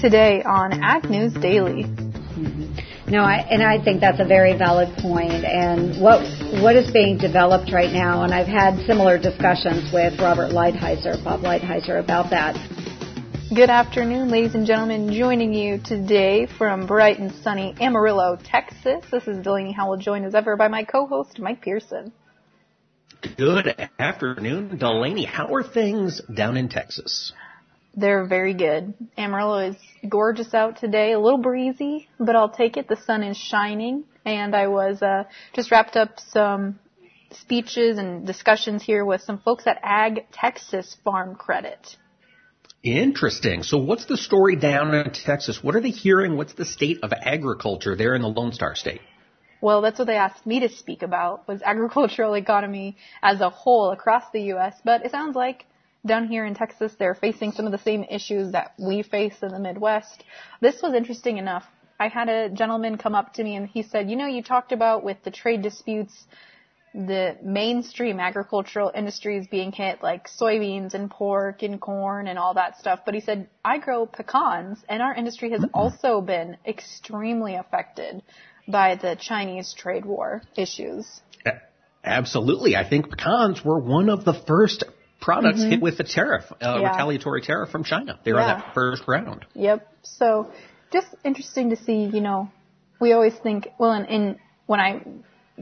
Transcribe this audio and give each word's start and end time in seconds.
today 0.00 0.42
on 0.42 0.72
Ag 0.82 1.10
News 1.10 1.34
Daily. 1.34 1.84
Mm-hmm. 1.84 3.10
No, 3.10 3.20
I, 3.20 3.44
and 3.50 3.62
I 3.62 3.82
think 3.82 4.00
that's 4.00 4.20
a 4.20 4.24
very 4.24 4.56
valid 4.56 4.88
point. 4.98 5.44
And 5.44 6.00
what 6.00 6.22
what 6.62 6.74
is 6.74 6.90
being 6.90 7.18
developed 7.18 7.70
right 7.72 7.92
now, 7.92 8.22
and 8.22 8.32
I've 8.32 8.46
had 8.46 8.78
similar 8.86 9.18
discussions 9.18 9.92
with 9.92 10.18
Robert 10.18 10.52
Lighthizer, 10.52 11.22
Bob 11.22 11.40
Lighthizer, 11.40 12.02
about 12.02 12.30
that. 12.30 12.56
Good 13.54 13.68
afternoon, 13.68 14.30
ladies 14.30 14.54
and 14.54 14.64
gentlemen. 14.64 15.12
Joining 15.12 15.52
you 15.52 15.80
today 15.84 16.46
from 16.46 16.86
bright 16.86 17.18
and 17.18 17.32
sunny 17.42 17.74
Amarillo, 17.80 18.38
Texas. 18.42 19.04
This 19.10 19.26
is 19.26 19.42
Delaney 19.42 19.72
Howell, 19.72 19.98
joined 19.98 20.24
as 20.24 20.34
ever 20.34 20.56
by 20.56 20.68
my 20.68 20.84
co-host 20.84 21.38
Mike 21.40 21.60
Pearson. 21.60 22.12
Good 23.36 23.74
afternoon, 23.98 24.78
Delaney. 24.78 25.24
How 25.24 25.52
are 25.52 25.62
things 25.62 26.22
down 26.32 26.56
in 26.56 26.68
Texas? 26.68 27.34
They're 27.94 28.24
very 28.24 28.54
good. 28.54 28.94
Amarillo 29.18 29.70
is 29.70 29.76
gorgeous 30.08 30.54
out 30.54 30.78
today, 30.78 31.12
a 31.12 31.20
little 31.20 31.40
breezy, 31.40 32.08
but 32.18 32.36
I'll 32.36 32.50
take 32.50 32.76
it. 32.76 32.88
The 32.88 32.96
sun 32.96 33.22
is 33.22 33.36
shining, 33.36 34.04
and 34.24 34.54
I 34.54 34.68
was 34.68 35.02
uh, 35.02 35.24
just 35.54 35.70
wrapped 35.70 35.96
up 35.96 36.20
some 36.28 36.78
speeches 37.32 37.98
and 37.98 38.26
discussions 38.26 38.82
here 38.82 39.04
with 39.04 39.22
some 39.22 39.38
folks 39.38 39.66
at 39.66 39.78
Ag 39.82 40.26
Texas 40.32 40.96
Farm 41.04 41.34
Credit. 41.34 41.96
Interesting. 42.82 43.62
So 43.62 43.76
what's 43.76 44.06
the 44.06 44.16
story 44.16 44.56
down 44.56 44.94
in 44.94 45.10
Texas? 45.12 45.62
What 45.62 45.74
are 45.74 45.80
they 45.80 45.90
hearing? 45.90 46.36
What's 46.36 46.54
the 46.54 46.64
state 46.64 47.00
of 47.02 47.12
agriculture 47.12 47.94
there 47.94 48.14
in 48.14 48.22
the 48.22 48.28
Lone 48.28 48.52
Star 48.52 48.74
State? 48.74 49.00
Well, 49.60 49.82
that's 49.82 49.98
what 49.98 50.06
they 50.06 50.16
asked 50.16 50.46
me 50.46 50.60
to 50.60 50.70
speak 50.70 51.02
about 51.02 51.46
was 51.46 51.60
agricultural 51.62 52.34
economy 52.34 52.96
as 53.22 53.40
a 53.42 53.50
whole 53.50 53.90
across 53.90 54.24
the 54.32 54.40
U.S. 54.54 54.74
But 54.82 55.04
it 55.04 55.10
sounds 55.10 55.36
like 55.36 55.66
down 56.06 56.28
here 56.28 56.44
in 56.46 56.54
Texas, 56.54 56.92
they're 56.98 57.14
facing 57.14 57.52
some 57.52 57.66
of 57.66 57.72
the 57.72 57.78
same 57.78 58.04
issues 58.04 58.52
that 58.52 58.74
we 58.78 59.02
face 59.02 59.34
in 59.42 59.48
the 59.50 59.58
Midwest. 59.58 60.24
This 60.60 60.80
was 60.82 60.94
interesting 60.94 61.38
enough. 61.38 61.64
I 61.98 62.08
had 62.08 62.28
a 62.28 62.48
gentleman 62.48 62.96
come 62.96 63.14
up 63.14 63.34
to 63.34 63.44
me 63.44 63.56
and 63.56 63.68
he 63.68 63.82
said, 63.82 64.10
you 64.10 64.16
know, 64.16 64.26
you 64.26 64.42
talked 64.42 64.72
about 64.72 65.04
with 65.04 65.22
the 65.22 65.30
trade 65.30 65.60
disputes, 65.62 66.14
the 66.94 67.36
mainstream 67.42 68.18
agricultural 68.18 68.90
industries 68.94 69.46
being 69.48 69.70
hit 69.70 70.02
like 70.02 70.26
soybeans 70.28 70.94
and 70.94 71.10
pork 71.10 71.62
and 71.62 71.78
corn 71.78 72.26
and 72.26 72.38
all 72.38 72.54
that 72.54 72.78
stuff. 72.78 73.00
But 73.04 73.14
he 73.14 73.20
said, 73.20 73.48
I 73.62 73.78
grow 73.78 74.06
pecans 74.06 74.78
and 74.88 75.02
our 75.02 75.14
industry 75.14 75.50
has 75.50 75.60
mm-hmm. 75.60 75.74
also 75.74 76.22
been 76.22 76.56
extremely 76.66 77.56
affected 77.56 78.22
by 78.66 78.96
the 78.96 79.16
Chinese 79.20 79.74
trade 79.74 80.06
war 80.06 80.42
issues. 80.56 81.20
Absolutely. 82.02 82.76
I 82.76 82.88
think 82.88 83.10
pecans 83.10 83.62
were 83.62 83.78
one 83.78 84.08
of 84.08 84.24
the 84.24 84.32
first 84.32 84.84
products 85.20 85.60
mm-hmm. 85.60 85.70
hit 85.70 85.82
with 85.82 85.98
the 85.98 86.04
tariff, 86.04 86.44
uh, 86.52 86.56
yeah. 86.60 86.90
retaliatory 86.90 87.42
tariff 87.42 87.70
from 87.70 87.84
China. 87.84 88.18
They 88.24 88.32
were 88.32 88.40
yeah. 88.40 88.56
that 88.56 88.74
first 88.74 89.02
round. 89.06 89.44
Yep. 89.54 89.86
So 90.02 90.50
just 90.92 91.08
interesting 91.24 91.70
to 91.70 91.76
see, 91.76 92.04
you 92.04 92.20
know, 92.20 92.50
we 93.00 93.12
always 93.12 93.34
think, 93.34 93.68
well, 93.78 93.92
in, 93.92 94.04
in 94.06 94.38
when 94.66 94.80
I 94.80 95.02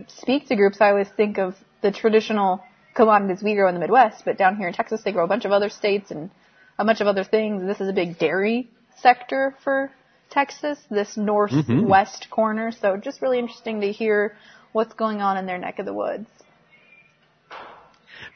speak 0.08 0.48
to 0.48 0.56
groups, 0.56 0.80
I 0.80 0.90
always 0.90 1.08
think 1.16 1.38
of 1.38 1.54
the 1.82 1.90
traditional 1.90 2.62
commodities 2.94 3.42
we 3.42 3.54
grow 3.54 3.68
in 3.68 3.74
the 3.74 3.80
Midwest, 3.80 4.24
but 4.24 4.38
down 4.38 4.56
here 4.56 4.68
in 4.68 4.74
Texas, 4.74 5.02
they 5.04 5.12
grow 5.12 5.24
a 5.24 5.28
bunch 5.28 5.44
of 5.44 5.52
other 5.52 5.68
states 5.68 6.10
and 6.10 6.30
a 6.78 6.84
bunch 6.84 7.00
of 7.00 7.06
other 7.06 7.24
things. 7.24 7.62
This 7.64 7.80
is 7.80 7.88
a 7.88 7.92
big 7.92 8.18
dairy 8.18 8.68
sector 9.00 9.54
for 9.62 9.90
Texas, 10.30 10.78
this 10.90 11.16
northwest 11.16 12.22
mm-hmm. 12.22 12.34
corner. 12.34 12.72
So 12.72 12.96
just 12.96 13.22
really 13.22 13.38
interesting 13.38 13.80
to 13.80 13.92
hear 13.92 14.36
what's 14.72 14.94
going 14.94 15.20
on 15.20 15.36
in 15.36 15.46
their 15.46 15.58
neck 15.58 15.78
of 15.78 15.86
the 15.86 15.94
woods. 15.94 16.28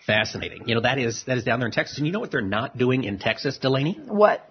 Fascinating. 0.06 0.69
You 0.69 0.75
know, 0.75 0.81
that 0.83 0.98
is, 0.98 1.25
that 1.27 1.39
is 1.39 1.45
down 1.45 1.61
there 1.61 1.67
in 1.67 1.72
Texas. 1.72 1.98
And 1.98 2.06
you 2.06 2.12
know 2.12 2.20
what 2.20 2.31
they're 2.31 2.41
not 2.41 2.77
doing 2.77 3.05
in 3.05 3.19
Texas, 3.19 3.58
Delaney? 3.58 3.98
What? 4.06 4.48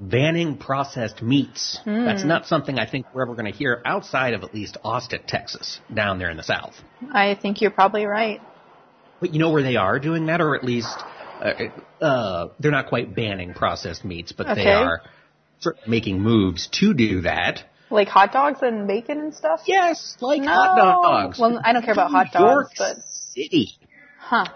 Banning 0.00 0.56
processed 0.56 1.22
meats. 1.22 1.78
Mm. 1.86 2.04
That's 2.04 2.24
not 2.24 2.46
something 2.46 2.78
I 2.78 2.90
think 2.90 3.06
we're 3.14 3.22
ever 3.22 3.34
going 3.34 3.50
to 3.50 3.56
hear 3.56 3.80
outside 3.84 4.34
of 4.34 4.42
at 4.42 4.52
least 4.52 4.76
Austin, 4.82 5.20
Texas, 5.26 5.80
down 5.92 6.18
there 6.18 6.30
in 6.30 6.36
the 6.36 6.42
South. 6.42 6.74
I 7.12 7.36
think 7.40 7.60
you're 7.60 7.70
probably 7.70 8.04
right. 8.04 8.40
But 9.20 9.32
you 9.32 9.38
know 9.38 9.50
where 9.50 9.62
they 9.62 9.76
are 9.76 10.00
doing 10.00 10.26
that, 10.26 10.40
or 10.40 10.56
at 10.56 10.64
least 10.64 10.98
uh, 11.40 12.04
uh, 12.04 12.48
they're 12.58 12.72
not 12.72 12.88
quite 12.88 13.14
banning 13.14 13.54
processed 13.54 14.04
meats, 14.04 14.32
but 14.32 14.48
okay. 14.48 14.64
they 14.64 14.70
are 14.70 15.02
making 15.86 16.20
moves 16.20 16.68
to 16.72 16.92
do 16.92 17.22
that. 17.22 17.62
Like 17.90 18.08
hot 18.08 18.32
dogs 18.32 18.58
and 18.62 18.88
bacon 18.88 19.20
and 19.20 19.34
stuff? 19.34 19.60
Yes, 19.66 20.16
like 20.20 20.42
no. 20.42 20.48
hot 20.48 20.76
dogs. 20.76 21.38
Well, 21.38 21.60
I 21.62 21.72
don't 21.72 21.82
care 21.84 21.92
about 21.92 22.10
hot 22.10 22.32
dogs, 22.32 22.40
York 22.40 22.70
but 22.76 23.04
City. 23.04 23.78
Huh. 24.26 24.46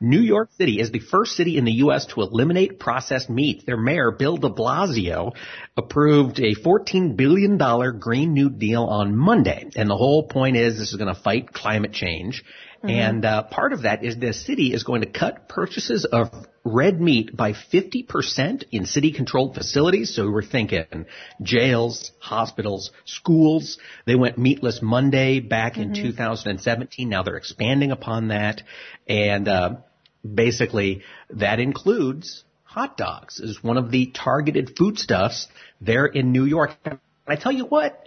New 0.00 0.20
York 0.20 0.50
City 0.52 0.80
is 0.80 0.92
the 0.92 1.00
first 1.00 1.32
city 1.32 1.58
in 1.58 1.64
the 1.64 1.72
U.S. 1.84 2.06
to 2.06 2.22
eliminate 2.22 2.78
processed 2.78 3.28
meat. 3.28 3.66
Their 3.66 3.76
mayor, 3.76 4.12
Bill 4.12 4.36
de 4.36 4.48
Blasio, 4.48 5.34
approved 5.76 6.38
a 6.38 6.54
$14 6.54 7.16
billion 7.16 7.58
Green 7.98 8.32
New 8.32 8.50
Deal 8.50 8.84
on 8.84 9.16
Monday. 9.16 9.68
And 9.74 9.90
the 9.90 9.96
whole 9.96 10.28
point 10.28 10.56
is 10.56 10.78
this 10.78 10.92
is 10.92 10.96
going 10.96 11.12
to 11.12 11.20
fight 11.20 11.52
climate 11.52 11.92
change. 11.92 12.44
Mm-hmm. 12.82 12.88
And 12.88 13.24
uh, 13.26 13.42
part 13.44 13.74
of 13.74 13.82
that 13.82 14.04
is 14.04 14.16
the 14.16 14.32
city 14.32 14.72
is 14.72 14.84
going 14.84 15.02
to 15.02 15.06
cut 15.06 15.48
purchases 15.48 16.06
of 16.10 16.30
red 16.64 16.98
meat 16.98 17.36
by 17.36 17.52
50% 17.52 18.64
in 18.70 18.86
city 18.86 19.12
controlled 19.12 19.54
facilities. 19.54 20.14
So 20.14 20.30
we're 20.30 20.42
thinking 20.42 21.06
jails, 21.42 22.12
hospitals, 22.20 22.90
schools. 23.04 23.78
They 24.06 24.14
went 24.14 24.38
meatless 24.38 24.80
Monday 24.82 25.40
back 25.40 25.74
mm-hmm. 25.74 25.94
in 25.94 26.02
2017. 26.02 27.08
Now 27.08 27.22
they're 27.22 27.36
expanding 27.36 27.90
upon 27.90 28.28
that. 28.28 28.62
And 29.06 29.46
uh, 29.46 29.76
basically 30.22 31.02
that 31.30 31.60
includes 31.60 32.44
hot 32.62 32.96
dogs 32.96 33.40
is 33.40 33.62
one 33.62 33.76
of 33.76 33.90
the 33.90 34.06
targeted 34.06 34.76
foodstuffs 34.78 35.48
there 35.80 36.06
in 36.06 36.32
New 36.32 36.44
York. 36.44 36.70
And 36.84 36.98
I 37.26 37.36
tell 37.36 37.52
you 37.52 37.64
what, 37.64 38.06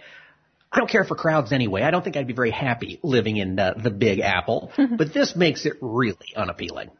I 0.74 0.78
don't 0.78 0.90
care 0.90 1.04
for 1.04 1.14
crowds 1.14 1.52
anyway. 1.52 1.82
I 1.82 1.92
don't 1.92 2.02
think 2.02 2.16
I'd 2.16 2.26
be 2.26 2.34
very 2.34 2.50
happy 2.50 2.98
living 3.04 3.36
in 3.36 3.56
uh, 3.60 3.74
the 3.80 3.90
Big 3.90 4.18
Apple, 4.18 4.72
but 4.76 5.14
this 5.14 5.36
makes 5.36 5.66
it 5.66 5.74
really 5.80 6.34
unappealing. 6.34 6.90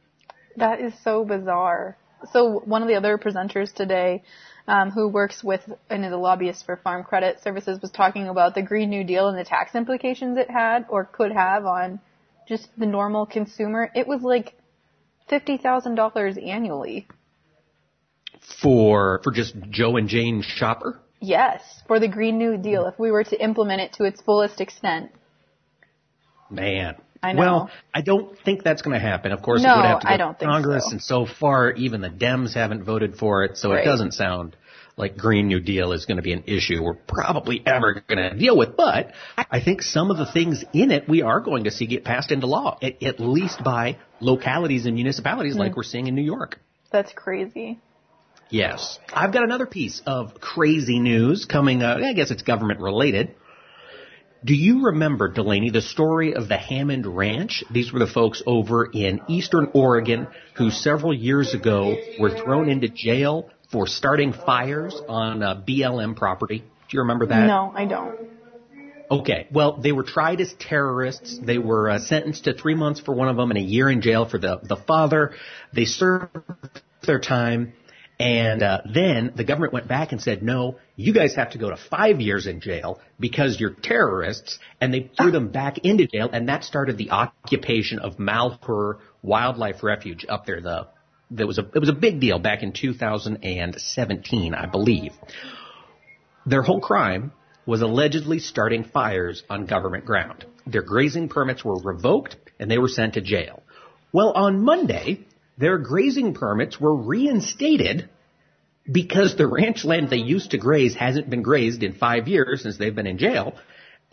That 0.56 0.80
is 0.80 0.92
so 1.02 1.24
bizarre. 1.24 1.96
So 2.32 2.60
one 2.60 2.82
of 2.82 2.88
the 2.88 2.94
other 2.94 3.18
presenters 3.18 3.74
today, 3.74 4.22
um, 4.68 4.92
who 4.92 5.08
works 5.08 5.42
with 5.42 5.60
and 5.90 6.04
is 6.04 6.12
a 6.12 6.16
lobbyist 6.16 6.64
for 6.64 6.76
Farm 6.76 7.02
Credit 7.02 7.42
Services, 7.42 7.80
was 7.82 7.90
talking 7.90 8.28
about 8.28 8.54
the 8.54 8.62
Green 8.62 8.90
New 8.90 9.02
Deal 9.02 9.26
and 9.26 9.36
the 9.36 9.44
tax 9.44 9.74
implications 9.74 10.38
it 10.38 10.48
had 10.48 10.86
or 10.88 11.04
could 11.04 11.32
have 11.32 11.66
on 11.66 11.98
just 12.48 12.68
the 12.78 12.86
normal 12.86 13.26
consumer. 13.26 13.90
It 13.92 14.06
was 14.06 14.22
like 14.22 14.54
fifty 15.28 15.56
thousand 15.56 15.96
dollars 15.96 16.38
annually. 16.38 17.08
For 18.62 19.20
for 19.24 19.32
just 19.32 19.56
Joe 19.70 19.96
and 19.96 20.08
Jane 20.08 20.42
Shopper? 20.42 21.00
Yes, 21.24 21.62
for 21.86 21.98
the 21.98 22.08
Green 22.08 22.38
New 22.38 22.58
Deal, 22.58 22.86
if 22.86 22.98
we 22.98 23.10
were 23.10 23.24
to 23.24 23.42
implement 23.42 23.80
it 23.80 23.94
to 23.94 24.04
its 24.04 24.20
fullest 24.20 24.60
extent. 24.60 25.10
Man. 26.50 26.96
I 27.22 27.32
know. 27.32 27.40
Well, 27.40 27.70
I 27.94 28.02
don't 28.02 28.38
think 28.44 28.62
that's 28.62 28.82
going 28.82 28.92
to 28.92 29.00
happen. 29.00 29.32
Of 29.32 29.40
course, 29.40 29.62
no, 29.62 29.72
it 29.72 29.76
would 29.76 29.84
have 29.86 30.00
to 30.00 30.06
go 30.06 30.12
I 30.12 30.16
don't 30.18 30.38
to 30.38 30.44
Congress, 30.44 30.84
so. 30.84 30.90
and 30.92 31.02
so 31.02 31.24
far, 31.24 31.72
even 31.72 32.02
the 32.02 32.10
Dems 32.10 32.52
haven't 32.52 32.84
voted 32.84 33.16
for 33.16 33.44
it, 33.44 33.56
so 33.56 33.70
right. 33.70 33.80
it 33.80 33.84
doesn't 33.86 34.12
sound 34.12 34.56
like 34.98 35.16
Green 35.16 35.48
New 35.48 35.60
Deal 35.60 35.92
is 35.92 36.04
going 36.04 36.18
to 36.18 36.22
be 36.22 36.34
an 36.34 36.44
issue 36.46 36.82
we're 36.82 36.94
probably 36.94 37.62
ever 37.64 38.04
going 38.06 38.30
to 38.30 38.36
deal 38.36 38.58
with. 38.58 38.76
But 38.76 39.12
I 39.36 39.62
think 39.62 39.80
some 39.80 40.10
of 40.10 40.18
the 40.18 40.30
things 40.30 40.64
in 40.74 40.90
it 40.90 41.08
we 41.08 41.22
are 41.22 41.40
going 41.40 41.64
to 41.64 41.70
see 41.70 41.86
get 41.86 42.04
passed 42.04 42.30
into 42.30 42.46
law, 42.46 42.78
at, 42.82 43.02
at 43.02 43.18
least 43.18 43.64
by 43.64 43.96
localities 44.20 44.84
and 44.84 44.94
municipalities 44.94 45.56
mm. 45.56 45.60
like 45.60 45.76
we're 45.76 45.82
seeing 45.82 46.06
in 46.06 46.14
New 46.14 46.22
York. 46.22 46.60
That's 46.92 47.12
crazy. 47.14 47.80
Yes. 48.54 49.00
I've 49.12 49.32
got 49.32 49.42
another 49.42 49.66
piece 49.66 50.00
of 50.06 50.40
crazy 50.40 51.00
news 51.00 51.44
coming, 51.44 51.82
uh, 51.82 51.98
I 52.00 52.12
guess 52.12 52.30
it's 52.30 52.42
government 52.42 52.78
related. 52.78 53.34
Do 54.44 54.54
you 54.54 54.84
remember, 54.86 55.28
Delaney, 55.28 55.70
the 55.70 55.82
story 55.82 56.34
of 56.34 56.46
the 56.46 56.56
Hammond 56.56 57.04
Ranch? 57.04 57.64
These 57.72 57.92
were 57.92 57.98
the 57.98 58.06
folks 58.06 58.44
over 58.46 58.84
in 58.84 59.22
eastern 59.26 59.72
Oregon 59.74 60.28
who 60.56 60.70
several 60.70 61.12
years 61.12 61.52
ago 61.52 61.96
were 62.20 62.30
thrown 62.30 62.68
into 62.68 62.88
jail 62.88 63.50
for 63.72 63.88
starting 63.88 64.32
fires 64.32 64.94
on 65.08 65.42
uh, 65.42 65.60
BLM 65.66 66.14
property. 66.14 66.58
Do 66.58 66.64
you 66.92 67.00
remember 67.00 67.26
that? 67.26 67.46
No, 67.48 67.72
I 67.74 67.86
don't. 67.86 68.16
Okay. 69.10 69.48
Well, 69.50 69.80
they 69.82 69.90
were 69.90 70.04
tried 70.04 70.40
as 70.40 70.54
terrorists. 70.60 71.40
They 71.42 71.58
were 71.58 71.90
uh, 71.90 71.98
sentenced 71.98 72.44
to 72.44 72.54
three 72.54 72.76
months 72.76 73.00
for 73.00 73.16
one 73.16 73.28
of 73.28 73.36
them 73.36 73.50
and 73.50 73.58
a 73.58 73.62
year 73.62 73.90
in 73.90 74.00
jail 74.00 74.28
for 74.28 74.38
the, 74.38 74.60
the 74.62 74.76
father. 74.76 75.32
They 75.72 75.86
served 75.86 76.36
their 77.04 77.18
time. 77.18 77.72
And 78.18 78.62
uh, 78.62 78.82
then 78.92 79.32
the 79.34 79.42
government 79.42 79.72
went 79.72 79.88
back 79.88 80.12
and 80.12 80.22
said, 80.22 80.42
no, 80.42 80.78
you 80.94 81.12
guys 81.12 81.34
have 81.34 81.50
to 81.50 81.58
go 81.58 81.70
to 81.70 81.76
five 81.76 82.20
years 82.20 82.46
in 82.46 82.60
jail 82.60 83.00
because 83.18 83.58
you're 83.58 83.74
terrorists. 83.74 84.58
And 84.80 84.94
they 84.94 85.10
threw 85.16 85.32
them 85.32 85.48
back 85.48 85.78
into 85.78 86.06
jail. 86.06 86.30
And 86.32 86.48
that 86.48 86.62
started 86.64 86.96
the 86.96 87.10
occupation 87.10 87.98
of 87.98 88.18
Malheur 88.18 89.00
Wildlife 89.22 89.82
Refuge 89.82 90.24
up 90.28 90.46
there. 90.46 90.60
The, 90.60 90.86
there 91.30 91.46
was 91.46 91.58
a, 91.58 91.68
it 91.74 91.78
was 91.80 91.88
a 91.88 91.94
big 91.94 92.20
deal 92.20 92.38
back 92.38 92.62
in 92.62 92.72
2017, 92.72 94.54
I 94.54 94.66
believe. 94.66 95.12
Their 96.46 96.62
whole 96.62 96.80
crime 96.80 97.32
was 97.66 97.82
allegedly 97.82 98.38
starting 98.38 98.84
fires 98.84 99.42
on 99.50 99.66
government 99.66 100.04
ground. 100.04 100.44
Their 100.66 100.82
grazing 100.82 101.30
permits 101.30 101.64
were 101.64 101.80
revoked 101.80 102.36
and 102.60 102.70
they 102.70 102.78
were 102.78 102.88
sent 102.88 103.14
to 103.14 103.20
jail. 103.20 103.62
Well, 104.12 104.32
on 104.32 104.62
Monday, 104.62 105.26
their 105.58 105.78
grazing 105.78 106.34
permits 106.34 106.80
were 106.80 106.94
reinstated 106.94 108.08
because 108.90 109.36
the 109.36 109.46
ranch 109.46 109.84
land 109.84 110.10
they 110.10 110.16
used 110.18 110.50
to 110.50 110.58
graze 110.58 110.94
hasn't 110.94 111.30
been 111.30 111.42
grazed 111.42 111.82
in 111.82 111.94
five 111.94 112.28
years 112.28 112.62
since 112.62 112.76
they've 112.76 112.94
been 112.94 113.06
in 113.06 113.18
jail, 113.18 113.54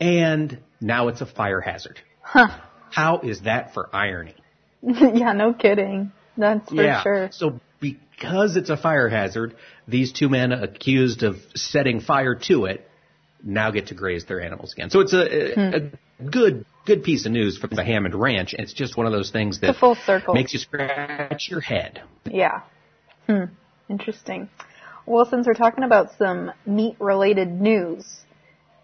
and 0.00 0.58
now 0.80 1.08
it's 1.08 1.20
a 1.20 1.26
fire 1.26 1.60
hazard. 1.60 2.00
Huh. 2.22 2.48
How 2.90 3.20
is 3.20 3.42
that 3.42 3.74
for 3.74 3.88
irony? 3.94 4.34
yeah, 4.82 5.32
no 5.32 5.52
kidding. 5.52 6.12
That's 6.36 6.68
for 6.68 6.82
yeah. 6.82 7.02
sure. 7.02 7.28
So 7.32 7.60
because 7.80 8.56
it's 8.56 8.70
a 8.70 8.76
fire 8.76 9.08
hazard, 9.08 9.54
these 9.86 10.12
two 10.12 10.28
men 10.28 10.52
accused 10.52 11.22
of 11.22 11.36
setting 11.54 12.00
fire 12.00 12.34
to 12.46 12.66
it 12.66 12.88
now 13.42 13.70
get 13.70 13.88
to 13.88 13.94
graze 13.94 14.24
their 14.26 14.40
animals 14.40 14.72
again. 14.72 14.90
So 14.90 15.00
it's 15.00 15.12
a, 15.12 15.54
Hmm. 15.54 15.74
a 15.74 16.24
good 16.30 16.64
good 16.84 17.02
piece 17.02 17.26
of 17.26 17.32
news 17.32 17.58
for 17.58 17.68
the 17.68 17.84
Hammond 17.84 18.14
Ranch. 18.14 18.54
It's 18.58 18.72
just 18.72 18.96
one 18.96 19.06
of 19.06 19.12
those 19.12 19.30
things 19.30 19.60
that 19.60 19.76
full 19.76 19.94
circle. 19.94 20.34
makes 20.34 20.52
you 20.52 20.58
scratch 20.58 21.48
your 21.48 21.60
head. 21.60 22.02
Yeah. 22.24 22.62
Hmm. 23.26 23.44
Interesting. 23.88 24.48
Well, 25.06 25.26
since 25.26 25.46
we're 25.46 25.54
talking 25.54 25.84
about 25.84 26.16
some 26.16 26.52
meat 26.64 26.96
related 26.98 27.48
news, 27.48 28.06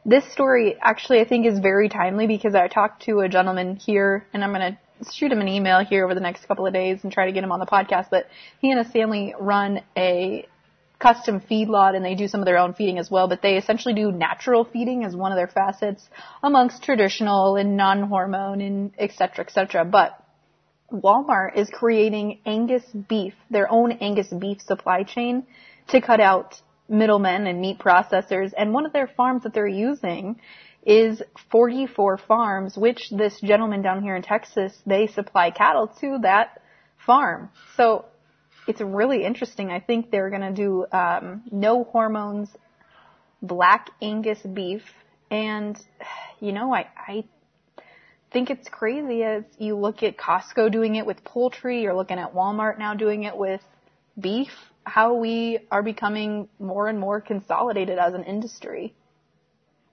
this 0.05 0.31
story 0.33 0.77
actually 0.81 1.21
I 1.21 1.25
think 1.25 1.47
is 1.47 1.59
very 1.59 1.89
timely 1.89 2.27
because 2.27 2.55
I 2.55 2.69
talked 2.69 3.03
to 3.05 3.21
a 3.21 3.29
gentleman 3.29 3.77
here 3.77 4.27
and 4.33 4.43
I'm 4.43 4.53
going 4.53 4.73
to 4.73 5.13
shoot 5.13 5.31
him 5.31 5.41
an 5.41 5.49
email 5.49 5.85
here 5.85 6.05
over 6.05 6.15
the 6.15 6.21
next 6.21 6.47
couple 6.47 6.67
of 6.67 6.73
days 6.73 7.01
and 7.03 7.13
try 7.13 7.27
to 7.27 7.33
get 7.33 7.45
him 7.45 7.53
on 7.53 7.61
the 7.61 7.67
podcast, 7.67 8.07
but 8.11 8.27
he 8.61 8.71
and 8.71 8.85
his 8.85 8.93
family 8.93 9.35
run 9.39 9.81
a 9.97 10.47
custom 10.99 11.41
feedlot 11.41 11.95
and 11.95 12.05
they 12.05 12.15
do 12.15 12.27
some 12.27 12.41
of 12.41 12.47
their 12.47 12.59
own 12.59 12.75
feeding 12.75 12.99
as 12.99 13.11
well, 13.11 13.29
but 13.29 13.41
they 13.41 13.57
essentially 13.57 13.95
do 13.95 14.11
natural 14.11 14.65
feeding 14.65 15.05
as 15.05 15.15
one 15.15 15.31
of 15.33 15.37
their 15.37 15.47
facets 15.49 16.09
amongst 16.43 16.83
traditional 16.83 17.57
and 17.57 17.77
non-hormone 17.77 18.61
and 18.61 18.93
et 18.99 19.13
cetera, 19.13 19.45
et 19.45 19.53
cetera. 19.53 19.85
But 19.85 20.21
Walmart 20.93 21.57
is 21.57 21.71
creating 21.71 22.41
Angus 22.47 22.85
beef, 23.09 23.35
their 23.51 23.71
own 23.71 23.93
Angus 23.93 24.29
beef 24.29 24.61
supply 24.61 25.05
chain 25.05 25.47
to 25.89 26.01
cut 26.01 26.21
out 26.21 26.61
middlemen 26.89 27.47
and 27.47 27.61
meat 27.61 27.79
processors. 27.79 28.53
And 28.57 28.73
one 28.73 28.87
of 28.87 28.93
their 28.93 29.07
farms 29.07 29.43
that 29.45 29.53
they're 29.53 29.67
using 29.67 30.41
is 30.85 31.23
44 31.53 32.19
farms, 32.19 32.77
which 32.77 33.11
this 33.11 33.39
gentleman 33.41 33.83
down 33.83 34.03
here 34.03 34.17
in 34.17 34.23
Texas, 34.23 34.73
they 34.87 35.07
supply 35.07 35.51
cattle 35.51 35.89
to 36.01 36.19
that 36.23 36.63
farm. 37.05 37.51
So 37.77 38.07
it's 38.69 38.81
really 38.81 39.25
interesting. 39.25 39.71
I 39.71 39.81
think 39.81 40.11
they're 40.11 40.31
to 40.43 40.53
do 40.53 40.87
um, 40.93 41.43
no 41.51 41.85
hormones, 41.85 42.51
black 43.41 43.91
Angus 44.03 44.41
beef, 44.41 44.83
and 45.31 45.79
you 46.41 46.53
know, 46.53 46.75
I, 46.75 46.87
I 46.97 47.25
think 48.33 48.51
it's 48.51 48.69
crazy 48.69 49.23
as 49.23 49.45
you 49.59 49.77
look 49.77 50.03
at 50.03 50.17
Costco 50.17 50.71
doing 50.71 50.97
it 50.97 51.07
with 51.07 51.25
poultry, 51.25 51.83
you're 51.83 51.97
looking 51.97 52.19
at 52.19 52.35
Walmart 52.35 52.79
now 52.79 52.95
doing 52.95 53.25
it 53.25 53.37
with 53.37 53.63
beef, 54.21 54.51
how 54.85 55.15
we 55.15 55.61
are 55.71 55.83
becoming 55.83 56.49
more 56.59 56.89
and 56.89 56.99
more 56.99 57.21
consolidated 57.21 57.99
as 57.99 58.15
an 58.15 58.25
industry. 58.25 58.95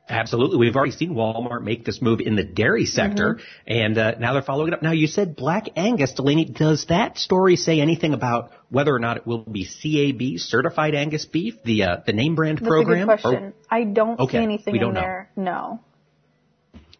Absolutely. 0.08 0.58
We've 0.58 0.76
already 0.76 0.92
seen 0.92 1.16
Walmart 1.16 1.64
make 1.64 1.84
this 1.84 2.00
move 2.00 2.20
in 2.20 2.36
the 2.36 2.44
dairy 2.44 2.86
sector, 2.86 3.40
and 3.66 3.98
uh, 3.98 4.12
now 4.20 4.34
they're 4.34 4.44
following 4.44 4.68
it 4.68 4.76
up. 4.76 4.84
Now, 4.84 4.92
you 4.92 5.08
said 5.08 5.36
Black 5.36 5.70
Angus, 5.76 6.14
Delaney. 6.14 6.46
Does 6.46 6.86
that 6.90 7.18
story 7.18 7.56
say 7.56 7.82
anything 7.82 8.14
about 8.14 8.52
whether 8.70 8.94
or 8.94 9.00
not 9.00 9.18
it 9.18 9.26
will 9.26 9.40
be 9.40 9.66
CAB, 9.66 10.38
Certified 10.40 10.94
Angus 10.94 11.26
Beef, 11.26 11.56
the 11.64 11.84
uh, 11.84 11.98
the 12.06 12.14
name 12.14 12.36
brand 12.36 12.60
That's 12.60 12.68
program? 12.68 13.10
a 13.10 13.16
good 13.16 13.22
question. 13.22 13.54
I 13.70 13.84
don't 13.84 14.20
Okay, 14.20 14.38
see 14.38 14.44
anything 14.44 14.74
we 14.74 14.80
don't 14.80 14.90
in 14.90 14.96
know. 14.96 15.02
there. 15.02 15.32
No. 15.36 15.80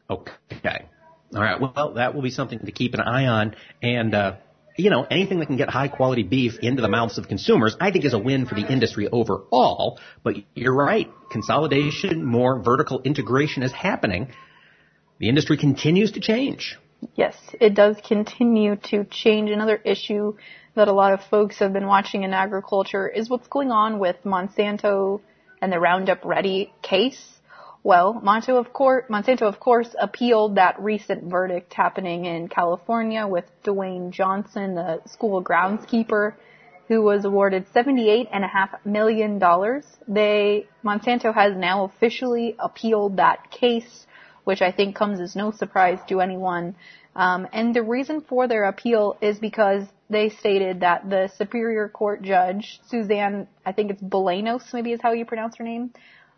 Okay. 0.10 0.86
All 1.36 1.42
right. 1.42 1.60
Well, 1.60 1.94
that 1.96 2.16
will 2.16 2.22
be 2.22 2.30
something 2.32 2.60
to 2.60 2.72
keep 2.72 2.94
an 2.94 3.02
eye 3.02 3.26
on, 3.28 3.56
and 3.82 4.14
uh, 4.16 4.36
you 4.78 4.90
know, 4.90 5.06
anything 5.10 5.40
that 5.40 5.46
can 5.46 5.58
get 5.58 5.70
high 5.70 5.88
quality 5.88 6.24
beef 6.24 6.60
into 6.62 6.82
the 6.82 6.90
mouths 6.90 7.18
of 7.18 7.28
consumers, 7.28 7.76
I 7.80 7.92
think 7.92 8.06
is 8.06 8.14
a 8.14 8.20
win 8.20 8.46
for 8.46 8.56
the 8.56 8.66
industry 8.68 9.08
overall. 9.08 10.00
But 10.24 10.36
you're 10.54 10.76
right. 10.76 11.10
Consolidation, 11.32 12.26
more 12.26 12.62
vertical 12.62 13.02
integration 13.04 13.64
is 13.64 13.72
happening. 13.72 14.34
The 15.20 15.30
industry 15.30 15.58
continues 15.58 16.12
to 16.14 16.20
change. 16.20 16.78
Yes, 17.16 17.36
it 17.62 17.74
does 17.74 17.98
continue 18.06 18.76
to 18.90 19.06
change. 19.06 19.50
Another 19.50 19.78
issue 19.78 20.36
that 20.76 20.88
a 20.88 20.94
lot 20.94 21.14
of 21.14 21.22
folks 21.30 21.60
have 21.60 21.72
been 21.72 21.88
watching 21.88 22.24
in 22.24 22.34
agriculture 22.34 23.08
is 23.08 23.30
what's 23.30 23.48
going 23.48 23.72
on 23.72 24.00
with 24.00 24.18
Monsanto 24.26 25.22
and 25.62 25.72
the 25.72 25.80
Roundup 25.80 26.26
Ready 26.26 26.74
case. 26.82 27.35
Well, 27.86 28.16
Monsanto 28.16 28.58
of, 28.60 28.74
course, 28.74 29.06
Monsanto, 29.12 29.44
of 29.44 29.60
course, 29.60 29.96
appealed 30.00 30.56
that 30.56 30.80
recent 30.80 31.26
verdict 31.26 31.72
happening 31.72 32.26
in 32.26 32.48
California 32.48 33.28
with 33.28 33.46
Dewayne 33.64 34.10
Johnson, 34.10 34.74
the 34.74 35.02
school 35.06 35.44
groundskeeper, 35.44 36.34
who 36.88 37.04
was 37.04 37.26
awarded 37.26 37.68
$78.5 37.76 38.88
million. 38.88 39.38
They, 40.08 40.68
Monsanto 40.84 41.32
has 41.32 41.56
now 41.56 41.84
officially 41.84 42.56
appealed 42.58 43.18
that 43.18 43.52
case, 43.52 44.08
which 44.46 44.64
I 44.64 44.72
think 44.72 44.96
comes 44.96 45.20
as 45.20 45.36
no 45.36 45.52
surprise 45.52 46.00
to 46.10 46.22
anyone. 46.22 46.76
Um, 47.16 47.48
and 47.54 47.76
the 47.76 47.84
reason 47.84 48.22
for 48.22 48.48
their 48.48 48.64
appeal 48.64 49.16
is 49.22 49.38
because 49.38 49.84
they 50.10 50.30
stated 50.30 50.80
that 50.80 51.08
the 51.08 51.32
Superior 51.38 51.88
Court 51.90 52.24
judge, 52.24 52.80
Suzanne, 52.88 53.48
I 53.64 53.74
think 53.74 53.92
it's 53.92 54.02
Bolanos, 54.02 54.74
maybe 54.74 54.92
is 54.92 55.02
how 55.04 55.12
you 55.12 55.26
pronounce 55.26 55.58
her 55.58 55.64
name, 55.64 55.92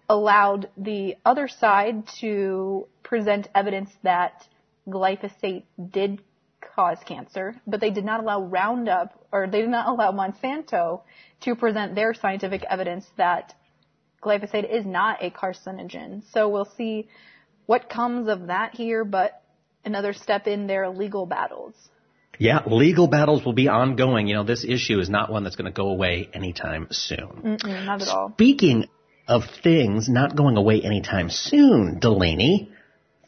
allowed 0.09 0.69
the 0.77 1.15
other 1.25 1.47
side 1.47 2.07
to 2.21 2.87
present 3.03 3.47
evidence 3.53 3.89
that 4.03 4.45
glyphosate 4.87 5.63
did 5.91 6.21
cause 6.75 6.97
cancer, 7.05 7.55
but 7.65 7.81
they 7.81 7.89
did 7.89 8.05
not 8.05 8.21
allow 8.21 8.41
Roundup, 8.41 9.25
or 9.31 9.47
they 9.47 9.61
did 9.61 9.69
not 9.69 9.87
allow 9.87 10.11
Monsanto 10.11 11.01
to 11.41 11.55
present 11.55 11.95
their 11.95 12.13
scientific 12.13 12.63
evidence 12.69 13.05
that 13.17 13.53
glyphosate 14.23 14.69
is 14.69 14.85
not 14.85 15.23
a 15.23 15.29
carcinogen. 15.29 16.23
So 16.31 16.49
we'll 16.49 16.71
see 16.77 17.09
what 17.65 17.89
comes 17.89 18.27
of 18.29 18.47
that 18.47 18.75
here, 18.75 19.03
but 19.03 19.41
another 19.83 20.13
step 20.13 20.47
in 20.47 20.67
their 20.67 20.89
legal 20.89 21.25
battles. 21.25 21.73
Yeah, 22.39 22.59
legal 22.67 23.07
battles 23.07 23.43
will 23.43 23.53
be 23.53 23.67
ongoing. 23.67 24.27
You 24.27 24.35
know, 24.35 24.43
this 24.43 24.63
issue 24.63 24.99
is 24.99 25.09
not 25.09 25.31
one 25.31 25.43
that's 25.43 25.55
going 25.55 25.71
to 25.71 25.75
go 25.75 25.89
away 25.89 26.29
anytime 26.33 26.87
soon. 26.91 27.57
Mm-mm, 27.57 27.85
not 27.85 28.01
at 28.03 28.07
all. 28.09 28.31
Speaking 28.33 28.85
of 29.27 29.43
things 29.63 30.07
not 30.07 30.35
going 30.35 30.57
away 30.57 30.81
anytime 30.81 31.29
soon, 31.29 31.99
Delaney, 31.99 32.71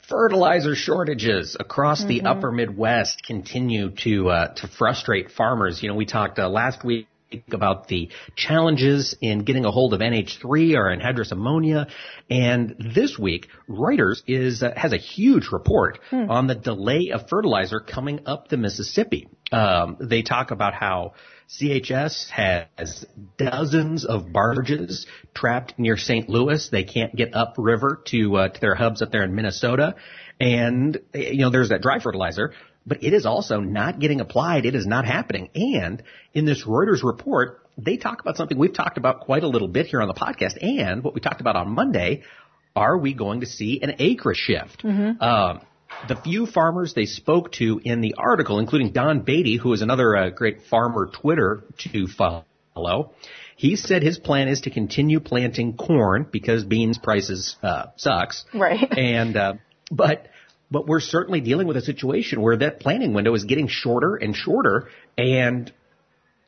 fertilizer 0.08 0.76
shortages 0.76 1.56
across 1.60 2.04
the 2.04 2.22
upper 2.22 2.52
Midwest 2.52 3.24
continue 3.26 3.92
to 4.04 4.30
uh, 4.30 4.54
to 4.56 4.68
frustrate 4.68 5.32
farmers. 5.32 5.82
You 5.84 5.90
know, 5.90 5.96
we 5.96 6.06
talked 6.06 6.40
uh, 6.40 6.50
last 6.50 6.84
week 6.84 7.08
about 7.52 7.88
the 7.88 8.10
challenges 8.36 9.16
in 9.22 9.44
getting 9.44 9.66
a 9.66 9.72
hold 9.72 9.94
of 9.94 10.00
NH3 10.00 10.76
or 10.76 10.96
anhydrous 10.96 11.32
ammonia, 11.32 11.88
and 12.30 12.76
this 12.96 13.20
week 13.20 13.48
Reuters 13.70 14.22
is 14.26 14.64
uh, 14.64 14.74
has 14.76 14.94
a 14.94 14.98
huge 14.98 15.50
report 15.52 16.00
on 16.12 16.48
the 16.48 16.56
delay 16.56 17.12
of 17.14 17.30
fertilizer 17.30 17.80
coming 17.80 18.22
up 18.26 18.48
the 18.48 18.58
Mississippi. 18.58 19.28
Um, 19.52 19.98
they 20.00 20.22
talk 20.22 20.52
about 20.52 20.74
how 20.74 21.14
CHS 21.50 22.30
has 22.30 23.06
dozens 23.38 24.06
of 24.06 24.32
barges 24.32 25.08
trapped 25.34 25.80
near 25.80 25.98
St. 25.98 26.30
Louis. 26.30 26.70
They 26.72 26.84
can't 26.84 27.16
get 27.16 27.34
upriver 27.34 28.02
to 28.08 28.36
uh, 28.36 28.50
to 28.50 28.62
their 28.62 28.76
hubs 28.76 29.02
up 29.02 29.12
there 29.12 29.24
in 29.24 29.34
Minnesota, 29.34 29.96
and 30.40 31.00
you 31.14 31.40
know 31.40 31.50
there's 31.50 31.70
that 31.70 31.82
dry 31.82 32.00
fertilizer, 32.00 32.54
but 32.86 33.04
it 33.04 33.14
is 33.14 33.26
also 33.26 33.60
not 33.60 34.00
getting 34.00 34.22
applied. 34.22 34.66
It 34.68 34.76
is 34.76 34.86
not 34.86 35.06
happening. 35.06 35.50
And 35.56 36.04
in 36.36 36.46
this 36.46 36.66
Reuters 36.66 37.04
report, 37.04 37.62
they 37.78 37.98
talk 37.98 38.22
about 38.22 38.38
something 38.38 38.58
we've 38.58 38.74
talked 38.74 39.00
about 39.00 39.22
quite 39.22 39.44
a 39.44 39.48
little 39.48 39.68
bit 39.68 39.88
here 39.88 40.04
on 40.04 40.08
the 40.08 40.14
podcast, 40.14 40.64
and 40.64 41.04
what 41.04 41.16
we 41.16 41.22
talked 41.22 41.42
about 41.42 41.56
on 41.56 41.72
Monday. 41.72 42.24
Are 42.76 42.98
we 42.98 43.16
going 43.16 43.40
to 43.40 43.48
see 43.48 43.82
an 43.82 43.96
acre 43.98 44.34
shift? 44.36 44.84
Um, 45.20 45.62
the 46.08 46.16
few 46.16 46.46
farmers 46.46 46.94
they 46.94 47.06
spoke 47.06 47.52
to 47.54 47.82
in 47.84 48.02
the 48.02 48.16
article, 48.18 48.60
including 48.60 48.92
Don 48.92 49.22
Beatty, 49.22 49.58
who 49.58 49.74
is 49.74 49.82
another 49.82 50.16
uh, 50.16 50.30
great 50.30 50.64
farmer 50.64 51.08
Twitter 51.08 51.64
to 51.80 52.08
follow, 52.08 53.12
he 53.56 53.76
said 53.76 54.04
his 54.04 54.18
plan 54.18 54.48
is 54.48 54.62
to 54.62 54.70
continue 54.70 55.20
planting 55.20 55.76
corn 55.76 56.26
because 56.32 56.64
beans 56.64 56.98
prices 56.98 57.58
uh, 57.62 57.88
sucks. 57.98 58.46
Right. 58.54 58.88
And 58.98 59.36
uh, 59.36 59.54
but 59.92 60.28
but 60.72 60.88
we're 60.88 61.00
certainly 61.00 61.42
dealing 61.42 61.68
with 61.68 61.78
a 61.78 61.82
situation 61.82 62.42
where 62.42 62.58
that 62.58 62.80
planting 62.80 63.14
window 63.14 63.34
is 63.34 63.44
getting 63.44 63.68
shorter 63.68 64.16
and 64.16 64.36
shorter, 64.36 64.88
and 65.18 65.72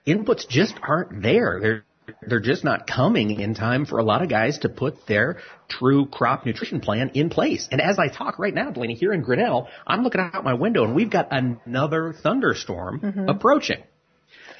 inputs 0.07 0.48
just 0.48 0.75
aren't 0.81 1.21
there. 1.21 1.60
They're 1.62 1.86
they're 2.21 2.39
just 2.39 2.63
not 2.63 2.87
coming 2.87 3.39
in 3.39 3.53
time 3.53 3.85
for 3.85 3.99
a 3.99 4.03
lot 4.03 4.21
of 4.21 4.29
guys 4.29 4.59
to 4.59 4.69
put 4.69 5.05
their 5.07 5.39
true 5.67 6.05
crop 6.05 6.45
nutrition 6.45 6.79
plan 6.79 7.11
in 7.13 7.29
place. 7.29 7.67
And 7.71 7.81
as 7.81 7.99
I 7.99 8.07
talk 8.07 8.39
right 8.39 8.53
now, 8.53 8.71
Delaney, 8.71 8.95
here 8.95 9.13
in 9.13 9.21
Grinnell, 9.21 9.67
I'm 9.85 10.03
looking 10.03 10.21
out 10.21 10.43
my 10.43 10.53
window 10.53 10.83
and 10.83 10.95
we've 10.95 11.09
got 11.09 11.29
another 11.31 12.13
thunderstorm 12.13 12.99
mm-hmm. 12.99 13.29
approaching. 13.29 13.83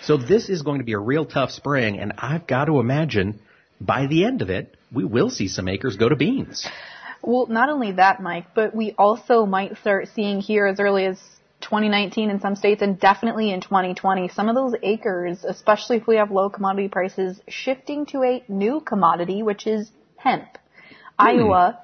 So 0.04 0.18
this 0.18 0.50
is 0.50 0.64
going 0.64 0.80
to 0.80 0.84
be 0.84 0.94
a 0.94 1.00
real 1.00 1.26
tough 1.26 1.52
spring, 1.52 2.00
and 2.00 2.14
I've 2.18 2.48
got 2.48 2.66
to 2.66 2.80
imagine 2.80 3.40
by 3.80 4.08
the 4.08 4.26
end 4.26 4.42
of 4.42 4.50
it, 4.50 4.76
we 4.92 5.06
will 5.06 5.30
see 5.30 5.48
some 5.48 5.68
acres 5.68 5.96
go 5.96 6.10
to 6.10 6.16
beans. 6.16 6.68
Well, 7.22 7.46
not 7.48 7.70
only 7.70 7.94
that, 7.94 8.22
Mike, 8.22 8.48
but 8.56 8.76
we 8.76 8.96
also 8.98 9.46
might 9.46 9.78
start 9.78 10.10
seeing 10.16 10.40
here 10.40 10.66
as 10.66 10.80
early 10.80 11.06
as 11.06 11.20
2019 11.72 12.30
in 12.30 12.42
some 12.42 12.58
states 12.58 12.82
and 12.82 13.00
definitely 13.00 13.50
in 13.50 13.62
2020. 13.62 14.28
Some 14.28 14.50
of 14.50 14.56
those 14.56 14.74
acres, 14.84 15.46
especially 15.46 15.96
if 15.96 16.06
we 16.06 16.18
have 16.18 16.30
low 16.30 16.50
commodity 16.50 16.90
prices, 16.90 17.40
shifting 17.48 18.06
to 18.08 18.24
a 18.24 18.44
new 18.50 18.82
commodity, 18.82 19.42
which 19.42 19.66
is 19.66 19.90
hemp. 20.18 20.58
Hmm. 21.18 21.28
Iowa 21.28 21.80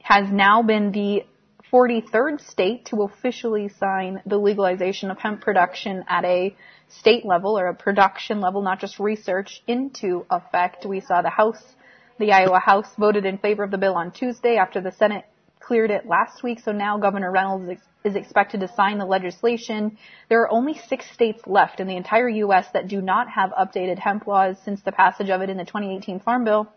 has 0.00 0.30
now 0.30 0.62
been 0.62 0.92
the 0.92 1.24
43rd 1.72 2.40
state 2.40 2.84
to 2.86 3.02
officially 3.02 3.68
sign 3.68 4.22
the 4.26 4.38
legalization 4.38 5.10
of 5.10 5.18
hemp 5.18 5.40
production 5.40 6.04
at 6.08 6.24
a 6.24 6.54
state 7.00 7.24
level 7.24 7.58
or 7.58 7.66
a 7.66 7.74
production 7.74 8.40
level, 8.40 8.62
not 8.62 8.78
just 8.78 9.00
research, 9.00 9.60
into 9.66 10.24
effect. 10.30 10.86
We 10.86 11.00
saw 11.00 11.20
the 11.20 11.30
House, 11.30 11.64
the 12.20 12.30
Iowa 12.30 12.60
House 12.60 12.94
voted 12.96 13.24
in 13.24 13.38
favor 13.38 13.64
of 13.64 13.72
the 13.72 13.78
bill 13.78 13.94
on 13.94 14.12
Tuesday 14.12 14.56
after 14.56 14.80
the 14.80 14.92
Senate 14.92 15.24
cleared 15.66 15.90
it 15.90 16.06
last 16.06 16.42
week. 16.42 16.60
So 16.60 16.72
now 16.72 16.98
Governor 16.98 17.30
Reynolds 17.30 17.80
is 18.04 18.16
expected 18.16 18.60
to 18.60 18.68
sign 18.68 18.98
the 18.98 19.04
legislation. 19.04 19.96
There 20.28 20.40
are 20.42 20.50
only 20.50 20.80
six 20.88 21.10
states 21.10 21.42
left 21.46 21.80
in 21.80 21.86
the 21.86 21.96
entire 21.96 22.28
U.S. 22.28 22.66
that 22.72 22.88
do 22.88 23.00
not 23.00 23.28
have 23.30 23.50
updated 23.50 23.98
hemp 23.98 24.26
laws 24.26 24.56
since 24.64 24.82
the 24.82 24.92
passage 24.92 25.30
of 25.30 25.40
it 25.40 25.50
in 25.50 25.56
the 25.56 25.64
2018 25.64 26.20
Farm 26.20 26.44
Bill. 26.44 26.68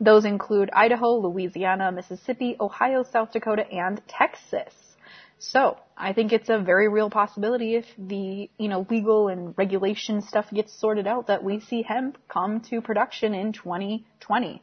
Those 0.00 0.24
include 0.24 0.70
Idaho, 0.72 1.16
Louisiana, 1.18 1.90
Mississippi, 1.90 2.56
Ohio, 2.60 3.02
South 3.02 3.32
Dakota, 3.32 3.66
and 3.68 4.00
Texas. 4.06 4.72
So 5.40 5.78
I 5.96 6.12
think 6.12 6.32
it's 6.32 6.48
a 6.48 6.58
very 6.58 6.88
real 6.88 7.10
possibility 7.10 7.76
if 7.76 7.84
the, 7.96 8.50
you 8.58 8.68
know, 8.68 8.86
legal 8.90 9.28
and 9.28 9.54
regulation 9.56 10.22
stuff 10.22 10.46
gets 10.52 10.78
sorted 10.80 11.06
out 11.06 11.28
that 11.28 11.44
we 11.44 11.60
see 11.60 11.82
hemp 11.82 12.18
come 12.28 12.60
to 12.70 12.80
production 12.80 13.34
in 13.34 13.52
2020. 13.52 14.62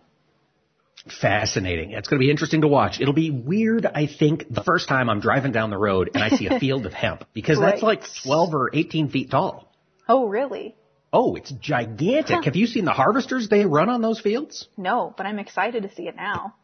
Fascinating. 1.22 1.92
It's 1.92 2.08
going 2.08 2.20
to 2.20 2.26
be 2.26 2.32
interesting 2.32 2.62
to 2.62 2.68
watch. 2.68 3.00
It'll 3.00 3.14
be 3.14 3.30
weird, 3.30 3.86
I 3.86 4.08
think, 4.08 4.46
the 4.50 4.64
first 4.64 4.90
time 4.90 5.10
I'm 5.10 5.20
driving 5.20 5.52
down 5.52 5.70
the 5.70 5.78
road 5.78 6.10
and 6.14 6.24
I 6.24 6.30
see 6.30 6.48
a 6.48 6.60
field 6.60 6.86
of 6.86 6.94
hemp 6.94 7.26
because 7.34 7.60
right. 7.60 7.72
that's 7.72 7.84
like 7.84 8.04
12 8.24 8.56
or 8.56 8.72
18 8.74 9.10
feet 9.10 9.30
tall. 9.30 9.72
Oh, 10.08 10.28
really? 10.28 10.76
Oh, 11.14 11.36
it's 11.36 11.52
gigantic. 11.52 12.36
Huh. 12.36 12.42
Have 12.44 12.56
you 12.56 12.66
seen 12.66 12.86
the 12.86 12.92
harvesters 12.92 13.48
they 13.50 13.66
run 13.66 13.88
on 13.90 14.02
those 14.02 14.20
fields? 14.20 14.68
No, 14.78 15.14
but 15.16 15.26
I'm 15.26 15.40
excited 15.40 15.84
to 15.84 15.94
see 15.94 16.08
it 16.08 16.16
now. 16.16 16.56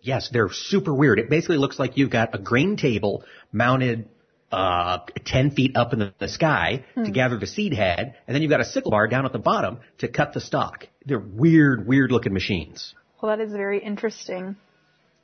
Yes, 0.00 0.28
they're 0.32 0.50
super 0.50 0.92
weird. 0.92 1.20
It 1.20 1.30
basically 1.30 1.56
looks 1.56 1.78
like 1.78 1.96
you've 1.96 2.10
got 2.10 2.34
a 2.34 2.38
grain 2.38 2.76
table 2.76 3.24
mounted 3.52 4.08
uh, 4.50 4.98
10 5.24 5.52
feet 5.52 5.76
up 5.76 5.92
in 5.92 6.00
the, 6.00 6.14
the 6.18 6.28
sky 6.28 6.84
hmm. 6.94 7.04
to 7.04 7.10
gather 7.12 7.38
the 7.38 7.46
seed 7.46 7.72
head, 7.72 8.16
and 8.26 8.34
then 8.34 8.42
you've 8.42 8.50
got 8.50 8.60
a 8.60 8.64
sickle 8.64 8.90
bar 8.90 9.06
down 9.06 9.24
at 9.24 9.32
the 9.32 9.38
bottom 9.38 9.78
to 9.98 10.08
cut 10.08 10.34
the 10.34 10.40
stalk. 10.40 10.88
They're 11.06 11.18
weird, 11.18 11.86
weird 11.86 12.10
looking 12.10 12.34
machines. 12.34 12.94
Well, 13.22 13.36
that 13.36 13.42
is 13.42 13.52
very 13.52 13.78
interesting. 13.78 14.56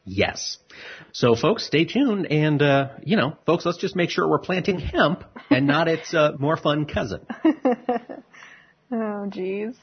Yes. 0.04 0.56
So, 1.12 1.34
folks, 1.34 1.66
stay 1.66 1.84
tuned, 1.84 2.26
and 2.30 2.62
uh, 2.62 2.88
you 3.02 3.16
know, 3.16 3.36
folks, 3.44 3.66
let's 3.66 3.76
just 3.76 3.94
make 3.94 4.08
sure 4.08 4.26
we're 4.26 4.38
planting 4.38 4.78
hemp 4.78 5.24
and 5.50 5.66
not 5.66 5.88
its 5.88 6.14
uh, 6.14 6.32
more 6.38 6.56
fun 6.56 6.86
cousin. 6.86 7.26
Oh, 8.90 9.28
jeez. 9.28 9.74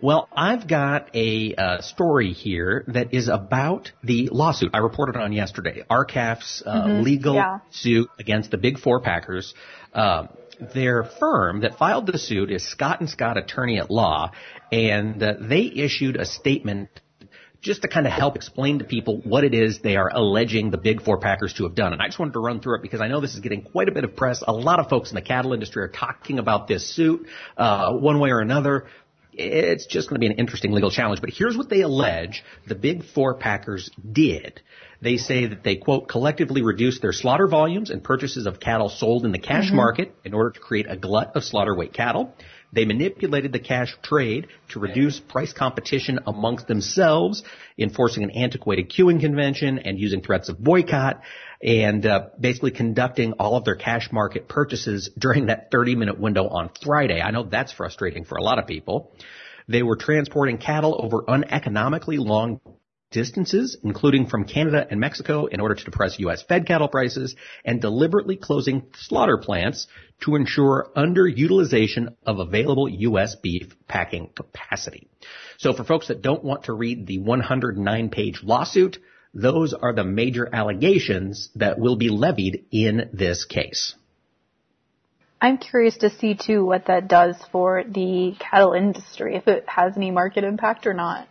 Well, 0.00 0.28
I've 0.32 0.66
got 0.68 1.14
a 1.14 1.54
uh, 1.54 1.80
story 1.80 2.32
here 2.32 2.84
that 2.88 3.14
is 3.14 3.28
about 3.28 3.92
the 4.02 4.28
lawsuit 4.32 4.72
I 4.74 4.78
reported 4.78 5.16
on 5.16 5.32
yesterday. 5.32 5.84
R-CALF's 5.88 6.62
uh, 6.66 6.82
mm-hmm. 6.82 7.02
legal 7.02 7.34
yeah. 7.36 7.58
suit 7.70 8.08
against 8.18 8.50
the 8.50 8.58
Big 8.58 8.78
Four 8.78 9.00
Packers. 9.00 9.54
Uh, 9.94 10.26
their 10.74 11.04
firm 11.04 11.60
that 11.60 11.78
filed 11.78 12.06
the 12.06 12.18
suit 12.18 12.50
is 12.50 12.68
Scott 12.68 13.00
and 13.00 13.08
Scott 13.08 13.38
Attorney 13.38 13.78
at 13.78 13.90
Law, 13.90 14.32
and 14.72 15.22
uh, 15.22 15.34
they 15.40 15.62
issued 15.62 16.16
a 16.16 16.26
statement 16.26 16.88
just 17.66 17.82
to 17.82 17.88
kind 17.88 18.06
of 18.06 18.12
help 18.12 18.36
explain 18.36 18.78
to 18.78 18.84
people 18.84 19.20
what 19.22 19.44
it 19.44 19.52
is 19.52 19.80
they 19.80 19.96
are 19.96 20.08
alleging 20.14 20.70
the 20.70 20.78
big 20.78 21.02
four 21.02 21.18
packers 21.18 21.52
to 21.54 21.64
have 21.64 21.74
done. 21.74 21.92
And 21.92 22.00
I 22.00 22.06
just 22.06 22.18
wanted 22.18 22.34
to 22.34 22.40
run 22.40 22.60
through 22.60 22.76
it 22.76 22.82
because 22.82 23.00
I 23.00 23.08
know 23.08 23.20
this 23.20 23.34
is 23.34 23.40
getting 23.40 23.62
quite 23.62 23.88
a 23.88 23.92
bit 23.92 24.04
of 24.04 24.14
press. 24.16 24.42
A 24.46 24.52
lot 24.52 24.78
of 24.78 24.88
folks 24.88 25.10
in 25.10 25.16
the 25.16 25.22
cattle 25.22 25.52
industry 25.52 25.82
are 25.82 25.88
talking 25.88 26.38
about 26.38 26.68
this 26.68 26.94
suit, 26.94 27.26
uh, 27.56 27.92
one 27.92 28.20
way 28.20 28.30
or 28.30 28.40
another. 28.40 28.86
It's 29.32 29.84
just 29.84 30.08
going 30.08 30.18
to 30.18 30.20
be 30.20 30.32
an 30.32 30.38
interesting 30.38 30.72
legal 30.72 30.90
challenge. 30.90 31.20
But 31.20 31.30
here's 31.30 31.56
what 31.58 31.68
they 31.68 31.82
allege 31.82 32.42
the 32.66 32.74
big 32.74 33.04
four 33.04 33.34
packers 33.34 33.90
did. 34.10 34.62
They 35.02 35.18
say 35.18 35.46
that 35.46 35.62
they, 35.62 35.76
quote, 35.76 36.08
collectively 36.08 36.62
reduced 36.62 37.02
their 37.02 37.12
slaughter 37.12 37.46
volumes 37.46 37.90
and 37.90 38.02
purchases 38.02 38.46
of 38.46 38.60
cattle 38.60 38.88
sold 38.88 39.26
in 39.26 39.32
the 39.32 39.38
cash 39.38 39.66
mm-hmm. 39.66 39.76
market 39.76 40.14
in 40.24 40.32
order 40.32 40.52
to 40.52 40.60
create 40.60 40.86
a 40.88 40.96
glut 40.96 41.36
of 41.36 41.44
slaughter 41.44 41.74
weight 41.74 41.92
cattle. 41.92 42.34
They 42.76 42.84
manipulated 42.84 43.52
the 43.52 43.58
cash 43.58 43.96
trade 44.02 44.48
to 44.68 44.80
reduce 44.80 45.18
price 45.18 45.54
competition 45.54 46.20
amongst 46.26 46.66
themselves, 46.66 47.42
enforcing 47.78 48.22
an 48.22 48.30
antiquated 48.32 48.90
queuing 48.90 49.18
convention 49.18 49.78
and 49.78 49.98
using 49.98 50.20
threats 50.20 50.50
of 50.50 50.62
boycott 50.62 51.22
and 51.62 52.04
uh, 52.04 52.26
basically 52.38 52.72
conducting 52.72 53.32
all 53.38 53.56
of 53.56 53.64
their 53.64 53.76
cash 53.76 54.12
market 54.12 54.46
purchases 54.46 55.08
during 55.18 55.46
that 55.46 55.70
30 55.70 55.96
minute 55.96 56.20
window 56.20 56.48
on 56.48 56.70
Friday. 56.84 57.22
I 57.22 57.30
know 57.30 57.44
that's 57.44 57.72
frustrating 57.72 58.26
for 58.26 58.36
a 58.36 58.42
lot 58.42 58.58
of 58.58 58.66
people. 58.66 59.10
They 59.66 59.82
were 59.82 59.96
transporting 59.96 60.58
cattle 60.58 61.00
over 61.02 61.24
uneconomically 61.26 62.18
long 62.18 62.60
distances, 63.10 63.76
including 63.82 64.26
from 64.26 64.44
Canada 64.44 64.86
and 64.90 65.00
Mexico, 65.00 65.46
in 65.46 65.60
order 65.60 65.74
to 65.74 65.84
depress 65.84 66.18
U.S. 66.20 66.42
fed 66.42 66.66
cattle 66.66 66.88
prices, 66.88 67.36
and 67.64 67.80
deliberately 67.80 68.36
closing 68.36 68.86
slaughter 68.94 69.38
plants 69.38 69.86
to 70.20 70.34
ensure 70.34 70.90
underutilization 70.96 72.14
of 72.24 72.38
available 72.38 72.88
U.S. 72.88 73.36
beef 73.36 73.74
packing 73.88 74.30
capacity. 74.34 75.08
So 75.58 75.72
for 75.72 75.84
folks 75.84 76.08
that 76.08 76.22
don't 76.22 76.44
want 76.44 76.64
to 76.64 76.72
read 76.72 77.06
the 77.06 77.18
109 77.18 78.08
page 78.10 78.40
lawsuit, 78.42 78.98
those 79.34 79.74
are 79.74 79.92
the 79.92 80.04
major 80.04 80.48
allegations 80.52 81.50
that 81.56 81.78
will 81.78 81.96
be 81.96 82.08
levied 82.08 82.64
in 82.70 83.10
this 83.12 83.44
case. 83.44 83.94
I'm 85.40 85.58
curious 85.58 85.98
to 85.98 86.10
see 86.10 86.34
too 86.34 86.64
what 86.64 86.86
that 86.86 87.08
does 87.08 87.36
for 87.52 87.84
the 87.84 88.34
cattle 88.38 88.72
industry, 88.72 89.36
if 89.36 89.46
it 89.46 89.68
has 89.68 89.96
any 89.96 90.10
market 90.10 90.44
impact 90.44 90.86
or 90.86 90.94
not. 90.94 91.28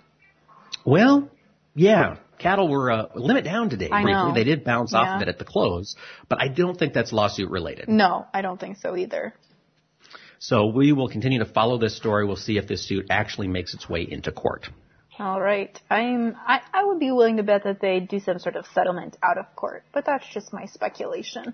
Well, 0.86 1.32
yeah, 1.75 2.17
cattle 2.39 2.67
were 2.70 2.89
uh, 2.89 3.05
limit 3.15 3.44
down 3.44 3.70
today. 3.70 3.89
I 3.91 4.01
briefly. 4.01 4.13
Know. 4.13 4.34
They 4.34 4.44
did 4.44 4.63
bounce 4.63 4.94
yeah. 4.94 5.00
off 5.00 5.15
of 5.17 5.22
it 5.22 5.27
at 5.27 5.38
the 5.38 5.46
close, 5.46 5.96
but 6.29 6.41
I 6.41 6.48
don't 6.48 6.77
think 6.77 6.94
that's 6.94 7.13
lawsuit 7.13 7.50
related. 7.50 7.89
No, 7.89 8.25
I 8.34 8.41
don't 8.41 8.60
think 8.60 8.77
so 8.77 8.96
either. 8.96 9.34
So 10.39 10.67
we 10.67 10.91
will 10.91 11.10
continue 11.10 11.39
to 11.39 11.46
follow 11.46 11.77
this 11.77 11.96
story. 11.96 12.25
We'll 12.25 12.36
see 12.36 12.58
if 12.58 12.67
this 12.67 12.88
suit 12.88 13.08
actually 13.10 13.48
makes 13.48 13.74
its 13.74 13.89
way 13.89 14.05
into 14.10 14.32
court. 14.32 14.70
All 15.17 15.39
right. 15.39 15.79
I'm 15.89 16.36
I, 16.46 16.62
I 16.74 16.86
would 16.86 17.00
be 17.00 17.12
willing 17.12 17.38
to 17.38 17.44
bet 17.44 17.63
that 17.63 17.79
they 17.79 18.00
do 18.01 18.20
some 18.20 18.39
sort 18.39 18.55
of 18.55 18.65
settlement 18.74 19.17
out 19.24 19.38
of 19.38 19.46
court, 19.55 19.84
but 19.94 20.05
that's 20.05 20.25
just 20.34 20.51
my 20.51 20.65
speculation. 20.65 21.53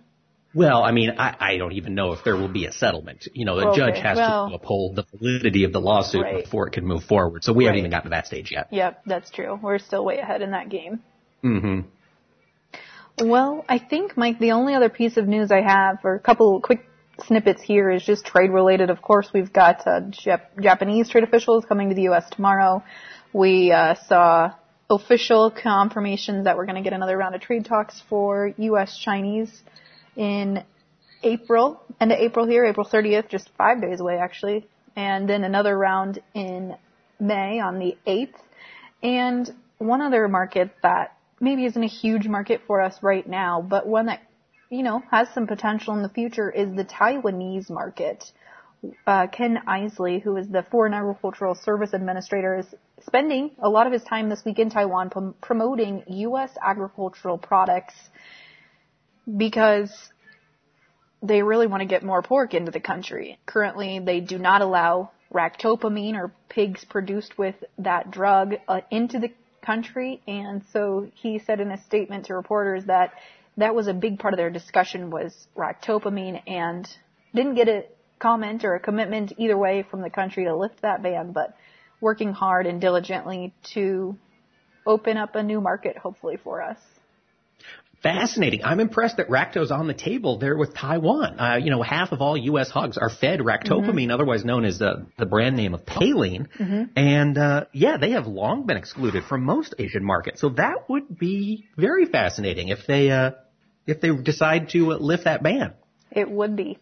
Well, 0.53 0.83
I 0.83 0.91
mean, 0.91 1.11
I, 1.17 1.35
I 1.39 1.57
don't 1.57 1.71
even 1.73 1.95
know 1.95 2.11
if 2.11 2.23
there 2.25 2.35
will 2.35 2.49
be 2.49 2.65
a 2.65 2.73
settlement. 2.73 3.27
You 3.33 3.45
know, 3.45 3.57
the 3.57 3.67
okay. 3.67 3.77
judge 3.77 3.97
has 3.99 4.17
well, 4.17 4.49
to 4.49 4.55
uphold 4.55 4.97
the 4.97 5.05
validity 5.17 5.63
of 5.63 5.71
the 5.71 5.79
lawsuit 5.79 6.23
right. 6.23 6.43
before 6.43 6.67
it 6.67 6.71
can 6.71 6.85
move 6.85 7.03
forward. 7.03 7.43
So 7.43 7.53
we 7.53 7.63
right. 7.63 7.69
haven't 7.69 7.79
even 7.79 7.91
gotten 7.91 8.11
to 8.11 8.15
that 8.15 8.27
stage 8.27 8.51
yet. 8.51 8.67
Yep, 8.71 9.03
that's 9.05 9.29
true. 9.29 9.57
We're 9.61 9.79
still 9.79 10.03
way 10.03 10.17
ahead 10.17 10.41
in 10.41 10.51
that 10.51 10.69
game. 10.69 11.01
Mm-hmm. 11.43 13.27
Well, 13.29 13.63
I 13.69 13.79
think, 13.79 14.17
Mike, 14.17 14.39
the 14.39 14.51
only 14.51 14.73
other 14.73 14.89
piece 14.89 15.15
of 15.15 15.27
news 15.27 15.51
I 15.51 15.61
have, 15.61 15.99
or 16.03 16.15
a 16.15 16.19
couple 16.19 16.59
quick 16.59 16.85
snippets 17.23 17.61
here, 17.61 17.89
is 17.89 18.03
just 18.03 18.25
trade 18.25 18.51
related. 18.51 18.89
Of 18.89 19.01
course, 19.01 19.29
we've 19.33 19.53
got 19.53 19.87
uh, 19.87 20.01
Jap- 20.09 20.59
Japanese 20.61 21.09
trade 21.09 21.23
officials 21.23 21.63
coming 21.65 21.89
to 21.89 21.95
the 21.95 22.03
U.S. 22.03 22.29
tomorrow. 22.29 22.83
We 23.31 23.71
uh, 23.71 23.95
saw 24.07 24.53
official 24.89 25.51
confirmations 25.51 26.43
that 26.43 26.57
we're 26.57 26.65
going 26.65 26.75
to 26.75 26.81
get 26.81 26.93
another 26.93 27.15
round 27.15 27.35
of 27.35 27.41
trade 27.41 27.65
talks 27.65 28.01
for 28.09 28.53
U.S. 28.57 28.97
Chinese 28.97 29.61
in 30.15 30.63
April, 31.23 31.81
end 31.99 32.11
of 32.11 32.19
April 32.19 32.47
here, 32.47 32.65
April 32.65 32.87
30th, 32.87 33.29
just 33.29 33.49
five 33.57 33.81
days 33.81 33.99
away 33.99 34.17
actually, 34.17 34.67
and 34.95 35.29
then 35.29 35.43
another 35.43 35.77
round 35.77 36.19
in 36.33 36.75
May 37.19 37.59
on 37.59 37.79
the 37.79 37.97
8th. 38.07 38.33
And 39.03 39.49
one 39.77 40.01
other 40.01 40.27
market 40.27 40.71
that 40.83 41.15
maybe 41.39 41.65
isn't 41.65 41.83
a 41.83 41.87
huge 41.87 42.27
market 42.27 42.61
for 42.67 42.81
us 42.81 42.97
right 43.01 43.27
now, 43.27 43.61
but 43.61 43.87
one 43.87 44.07
that, 44.07 44.21
you 44.69 44.83
know, 44.83 45.01
has 45.11 45.27
some 45.33 45.47
potential 45.47 45.95
in 45.95 46.01
the 46.01 46.09
future 46.09 46.49
is 46.49 46.75
the 46.75 46.85
Taiwanese 46.85 47.69
market. 47.69 48.23
Uh, 49.05 49.27
Ken 49.27 49.59
Isley, 49.67 50.19
who 50.19 50.37
is 50.37 50.47
the 50.47 50.63
Foreign 50.71 50.93
Agricultural 50.93 51.55
Service 51.55 51.93
Administrator, 51.93 52.57
is 52.57 52.65
spending 53.05 53.51
a 53.59 53.69
lot 53.69 53.85
of 53.85 53.93
his 53.93 54.03
time 54.03 54.29
this 54.29 54.43
week 54.43 54.57
in 54.57 54.71
Taiwan 54.71 55.09
prom- 55.11 55.35
promoting 55.41 56.03
U.S. 56.07 56.51
agricultural 56.63 57.37
products 57.37 57.93
because 59.37 59.91
they 61.21 61.43
really 61.43 61.67
want 61.67 61.81
to 61.81 61.87
get 61.87 62.03
more 62.03 62.21
pork 62.21 62.53
into 62.53 62.71
the 62.71 62.79
country. 62.79 63.37
Currently, 63.45 63.99
they 63.99 64.19
do 64.19 64.37
not 64.37 64.61
allow 64.61 65.11
ractopamine 65.33 66.15
or 66.15 66.33
pigs 66.49 66.83
produced 66.83 67.37
with 67.37 67.55
that 67.77 68.11
drug 68.11 68.55
uh, 68.67 68.81
into 68.89 69.19
the 69.19 69.31
country, 69.65 70.21
and 70.27 70.63
so 70.73 71.09
he 71.15 71.39
said 71.39 71.59
in 71.59 71.71
a 71.71 71.81
statement 71.83 72.25
to 72.25 72.33
reporters 72.33 72.85
that 72.85 73.13
that 73.57 73.75
was 73.75 73.87
a 73.87 73.93
big 73.93 74.17
part 74.17 74.33
of 74.33 74.37
their 74.37 74.49
discussion 74.49 75.09
was 75.09 75.47
ractopamine, 75.55 76.41
and 76.47 76.87
didn't 77.33 77.55
get 77.55 77.67
a 77.67 77.85
comment 78.19 78.63
or 78.63 78.75
a 78.75 78.79
commitment 78.79 79.33
either 79.37 79.57
way 79.57 79.85
from 79.89 80.01
the 80.01 80.09
country 80.09 80.45
to 80.45 80.55
lift 80.55 80.81
that 80.81 81.03
ban, 81.03 81.31
but 81.31 81.55
working 81.99 82.33
hard 82.33 82.65
and 82.65 82.81
diligently 82.81 83.53
to 83.61 84.17
open 84.85 85.17
up 85.17 85.35
a 85.35 85.43
new 85.43 85.61
market, 85.61 85.97
hopefully 85.97 86.37
for 86.43 86.61
us 86.61 86.79
Fascinating. 88.03 88.63
I'm 88.63 88.79
impressed 88.79 89.17
that 89.17 89.29
racto's 89.29 89.69
on 89.69 89.87
the 89.87 89.93
table 89.93 90.39
there 90.39 90.57
with 90.57 90.73
Taiwan. 90.75 91.39
Uh, 91.39 91.57
you 91.57 91.69
know, 91.69 91.83
half 91.83 92.11
of 92.11 92.21
all 92.21 92.35
U.S. 92.35 92.71
hogs 92.71 92.97
are 92.97 93.09
fed 93.09 93.41
ractopamine, 93.41 93.93
mm-hmm. 93.93 94.11
otherwise 94.11 94.43
known 94.43 94.65
as 94.65 94.79
the, 94.79 95.05
the 95.19 95.27
brand 95.27 95.55
name 95.55 95.75
of 95.75 95.85
Paylean. 95.85 96.47
Mm-hmm. 96.59 96.83
And, 96.95 97.37
uh, 97.37 97.65
yeah, 97.73 97.97
they 97.97 98.11
have 98.11 98.25
long 98.25 98.65
been 98.65 98.77
excluded 98.77 99.25
from 99.25 99.43
most 99.43 99.75
Asian 99.77 100.03
markets. 100.03 100.41
So 100.41 100.49
that 100.49 100.89
would 100.89 101.15
be 101.17 101.67
very 101.77 102.05
fascinating 102.05 102.69
if 102.69 102.87
they, 102.87 103.11
uh, 103.11 103.31
if 103.85 104.01
they 104.01 104.09
decide 104.15 104.69
to 104.69 104.89
lift 104.93 105.25
that 105.25 105.43
ban. 105.43 105.73
It 106.11 106.29
would 106.29 106.55
be. 106.55 106.79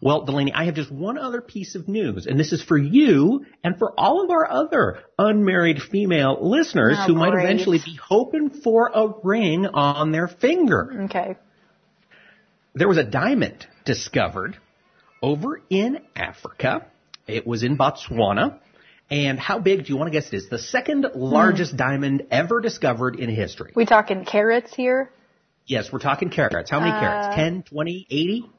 Well, 0.00 0.24
Delaney, 0.24 0.52
I 0.52 0.64
have 0.64 0.74
just 0.74 0.90
one 0.90 1.18
other 1.18 1.40
piece 1.40 1.74
of 1.74 1.88
news, 1.88 2.26
and 2.26 2.38
this 2.38 2.52
is 2.52 2.62
for 2.62 2.76
you 2.76 3.46
and 3.62 3.78
for 3.78 3.92
all 3.98 4.24
of 4.24 4.30
our 4.30 4.50
other 4.50 5.00
unmarried 5.18 5.80
female 5.80 6.38
listeners 6.40 6.96
oh, 6.98 7.06
who 7.06 7.14
might 7.14 7.34
eventually 7.34 7.78
be 7.84 7.98
hoping 8.02 8.50
for 8.50 8.90
a 8.92 9.14
ring 9.22 9.66
on 9.66 10.12
their 10.12 10.28
finger. 10.28 11.04
Okay. 11.04 11.36
There 12.74 12.88
was 12.88 12.98
a 12.98 13.04
diamond 13.04 13.66
discovered 13.84 14.58
over 15.22 15.62
in 15.70 16.00
Africa. 16.14 16.86
It 17.26 17.46
was 17.46 17.62
in 17.62 17.78
Botswana. 17.78 18.58
And 19.08 19.38
how 19.38 19.60
big 19.60 19.84
do 19.84 19.92
you 19.92 19.96
want 19.96 20.12
to 20.12 20.18
guess 20.18 20.26
it 20.28 20.34
is? 20.34 20.48
The 20.48 20.58
second 20.58 21.06
largest 21.14 21.72
hmm. 21.72 21.76
diamond 21.76 22.26
ever 22.30 22.60
discovered 22.60 23.18
in 23.18 23.30
history. 23.30 23.72
We 23.74 23.86
talking 23.86 24.24
carats 24.24 24.74
here? 24.74 25.10
Yes, 25.64 25.92
we're 25.92 26.00
talking 26.00 26.30
carats. 26.30 26.70
How 26.70 26.80
many 26.80 26.92
uh, 26.92 27.00
carats? 27.00 27.36
10, 27.36 27.62
20, 27.64 28.06
80? 28.10 28.50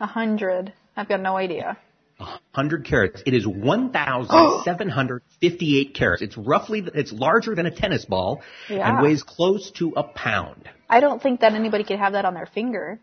A 0.00 0.06
hundred. 0.06 0.72
I've 0.96 1.08
got 1.08 1.20
no 1.20 1.36
idea. 1.36 1.76
A 2.18 2.38
hundred 2.52 2.86
carats. 2.86 3.22
It 3.26 3.34
is 3.34 3.46
1,758 3.46 5.94
carats. 5.94 6.22
It's 6.22 6.34
roughly, 6.36 6.82
it's 6.94 7.12
larger 7.12 7.54
than 7.54 7.66
a 7.66 7.70
tennis 7.70 8.06
ball 8.06 8.42
yeah. 8.70 8.88
and 8.88 9.02
weighs 9.02 9.22
close 9.22 9.70
to 9.72 9.92
a 9.96 10.02
pound. 10.02 10.66
I 10.88 11.00
don't 11.00 11.22
think 11.22 11.40
that 11.40 11.52
anybody 11.52 11.84
could 11.84 11.98
have 11.98 12.14
that 12.14 12.24
on 12.24 12.32
their 12.34 12.46
finger. 12.46 12.98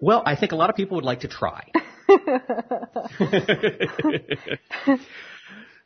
Well, 0.00 0.22
I 0.24 0.36
think 0.36 0.52
a 0.52 0.56
lot 0.56 0.70
of 0.70 0.76
people 0.76 0.94
would 0.96 1.04
like 1.04 1.20
to 1.20 1.28
try. 1.28 1.70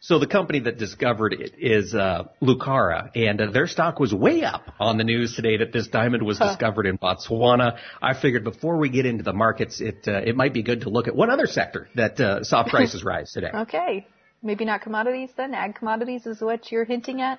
So 0.02 0.18
the 0.18 0.26
company 0.26 0.60
that 0.60 0.78
discovered 0.78 1.34
it 1.34 1.56
is 1.58 1.94
uh, 1.94 2.24
Lucara, 2.40 3.10
and 3.14 3.38
uh, 3.38 3.50
their 3.50 3.66
stock 3.66 4.00
was 4.00 4.14
way 4.14 4.42
up 4.42 4.72
on 4.80 4.96
the 4.96 5.04
news 5.04 5.36
today 5.36 5.58
that 5.58 5.74
this 5.74 5.88
diamond 5.88 6.22
was 6.22 6.38
huh. 6.38 6.48
discovered 6.48 6.86
in 6.86 6.96
Botswana. 6.96 7.76
I 8.00 8.14
figured 8.14 8.42
before 8.42 8.78
we 8.78 8.88
get 8.88 9.04
into 9.04 9.24
the 9.24 9.34
markets, 9.34 9.82
it 9.82 10.08
uh, 10.08 10.22
it 10.24 10.36
might 10.36 10.54
be 10.54 10.62
good 10.62 10.82
to 10.82 10.88
look 10.88 11.06
at 11.06 11.14
one 11.14 11.28
other 11.28 11.46
sector 11.46 11.86
that 11.96 12.18
uh, 12.18 12.42
saw 12.44 12.64
prices 12.68 13.04
rise 13.04 13.30
today. 13.32 13.50
Okay, 13.54 14.06
maybe 14.42 14.64
not 14.64 14.80
commodities 14.80 15.28
then. 15.36 15.52
Ag 15.52 15.74
commodities 15.74 16.24
is 16.24 16.40
what 16.40 16.72
you're 16.72 16.86
hinting 16.86 17.20
at. 17.20 17.38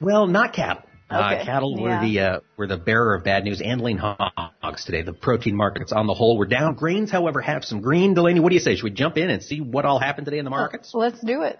Well, 0.00 0.28
not 0.28 0.52
cattle. 0.52 0.84
Uh, 1.10 1.32
okay. 1.32 1.40
Uh, 1.40 1.44
cattle 1.44 1.80
were 1.80 1.88
yeah. 1.88 2.00
the 2.02 2.20
uh, 2.20 2.40
were 2.56 2.68
the 2.68 2.76
bearer 2.76 3.16
of 3.16 3.24
bad 3.24 3.42
news, 3.42 3.60
and 3.60 3.80
lean 3.80 3.98
hogs 3.98 4.84
today. 4.84 5.02
The 5.02 5.12
protein 5.12 5.56
markets 5.56 5.90
on 5.90 6.06
the 6.06 6.14
whole 6.14 6.38
were 6.38 6.46
down. 6.46 6.74
Grains, 6.74 7.10
however, 7.10 7.40
have 7.40 7.64
some 7.64 7.80
green. 7.80 8.14
Delaney, 8.14 8.38
what 8.38 8.50
do 8.50 8.54
you 8.54 8.60
say? 8.60 8.76
Should 8.76 8.84
we 8.84 8.90
jump 8.90 9.16
in 9.16 9.28
and 9.28 9.42
see 9.42 9.60
what 9.60 9.84
all 9.84 9.98
happened 9.98 10.26
today 10.26 10.38
in 10.38 10.44
the 10.44 10.50
markets? 10.52 10.92
Let's 10.94 11.20
do 11.20 11.42
it. 11.42 11.58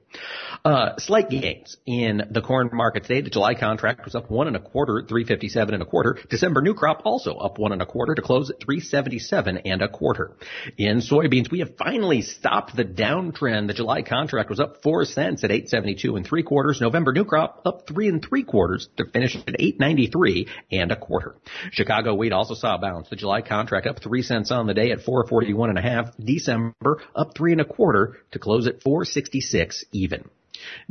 Uh, 0.65 0.97
slight 0.97 1.29
gains 1.29 1.77
in 1.85 2.21
the 2.31 2.41
corn 2.41 2.69
market 2.73 3.03
today. 3.03 3.21
The 3.21 3.29
July 3.29 3.55
contract 3.55 4.03
was 4.03 4.15
up 4.15 4.29
one 4.29 4.47
and 4.47 4.57
a 4.57 4.59
quarter 4.59 4.99
at 4.99 5.07
357 5.07 5.73
and 5.73 5.81
a 5.81 5.85
quarter. 5.85 6.17
December 6.29 6.61
new 6.61 6.73
crop 6.73 7.03
also 7.05 7.35
up 7.35 7.57
one 7.57 7.71
and 7.71 7.81
a 7.81 7.85
quarter 7.85 8.13
to 8.13 8.21
close 8.21 8.49
at 8.49 8.59
377 8.59 9.59
and 9.59 9.81
a 9.81 9.87
quarter. 9.87 10.35
In 10.77 10.97
soybeans, 10.97 11.49
we 11.49 11.59
have 11.59 11.77
finally 11.77 12.23
stopped 12.23 12.75
the 12.75 12.83
downtrend. 12.83 13.67
The 13.67 13.73
July 13.73 14.01
contract 14.01 14.49
was 14.49 14.59
up 14.59 14.83
four 14.83 15.05
cents 15.05 15.28
cents 15.29 15.43
at 15.43 15.51
872 15.51 16.15
and 16.15 16.25
three 16.25 16.43
quarters. 16.43 16.81
November 16.81 17.13
new 17.13 17.25
crop 17.25 17.61
up 17.65 17.87
three 17.87 18.07
and 18.07 18.23
three 18.23 18.43
quarters 18.43 18.89
to 18.97 19.05
finish 19.05 19.35
at 19.35 19.59
893 19.59 20.47
and 20.71 20.91
a 20.91 20.95
quarter. 20.95 21.35
Chicago 21.71 22.15
wheat 22.15 22.33
also 22.33 22.55
saw 22.55 22.75
a 22.75 22.79
bounce. 22.79 23.09
The 23.09 23.15
July 23.15 23.41
contract 23.41 23.87
up 23.87 24.01
three 24.01 24.23
cents 24.23 24.51
on 24.51 24.67
the 24.67 24.73
day 24.73 24.91
at 24.91 25.01
441 25.01 25.69
and 25.69 25.77
a 25.77 25.81
half. 25.81 26.15
December 26.17 27.01
up 27.15 27.35
three 27.35 27.51
and 27.51 27.61
a 27.61 27.65
quarter 27.65 28.17
to 28.31 28.39
close 28.39 28.67
at 28.67 28.81
466 28.81 29.85
even. 29.91 30.29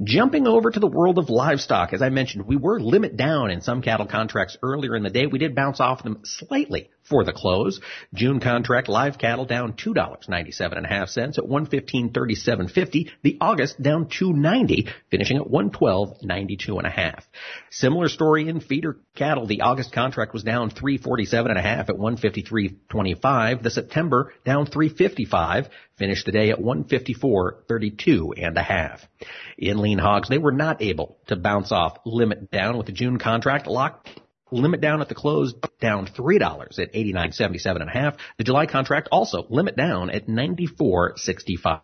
Jumping 0.02 0.46
over 0.46 0.70
to 0.70 0.80
the 0.80 0.86
world 0.86 1.18
of 1.18 1.28
livestock, 1.28 1.92
as 1.92 2.00
I 2.00 2.08
mentioned, 2.08 2.46
we 2.46 2.56
were 2.56 2.80
limit 2.80 3.16
down 3.16 3.50
in 3.50 3.60
some 3.60 3.82
cattle 3.82 4.06
contracts 4.06 4.56
earlier 4.62 4.96
in 4.96 5.02
the 5.02 5.10
day. 5.10 5.26
We 5.26 5.38
did 5.38 5.54
bounce 5.54 5.78
off 5.78 6.02
them 6.02 6.20
slightly 6.24 6.88
for 7.08 7.24
the 7.24 7.32
close. 7.32 7.80
June 8.14 8.40
contract 8.40 8.88
live 8.88 9.18
cattle 9.18 9.44
down 9.44 9.74
two 9.74 9.94
dollars 9.94 10.26
ninety 10.28 10.52
seven 10.52 10.78
and 10.78 10.86
a 10.86 10.90
half 10.90 11.08
cents 11.08 11.38
at 11.38 11.46
one 11.46 11.66
fifteen 11.66 12.12
thirty 12.12 12.34
seven 12.34 12.68
fifty. 12.68 13.10
The 13.22 13.38
August 13.40 13.80
down 13.82 14.08
two 14.08 14.32
ninety, 14.32 14.88
finishing 15.10 15.36
at 15.36 15.48
one 15.48 15.70
twelve 15.70 16.22
ninety 16.22 16.56
two 16.56 16.78
and 16.78 16.86
a 16.86 16.90
half. 16.90 17.26
Similar 17.70 18.08
story 18.08 18.48
in 18.48 18.60
feeder 18.60 18.98
cattle. 19.14 19.46
The 19.46 19.62
August 19.62 19.92
contract 19.92 20.32
was 20.32 20.42
down 20.42 20.70
three 20.70 20.98
forty 20.98 21.24
seven 21.24 21.50
and 21.50 21.58
a 21.58 21.62
half 21.62 21.88
at 21.88 21.98
one 21.98 22.16
fifty 22.16 22.42
three 22.42 22.78
twenty 22.90 23.14
five. 23.14 23.62
The 23.62 23.70
September 23.70 24.32
down 24.44 24.66
three 24.66 24.88
fifty 24.88 25.24
five, 25.24 25.68
finished 25.96 26.26
the 26.26 26.32
day 26.32 26.50
at 26.50 26.60
one 26.60 26.84
fifty 26.84 27.14
four 27.14 27.64
thirty 27.68 27.90
two 27.90 28.34
and 28.36 28.56
a 28.56 28.62
half. 28.62 29.00
In 29.56 29.78
lean 29.78 29.98
hogs, 29.98 30.28
they 30.28 30.38
were 30.38 30.52
not 30.52 30.82
able 30.82 31.18
to 31.26 31.36
bounce 31.36 31.72
off 31.72 31.98
limit 32.04 32.50
down 32.50 32.76
with 32.76 32.86
the 32.86 32.92
June 32.92 33.18
contract 33.18 33.66
locked 33.66 34.08
limit 34.50 34.80
down 34.80 35.00
at 35.00 35.08
the 35.08 35.14
close 35.14 35.54
down 35.80 36.06
three 36.06 36.38
dollars 36.38 36.78
at 36.78 36.90
eighty 36.94 37.12
nine 37.12 37.32
seventy 37.32 37.58
seven 37.58 37.82
and 37.82 37.90
a 37.90 37.94
half. 37.94 38.16
The 38.36 38.44
July 38.44 38.66
contract 38.66 39.08
also 39.12 39.46
limit 39.48 39.76
down 39.76 40.10
at 40.10 40.28
ninety 40.28 40.66
four 40.66 41.14
sixty 41.16 41.56
five. 41.56 41.82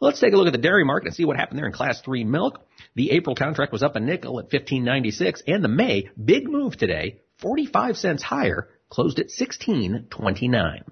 Let's 0.00 0.20
take 0.20 0.34
a 0.34 0.36
look 0.36 0.46
at 0.46 0.52
the 0.52 0.58
dairy 0.58 0.84
market 0.84 1.06
and 1.06 1.16
see 1.16 1.24
what 1.24 1.38
happened 1.38 1.58
there 1.58 1.66
in 1.66 1.72
class 1.72 2.00
three 2.02 2.24
milk. 2.24 2.60
The 2.94 3.12
April 3.12 3.34
contract 3.34 3.72
was 3.72 3.82
up 3.82 3.96
a 3.96 4.00
nickel 4.00 4.38
at 4.40 4.50
fifteen 4.50 4.84
ninety 4.84 5.10
six, 5.10 5.42
and 5.46 5.64
the 5.64 5.68
May 5.68 6.10
big 6.22 6.48
move 6.48 6.76
today, 6.76 7.20
forty 7.38 7.66
five 7.66 7.96
cents 7.96 8.22
higher, 8.22 8.68
closed 8.92 9.18
at 9.18 9.30
sixteen 9.30 10.06
twenty 10.10 10.48
nine. 10.48 10.84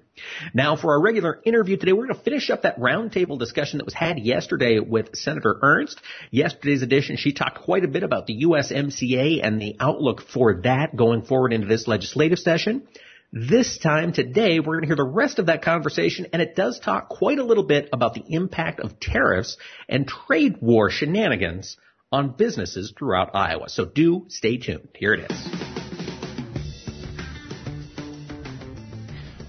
Now, 0.55 0.75
for 0.75 0.93
our 0.93 1.01
regular 1.01 1.39
interview 1.45 1.77
today, 1.77 1.93
we're 1.93 2.07
going 2.07 2.17
to 2.17 2.23
finish 2.23 2.49
up 2.49 2.63
that 2.63 2.79
roundtable 2.79 3.37
discussion 3.37 3.77
that 3.77 3.85
was 3.85 3.93
had 3.93 4.17
yesterday 4.17 4.79
with 4.79 5.15
Senator 5.15 5.57
Ernst. 5.61 6.01
Yesterday's 6.31 6.81
edition, 6.81 7.15
she 7.15 7.31
talked 7.31 7.59
quite 7.59 7.85
a 7.85 7.87
bit 7.87 8.01
about 8.01 8.25
the 8.25 8.43
USMCA 8.43 9.41
and 9.43 9.61
the 9.61 9.75
outlook 9.79 10.21
for 10.33 10.61
that 10.63 10.95
going 10.95 11.21
forward 11.21 11.53
into 11.53 11.67
this 11.67 11.87
legislative 11.87 12.39
session. 12.39 12.87
This 13.31 13.77
time 13.77 14.13
today, 14.13 14.59
we're 14.59 14.77
going 14.77 14.81
to 14.81 14.87
hear 14.87 14.95
the 14.95 15.03
rest 15.03 15.37
of 15.37 15.45
that 15.45 15.61
conversation, 15.61 16.27
and 16.33 16.41
it 16.41 16.55
does 16.55 16.79
talk 16.79 17.07
quite 17.07 17.37
a 17.37 17.45
little 17.45 17.63
bit 17.63 17.87
about 17.93 18.15
the 18.15 18.23
impact 18.27 18.79
of 18.79 18.99
tariffs 18.99 19.57
and 19.87 20.07
trade 20.07 20.57
war 20.59 20.89
shenanigans 20.89 21.77
on 22.11 22.35
businesses 22.35 22.93
throughout 22.97 23.35
Iowa. 23.35 23.69
So 23.69 23.85
do 23.85 24.25
stay 24.27 24.57
tuned. 24.57 24.89
Here 24.95 25.13
it 25.13 25.31
is. 25.31 25.70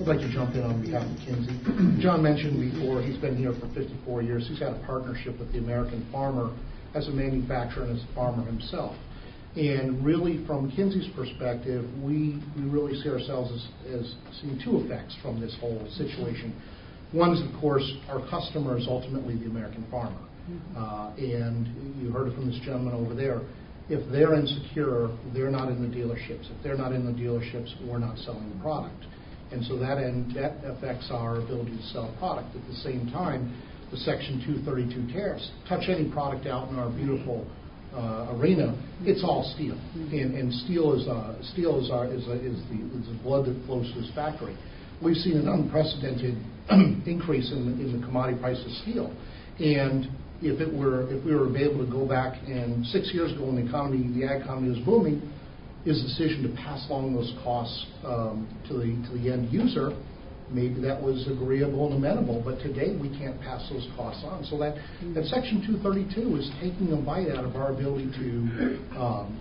I'd 0.02 0.08
like 0.08 0.18
to 0.18 0.32
jump 0.32 0.56
in 0.56 0.62
on 0.64 0.82
behalf 0.82 1.06
of 1.06 1.16
Kinze. 1.22 2.00
John 2.02 2.24
mentioned 2.24 2.58
before, 2.58 3.00
he's 3.00 3.18
been 3.18 3.36
here 3.36 3.54
for 3.54 3.68
54 3.72 4.22
years. 4.22 4.48
He's 4.48 4.58
had 4.58 4.72
a 4.72 4.82
partnership 4.84 5.38
with 5.38 5.52
the 5.52 5.58
American 5.58 6.04
farmer 6.10 6.50
as 6.96 7.06
a 7.06 7.12
manufacturer 7.12 7.84
and 7.84 7.96
as 7.96 8.02
a 8.02 8.12
farmer 8.12 8.44
himself. 8.44 8.96
And 9.54 10.04
really, 10.04 10.44
from 10.44 10.72
Kinze's 10.72 11.06
perspective, 11.14 11.84
we, 12.02 12.42
we 12.56 12.62
really 12.62 13.00
see 13.00 13.10
ourselves 13.10 13.52
as, 13.52 14.00
as 14.00 14.14
seeing 14.40 14.60
two 14.64 14.80
effects 14.80 15.14
from 15.22 15.40
this 15.40 15.56
whole 15.60 15.86
situation. 15.96 16.52
One 17.12 17.30
is, 17.30 17.40
of 17.40 17.60
course, 17.60 17.88
our 18.08 18.28
customer 18.28 18.76
is 18.76 18.86
ultimately 18.88 19.36
the 19.36 19.46
American 19.46 19.86
farmer. 19.88 20.18
Mm-hmm. 20.50 20.82
Uh, 20.82 21.14
and 21.14 22.02
you 22.02 22.10
heard 22.10 22.26
it 22.26 22.34
from 22.34 22.50
this 22.50 22.58
gentleman 22.64 22.94
over 22.94 23.14
there. 23.14 23.40
If 23.88 24.10
they're 24.10 24.34
insecure, 24.34 25.16
they're 25.32 25.50
not 25.50 25.68
in 25.68 25.80
the 25.80 25.96
dealerships. 25.96 26.50
If 26.50 26.60
they're 26.64 26.76
not 26.76 26.90
in 26.90 27.06
the 27.06 27.12
dealerships, 27.12 27.70
we're 27.86 27.98
not 27.98 28.18
selling 28.18 28.50
the 28.50 28.60
product 28.60 29.04
and 29.52 29.64
so 29.64 29.76
that 29.78 29.98
end, 29.98 30.34
that 30.34 30.64
affects 30.64 31.08
our 31.10 31.40
ability 31.40 31.76
to 31.76 31.82
sell 31.92 32.14
product. 32.18 32.54
At 32.56 32.66
the 32.66 32.76
same 32.76 33.10
time, 33.12 33.52
the 33.90 33.98
Section 33.98 34.42
232 34.46 35.12
tariffs 35.12 35.50
touch 35.68 35.84
any 35.88 36.10
product 36.10 36.46
out 36.46 36.70
in 36.70 36.76
our 36.76 36.90
beautiful 36.90 37.46
uh, 37.94 38.34
arena, 38.36 38.72
it's 39.02 39.22
all 39.22 39.44
steel, 39.54 39.76
and, 39.94 40.34
and 40.34 40.52
steel 40.64 40.94
is 40.94 41.06
uh, 41.06 41.36
steel 41.52 41.78
is, 41.78 41.90
our, 41.90 42.06
is, 42.06 42.26
a, 42.26 42.40
is, 42.40 42.56
the, 42.72 42.80
is 42.98 43.06
the 43.06 43.18
blood 43.22 43.44
that 43.44 43.54
flows 43.66 43.90
through 43.92 44.02
this 44.02 44.10
factory. 44.14 44.56
We've 45.02 45.16
seen 45.16 45.36
an 45.36 45.48
unprecedented 45.48 46.40
increase 47.06 47.52
in 47.52 47.66
the, 47.66 47.84
in 47.84 48.00
the 48.00 48.06
commodity 48.06 48.40
price 48.40 48.58
of 48.64 48.72
steel, 48.82 49.14
and 49.60 50.08
if 50.40 50.60
it 50.60 50.72
were 50.72 51.12
if 51.12 51.24
we 51.24 51.34
were 51.34 51.54
able 51.56 51.84
to 51.84 51.90
go 51.90 52.06
back 52.08 52.40
and 52.46 52.84
six 52.86 53.10
years 53.12 53.32
ago 53.32 53.46
when 53.46 53.56
the 53.56 53.68
economy 53.68 54.08
the 54.18 54.26
ag 54.26 54.42
economy 54.42 54.70
was 54.70 54.78
booming, 54.86 55.20
is 55.84 56.02
the 56.02 56.08
decision 56.08 56.42
to 56.42 56.56
pass 56.62 56.86
along 56.88 57.14
those 57.14 57.32
costs 57.42 57.86
um, 58.04 58.46
to 58.68 58.74
the 58.74 58.94
to 59.08 59.18
the 59.18 59.32
end 59.32 59.52
user, 59.52 59.90
maybe 60.52 60.80
that 60.80 61.00
was 61.00 61.26
agreeable 61.26 61.86
and 61.86 61.96
amenable, 61.96 62.42
but 62.44 62.60
today 62.60 62.96
we 62.96 63.08
can't 63.18 63.40
pass 63.40 63.66
those 63.70 63.88
costs 63.96 64.22
on. 64.24 64.44
So 64.44 64.58
that, 64.58 64.76
that 65.14 65.24
Section 65.26 65.64
232 65.66 66.36
is 66.36 66.50
taking 66.60 66.92
a 66.92 67.00
bite 67.00 67.28
out 67.30 67.44
of 67.44 67.56
our 67.56 67.72
ability 67.72 68.12
to 68.12 68.28
um, 69.00 69.40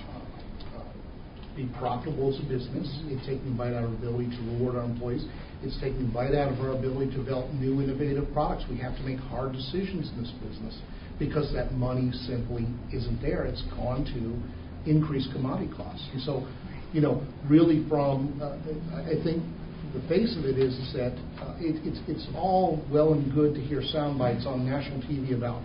be 1.55 1.69
profitable 1.77 2.33
as 2.33 2.39
a 2.39 2.47
business. 2.47 2.87
It's 3.11 3.25
taking 3.27 3.53
a 3.53 3.57
bite 3.57 3.73
out 3.73 3.83
of 3.83 3.91
our 3.91 3.97
ability 3.97 4.31
to 4.31 4.41
reward 4.55 4.75
our 4.75 4.85
employees. 4.85 5.25
It's 5.63 5.77
taking 5.79 6.09
a 6.09 6.13
bite 6.13 6.33
out 6.33 6.51
of 6.51 6.59
our 6.59 6.71
ability 6.71 7.11
to 7.11 7.17
develop 7.17 7.51
new 7.53 7.81
innovative 7.81 8.31
products. 8.33 8.65
We 8.69 8.77
have 8.77 8.95
to 8.97 9.03
make 9.03 9.19
hard 9.19 9.53
decisions 9.53 10.09
in 10.15 10.23
this 10.23 10.31
business 10.41 10.79
because 11.19 11.53
that 11.53 11.73
money 11.73 12.09
simply 12.25 12.65
isn't 12.91 13.21
there. 13.21 13.45
It's 13.45 13.61
gone 13.77 14.05
to 14.05 14.21
increase 14.85 15.27
commodity 15.33 15.71
costs. 15.75 16.07
And 16.13 16.21
so, 16.21 16.47
you 16.93 17.01
know, 17.01 17.25
really 17.49 17.85
from, 17.87 18.39
uh, 18.41 18.57
I 18.97 19.21
think 19.23 19.43
the 19.93 20.01
face 20.07 20.35
of 20.37 20.45
it 20.45 20.57
is, 20.57 20.75
that 20.93 21.13
uh, 21.39 21.55
it, 21.59 21.75
it's, 21.85 21.99
it's 22.07 22.27
all 22.35 22.83
well 22.91 23.13
and 23.13 23.33
good 23.33 23.53
to 23.55 23.61
hear 23.61 23.81
sound 23.81 24.17
bites 24.17 24.45
on 24.45 24.65
national 24.65 25.01
TV 25.01 25.35
about 25.35 25.63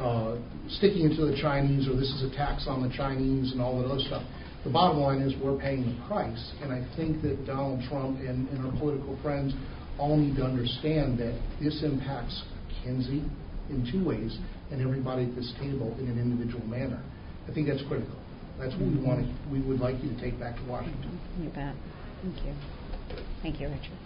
uh, 0.00 0.38
sticking 0.68 1.10
into 1.10 1.26
the 1.26 1.36
Chinese 1.40 1.88
or 1.88 1.94
this 1.94 2.10
is 2.10 2.22
a 2.22 2.34
tax 2.36 2.66
on 2.68 2.88
the 2.88 2.94
Chinese 2.96 3.52
and 3.52 3.60
all 3.60 3.80
that 3.80 3.88
other 3.88 4.00
stuff. 4.00 4.22
The 4.64 4.70
bottom 4.70 4.98
line 4.98 5.20
is 5.20 5.32
we're 5.42 5.58
paying 5.58 5.86
the 5.86 6.06
price. 6.06 6.52
And 6.62 6.72
I 6.72 6.84
think 6.96 7.22
that 7.22 7.46
Donald 7.46 7.82
Trump 7.88 8.20
and, 8.20 8.48
and 8.48 8.66
our 8.66 8.72
political 8.78 9.18
friends 9.22 9.54
all 9.98 10.16
need 10.16 10.36
to 10.36 10.44
understand 10.44 11.18
that 11.18 11.38
this 11.60 11.82
impacts 11.82 12.42
Kinze 12.84 13.24
in 13.70 13.88
two 13.90 14.04
ways 14.04 14.38
and 14.70 14.82
everybody 14.82 15.24
at 15.24 15.34
this 15.34 15.52
table 15.60 15.96
in 15.98 16.08
an 16.08 16.18
individual 16.18 16.64
manner. 16.66 17.02
I 17.48 17.54
think 17.54 17.68
that's 17.68 17.82
critical. 17.88 18.16
That's 18.58 18.74
what 18.74 18.90
we 18.90 18.98
want 18.98 19.22
to, 19.22 19.28
we 19.50 19.60
would 19.60 19.80
like 19.80 20.02
you 20.02 20.10
to 20.10 20.20
take 20.20 20.38
back 20.38 20.56
to 20.56 20.64
Washington. 20.64 21.20
You 21.40 21.50
bet. 21.50 21.74
Thank 22.22 22.36
you. 22.44 22.54
Thank 23.42 23.60
you, 23.60 23.68
Richard. 23.68 23.98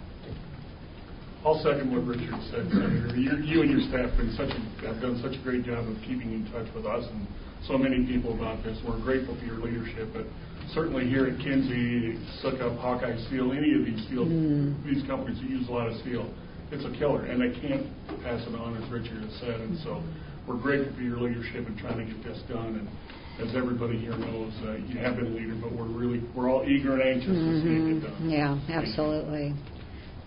I'll 1.43 1.59
second 1.59 1.91
what 1.91 2.07
Richard 2.07 2.39
said, 2.53 2.69
Senator. 2.71 3.17
You, 3.17 3.35
you 3.43 3.61
and 3.65 3.71
your 3.71 3.83
staff 3.91 4.13
have, 4.13 4.17
been 4.17 4.31
such 4.37 4.53
a, 4.53 4.87
have 4.87 5.01
done 5.01 5.19
such 5.19 5.35
a 5.35 5.41
great 5.43 5.65
job 5.65 5.83
of 5.83 5.97
keeping 6.07 6.31
in 6.31 6.47
touch 6.53 6.71
with 6.71 6.85
us 6.85 7.03
and 7.03 7.27
so 7.67 7.77
many 7.77 8.05
people 8.07 8.31
about 8.31 8.63
this. 8.63 8.79
We're 8.87 9.01
grateful 9.01 9.35
for 9.35 9.43
your 9.43 9.59
leadership, 9.59 10.07
but 10.13 10.23
certainly 10.71 11.03
here 11.09 11.27
at 11.27 11.35
Kinze, 11.43 12.15
Sukup, 12.39 12.79
Hawkeye 12.79 13.17
Steel, 13.27 13.51
any 13.51 13.75
of 13.75 13.83
these 13.83 14.05
steel, 14.07 14.23
mm. 14.23 14.71
these 14.85 15.03
companies 15.03 15.39
that 15.41 15.49
use 15.49 15.67
a 15.67 15.71
lot 15.71 15.91
of 15.91 15.99
steel, 15.99 16.31
it's 16.71 16.85
a 16.85 16.91
killer, 16.97 17.25
and 17.25 17.41
they 17.41 17.51
can't 17.59 17.87
pass 18.23 18.39
it 18.47 18.55
on, 18.55 18.79
as 18.79 18.89
Richard 18.91 19.19
has 19.19 19.33
said. 19.39 19.59
And 19.59 19.77
so 19.83 20.01
we're 20.47 20.59
grateful 20.59 20.95
for 20.95 21.01
your 21.01 21.19
leadership 21.19 21.67
in 21.67 21.75
trying 21.77 21.99
to 21.99 22.07
get 22.07 22.23
this 22.23 22.39
done. 22.47 22.79
And 22.79 22.87
as 23.41 23.55
everybody 23.55 23.97
here 23.97 24.15
knows, 24.17 24.53
uh, 24.63 24.73
you 24.73 24.99
have 24.99 25.15
been 25.15 25.27
a 25.27 25.29
leader, 25.29 25.57
but 25.59 25.71
we're 25.71 25.85
really 25.85 26.21
we're 26.35 26.49
all 26.51 26.63
eager 26.67 26.93
and 26.93 27.01
anxious 27.01 27.29
mm-hmm. 27.29 27.51
to 27.51 27.61
see 27.61 27.97
it 27.97 28.01
get 28.01 28.09
done. 28.09 28.29
Yeah, 28.29 28.75
absolutely. 28.75 29.53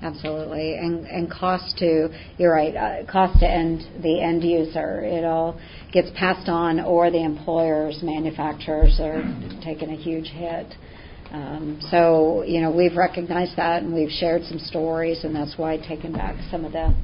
Absolutely, 0.02 0.76
and 0.76 1.06
and 1.06 1.30
cost 1.30 1.78
to 1.78 2.08
you're 2.36 2.52
right, 2.52 2.76
uh, 2.76 3.10
cost 3.10 3.40
to 3.40 3.50
end 3.50 3.80
the 4.02 4.20
end 4.20 4.44
user. 4.44 5.02
It 5.02 5.24
all 5.24 5.58
gets 5.90 6.10
passed 6.14 6.50
on, 6.50 6.80
or 6.80 7.10
the 7.10 7.24
employers, 7.24 8.00
manufacturers 8.02 8.98
are 9.00 9.22
taking 9.64 9.90
a 9.90 9.96
huge 9.96 10.26
hit. 10.26 10.74
Um, 11.32 11.80
so 11.90 12.44
you 12.46 12.60
know 12.60 12.70
we've 12.70 12.94
recognized 12.94 13.56
that, 13.56 13.84
and 13.84 13.94
we've 13.94 14.10
shared 14.10 14.42
some 14.44 14.58
stories, 14.58 15.24
and 15.24 15.34
that's 15.34 15.56
why 15.56 15.78
taking 15.78 16.12
back 16.12 16.36
some 16.50 16.66
of 16.66 16.72
the 16.72 16.94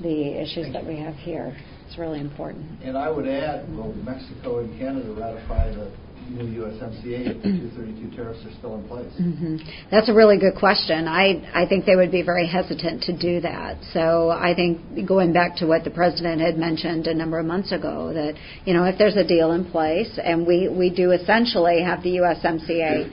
the 0.00 0.40
issues 0.40 0.72
that 0.72 0.86
we 0.86 0.96
have 0.96 1.16
here. 1.16 1.54
It's 1.90 1.98
really 1.98 2.20
important. 2.20 2.80
And 2.84 2.96
I 2.96 3.10
would 3.10 3.26
add, 3.26 3.68
will 3.74 3.92
Mexico 3.94 4.60
and 4.60 4.78
Canada 4.78 5.10
ratify 5.10 5.74
the 5.74 5.90
new 6.30 6.62
USMCA 6.62 7.34
if 7.34 7.42
the 7.42 7.50
232 7.50 8.14
tariffs 8.16 8.38
are 8.46 8.54
still 8.58 8.76
in 8.76 8.86
place? 8.86 9.10
Mm-hmm. 9.20 9.56
That's 9.90 10.08
a 10.08 10.14
really 10.14 10.38
good 10.38 10.54
question. 10.54 11.08
I, 11.08 11.42
I 11.52 11.66
think 11.66 11.86
they 11.86 11.96
would 11.96 12.12
be 12.12 12.22
very 12.22 12.46
hesitant 12.46 13.02
to 13.10 13.18
do 13.18 13.40
that. 13.40 13.82
So 13.92 14.30
I 14.30 14.54
think 14.54 15.04
going 15.08 15.32
back 15.32 15.56
to 15.56 15.66
what 15.66 15.82
the 15.82 15.90
president 15.90 16.40
had 16.40 16.56
mentioned 16.56 17.08
a 17.08 17.14
number 17.14 17.40
of 17.40 17.46
months 17.46 17.72
ago, 17.72 18.12
that 18.14 18.38
you 18.64 18.72
know 18.72 18.84
if 18.84 18.96
there's 18.96 19.16
a 19.16 19.26
deal 19.26 19.50
in 19.50 19.68
place 19.68 20.16
and 20.22 20.46
we, 20.46 20.68
we 20.68 20.94
do 20.94 21.10
essentially 21.10 21.82
have 21.82 22.04
the 22.04 22.22
USMCA 22.22 23.10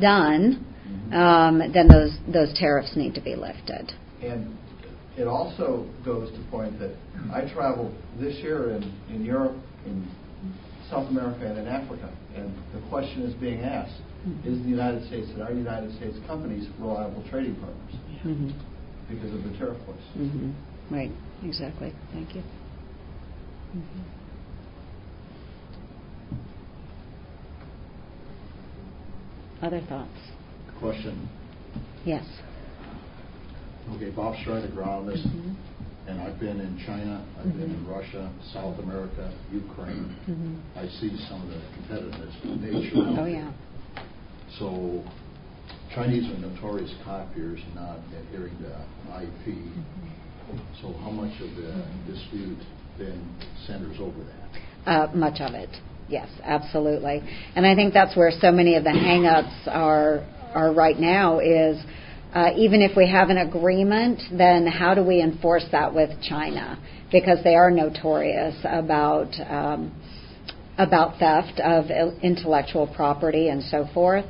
done, 0.00 0.64
mm-hmm. 0.86 1.12
um, 1.12 1.72
then 1.72 1.88
those 1.88 2.16
those 2.32 2.56
tariffs 2.56 2.94
need 2.94 3.16
to 3.16 3.20
be 3.20 3.34
lifted. 3.34 3.90
And 4.22 4.56
it 5.16 5.26
also 5.26 5.88
goes 6.04 6.30
to 6.32 6.50
point 6.50 6.78
that 6.78 6.94
I 7.32 7.52
traveled 7.52 7.94
this 8.18 8.36
year 8.36 8.70
in, 8.70 8.82
in 9.10 9.24
Europe, 9.24 9.56
in 9.86 10.08
South 10.90 11.08
America, 11.10 11.46
and 11.46 11.58
in 11.58 11.66
Africa, 11.66 12.12
and 12.34 12.54
the 12.74 12.88
question 12.88 13.22
is 13.22 13.34
being 13.34 13.60
asked: 13.60 14.00
Is 14.44 14.62
the 14.62 14.68
United 14.68 15.06
States 15.06 15.28
and 15.30 15.42
our 15.42 15.52
United 15.52 15.94
States 15.96 16.16
companies 16.26 16.68
reliable 16.78 17.24
trading 17.30 17.56
partners 17.56 17.94
mm-hmm. 18.24 18.50
because 19.08 19.32
of 19.32 19.42
the 19.44 19.56
tariff 19.58 19.78
policy? 19.84 20.02
Mm-hmm. 20.18 20.94
Right. 20.94 21.10
Exactly. 21.44 21.92
Thank 22.12 22.34
you. 22.34 22.42
Mm-hmm. 23.76 24.02
Other 29.64 29.80
thoughts? 29.88 30.10
Question. 30.80 31.28
Yes. 32.04 32.24
Okay, 33.96 34.10
Bob 34.10 34.34
Strider 34.40 34.82
on 34.82 35.06
this, 35.06 35.20
mm-hmm. 35.20 36.08
and 36.08 36.20
I've 36.20 36.40
been 36.40 36.60
in 36.60 36.82
China, 36.86 37.24
I've 37.38 37.46
mm-hmm. 37.46 37.60
been 37.60 37.70
in 37.70 37.76
mm-hmm. 37.84 37.92
Russia, 37.92 38.32
South 38.52 38.78
America, 38.78 39.32
Ukraine. 39.52 40.16
Mm-hmm. 40.28 40.78
I 40.78 40.86
see 41.00 41.12
some 41.28 41.42
of 41.42 41.48
the 41.48 41.60
competitiveness 41.76 42.60
nature. 42.60 43.20
Oh 43.20 43.26
yeah. 43.26 43.52
So 44.58 45.04
Chinese 45.94 46.24
are 46.30 46.38
notorious 46.38 46.92
copiers, 47.04 47.60
not 47.74 47.98
adhering 48.16 48.56
to 48.58 48.70
IP. 49.22 49.56
Mm-hmm. 49.56 50.58
So 50.80 50.92
how 51.00 51.10
much 51.10 51.38
of 51.40 51.54
the 51.56 51.84
dispute 52.10 52.58
then 52.98 53.36
centers 53.66 53.98
over 54.00 54.24
that? 54.24 54.90
Uh, 54.90 55.12
much 55.14 55.40
of 55.40 55.54
it. 55.54 55.70
Yes, 56.08 56.28
absolutely. 56.42 57.22
And 57.54 57.66
I 57.66 57.74
think 57.74 57.94
that's 57.94 58.16
where 58.16 58.30
so 58.40 58.50
many 58.50 58.74
of 58.76 58.84
the 58.84 58.90
hangups 58.90 59.66
are 59.68 60.26
are 60.54 60.72
right 60.72 60.98
now 60.98 61.38
is 61.38 61.82
uh, 62.34 62.50
even 62.56 62.80
if 62.80 62.96
we 62.96 63.08
have 63.10 63.28
an 63.28 63.38
agreement, 63.38 64.22
then 64.36 64.66
how 64.66 64.94
do 64.94 65.02
we 65.02 65.20
enforce 65.20 65.64
that 65.72 65.94
with 65.94 66.10
China? 66.22 66.78
Because 67.10 67.38
they 67.44 67.54
are 67.54 67.70
notorious 67.70 68.56
about 68.64 69.28
um, 69.48 69.92
about 70.78 71.18
theft 71.18 71.60
of 71.60 71.90
intellectual 72.22 72.86
property 72.86 73.48
and 73.48 73.62
so 73.62 73.86
forth. 73.92 74.24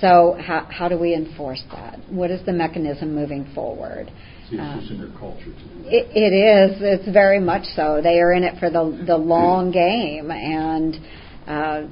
So 0.00 0.36
how, 0.38 0.68
how 0.70 0.88
do 0.88 0.96
we 0.96 1.14
enforce 1.14 1.62
that? 1.72 1.98
What 2.08 2.30
is 2.30 2.44
the 2.46 2.52
mechanism 2.52 3.14
moving 3.14 3.50
forward? 3.54 4.12
See, 4.48 4.56
it's 4.60 4.90
in 4.90 4.98
their 4.98 5.18
culture 5.18 5.46
to. 5.46 5.88
It, 5.88 6.06
it 6.14 6.32
is. 6.32 6.78
It's 6.80 7.12
very 7.12 7.40
much 7.40 7.64
so. 7.74 8.00
They 8.02 8.20
are 8.20 8.32
in 8.32 8.44
it 8.44 8.58
for 8.60 8.70
the 8.70 9.04
the 9.06 9.16
long 9.16 9.72
game, 9.72 10.30
and 10.30 10.96
uh, 11.46 11.88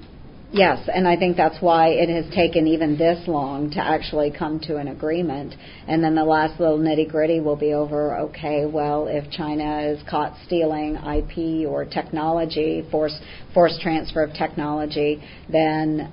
Yes, 0.52 0.88
and 0.92 1.08
I 1.08 1.16
think 1.16 1.36
that's 1.36 1.60
why 1.60 1.88
it 1.88 2.08
has 2.08 2.32
taken 2.32 2.68
even 2.68 2.96
this 2.96 3.26
long 3.26 3.70
to 3.72 3.80
actually 3.80 4.30
come 4.30 4.60
to 4.60 4.76
an 4.76 4.88
agreement. 4.88 5.54
And 5.88 6.02
then 6.04 6.14
the 6.14 6.24
last 6.24 6.60
little 6.60 6.78
nitty 6.78 7.10
gritty 7.10 7.40
will 7.40 7.56
be 7.56 7.72
over 7.72 8.16
okay, 8.18 8.64
well, 8.64 9.08
if 9.08 9.28
China 9.30 9.80
is 9.80 10.00
caught 10.08 10.34
stealing 10.46 10.94
IP 10.96 11.68
or 11.68 11.84
technology, 11.84 12.86
force, 12.90 13.18
force 13.52 13.76
transfer 13.82 14.22
of 14.22 14.34
technology, 14.34 15.20
then 15.50 16.12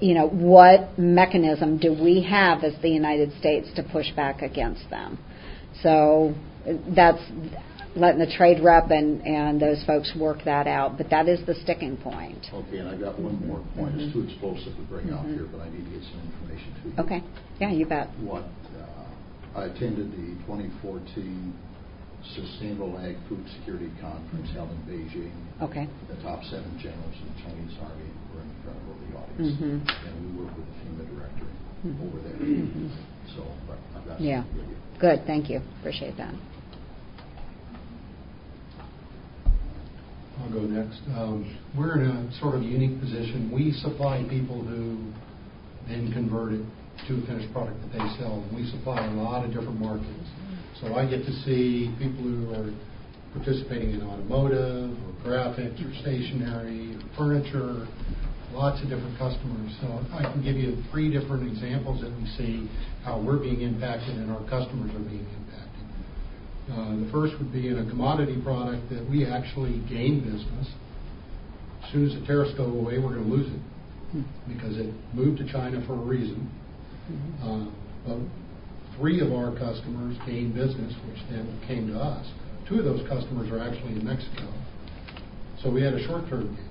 you 0.00 0.14
know, 0.14 0.28
what 0.28 0.98
mechanism 0.98 1.78
do 1.78 1.92
we 1.92 2.22
have 2.22 2.64
as 2.64 2.74
the 2.82 2.90
United 2.90 3.32
States 3.38 3.68
to 3.76 3.82
push 3.82 4.10
back 4.12 4.42
against 4.42 4.90
them? 4.90 5.18
So 5.82 6.34
that's 6.94 7.22
letting 7.96 8.20
the 8.20 8.30
trade 8.36 8.62
rep 8.62 8.90
and, 8.90 9.26
and 9.26 9.60
those 9.60 9.82
folks 9.84 10.12
work 10.18 10.38
that 10.44 10.66
out. 10.66 10.98
But 10.98 11.10
that 11.10 11.28
is 11.28 11.44
the 11.46 11.54
sticking 11.54 11.96
point. 11.96 12.46
Okay, 12.52 12.78
and 12.78 12.88
I 12.88 12.96
got 12.96 13.18
one 13.18 13.44
more 13.46 13.64
point. 13.74 13.96
Mm-hmm. 13.96 14.00
It's 14.00 14.12
too 14.12 14.22
explosive 14.28 14.76
to 14.76 14.82
bring 14.82 15.06
mm-hmm. 15.06 15.16
out 15.16 15.26
here, 15.26 15.48
but 15.50 15.60
I 15.60 15.70
need 15.70 15.84
to 15.84 15.90
get 15.90 16.04
some 16.12 16.20
information 16.20 16.70
to 16.76 16.88
you. 16.88 16.94
Okay. 17.00 17.20
Yeah, 17.60 17.72
you 17.72 17.86
bet. 17.86 18.08
What 18.20 18.44
uh, 18.76 19.58
I 19.58 19.64
attended 19.66 20.12
the 20.12 20.36
2014 20.44 21.54
Sustainable 22.34 22.98
Ag 22.98 23.16
Food 23.28 23.44
Security 23.58 23.90
Conference 24.00 24.50
held 24.52 24.70
in 24.70 24.80
Beijing. 24.84 25.32
Okay. 25.62 25.88
The 26.08 26.20
top 26.22 26.42
seven 26.44 26.78
generals 26.82 27.14
in 27.22 27.26
the 27.32 27.38
Chinese 27.42 27.76
Army 27.80 28.10
were 28.34 28.42
in 28.42 28.50
front 28.64 28.78
of 28.82 28.98
the 28.98 29.10
audience, 29.16 29.54
mm-hmm. 29.56 30.06
and 30.06 30.12
we 30.20 30.44
work 30.44 30.56
with 30.56 30.66
the 30.66 30.76
FEMA 30.84 31.04
director 31.16 31.46
mm-hmm. 31.86 32.06
over 32.08 32.18
there. 32.26 32.34
Mm-hmm. 32.34 32.88
So 33.36 33.46
I've 33.96 34.06
got 34.06 34.20
yeah. 34.20 34.44
Good. 34.98 35.24
Thank 35.26 35.50
you. 35.50 35.60
Appreciate 35.80 36.16
that. 36.16 36.34
I'll 40.40 40.52
go 40.52 40.60
next. 40.60 41.00
Um, 41.16 41.58
we're 41.76 42.00
in 42.00 42.10
a 42.10 42.40
sort 42.40 42.54
of 42.54 42.62
unique 42.62 43.00
position. 43.00 43.50
We 43.52 43.72
supply 43.72 44.24
people 44.28 44.62
who 44.62 45.12
then 45.88 46.12
convert 46.12 46.52
it 46.52 46.64
to 47.08 47.22
a 47.22 47.26
finished 47.26 47.52
product 47.52 47.80
that 47.82 47.92
they 47.92 48.06
sell. 48.18 48.44
And 48.44 48.56
we 48.56 48.68
supply 48.70 49.04
a 49.04 49.10
lot 49.12 49.44
of 49.44 49.52
different 49.52 49.80
markets. 49.80 50.28
So 50.80 50.94
I 50.94 51.08
get 51.08 51.24
to 51.24 51.32
see 51.44 51.94
people 51.98 52.24
who 52.24 52.52
are 52.52 52.70
participating 53.32 53.90
in 53.90 54.02
automotive 54.02 54.92
or 54.92 55.12
graphics 55.24 55.80
or 55.80 55.92
stationery 56.00 56.96
or 56.96 57.00
furniture, 57.16 57.88
lots 58.52 58.82
of 58.82 58.88
different 58.88 59.16
customers. 59.18 59.72
So 59.80 59.88
I 60.12 60.22
can 60.32 60.42
give 60.42 60.56
you 60.56 60.82
three 60.90 61.10
different 61.10 61.48
examples 61.48 62.00
that 62.02 62.12
we 62.12 62.26
see 62.36 62.68
how 63.04 63.20
we're 63.20 63.38
being 63.38 63.60
impacted 63.60 64.16
and 64.16 64.30
our 64.30 64.44
customers 64.48 64.90
are 64.92 65.04
being 65.08 65.24
impacted. 65.24 65.65
Uh, 66.70 66.96
the 66.96 67.08
first 67.12 67.32
would 67.38 67.52
be 67.52 67.68
in 67.68 67.78
a 67.78 67.88
commodity 67.88 68.40
product 68.42 68.90
that 68.90 69.08
we 69.08 69.24
actually 69.24 69.78
gain 69.88 70.20
business. 70.20 70.66
As 71.84 71.92
soon 71.92 72.10
as 72.10 72.18
the 72.18 72.26
tariffs 72.26 72.52
go 72.56 72.64
away, 72.64 72.98
we're 72.98 73.14
going 73.14 73.24
to 73.24 73.30
lose 73.30 73.46
it 73.46 73.60
because 74.48 74.76
it 74.76 74.92
moved 75.14 75.38
to 75.38 75.50
China 75.52 75.82
for 75.86 75.94
a 75.94 76.04
reason. 76.04 76.50
Uh, 77.42 77.70
but 78.06 78.18
three 78.98 79.20
of 79.20 79.32
our 79.32 79.52
customers 79.56 80.16
gained 80.26 80.54
business, 80.54 80.92
which 81.06 81.18
then 81.30 81.46
came 81.66 81.86
to 81.88 81.98
us. 81.98 82.26
Two 82.68 82.78
of 82.78 82.84
those 82.84 83.06
customers 83.08 83.50
are 83.52 83.60
actually 83.60 83.92
in 83.92 84.04
Mexico. 84.04 84.52
So 85.62 85.70
we 85.70 85.82
had 85.82 85.94
a 85.94 86.04
short-term 86.06 86.56
gain, 86.56 86.68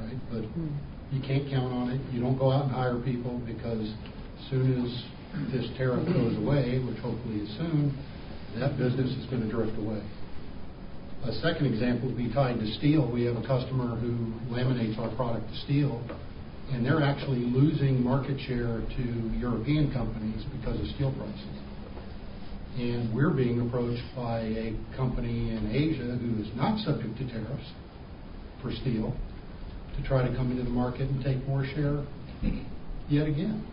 right? 0.00 0.18
But 0.32 0.44
you 1.12 1.20
can't 1.20 1.48
count 1.50 1.72
on 1.72 1.90
it. 1.90 2.00
You 2.12 2.20
don't 2.20 2.38
go 2.38 2.50
out 2.50 2.64
and 2.64 2.72
hire 2.72 2.96
people 3.00 3.40
because 3.44 3.84
as 3.84 4.50
soon 4.50 4.84
as 4.84 5.52
this 5.52 5.68
tariff 5.76 6.06
goes 6.06 6.36
away, 6.38 6.80
which 6.80 6.96
hopefully 6.98 7.40
is 7.44 7.50
soon, 7.58 7.92
that 8.60 8.78
business 8.78 9.10
is 9.10 9.26
going 9.26 9.42
to 9.42 9.50
drift 9.50 9.76
away. 9.78 10.02
A 11.24 11.32
second 11.40 11.66
example 11.66 12.08
would 12.08 12.18
be 12.18 12.32
tied 12.32 12.58
to 12.60 12.66
steel. 12.78 13.10
We 13.10 13.24
have 13.24 13.36
a 13.36 13.46
customer 13.46 13.96
who 13.96 14.34
laminates 14.52 14.98
our 14.98 15.14
product 15.16 15.48
to 15.48 15.56
steel, 15.64 16.02
and 16.70 16.84
they're 16.84 17.02
actually 17.02 17.40
losing 17.40 18.02
market 18.02 18.38
share 18.46 18.80
to 18.80 19.04
European 19.38 19.92
companies 19.92 20.44
because 20.60 20.78
of 20.80 20.86
steel 20.94 21.12
prices. 21.16 21.60
And 22.76 23.14
we're 23.14 23.30
being 23.30 23.60
approached 23.60 24.02
by 24.14 24.40
a 24.40 24.76
company 24.96 25.50
in 25.50 25.70
Asia 25.70 26.18
who 26.18 26.42
is 26.42 26.50
not 26.56 26.78
subject 26.84 27.16
to 27.18 27.28
tariffs 27.28 27.70
for 28.60 28.72
steel 28.72 29.14
to 29.96 30.08
try 30.08 30.26
to 30.26 30.34
come 30.36 30.50
into 30.50 30.64
the 30.64 30.70
market 30.70 31.08
and 31.08 31.24
take 31.24 31.46
more 31.46 31.64
share 31.64 32.04
yet 33.08 33.28
again. 33.28 33.64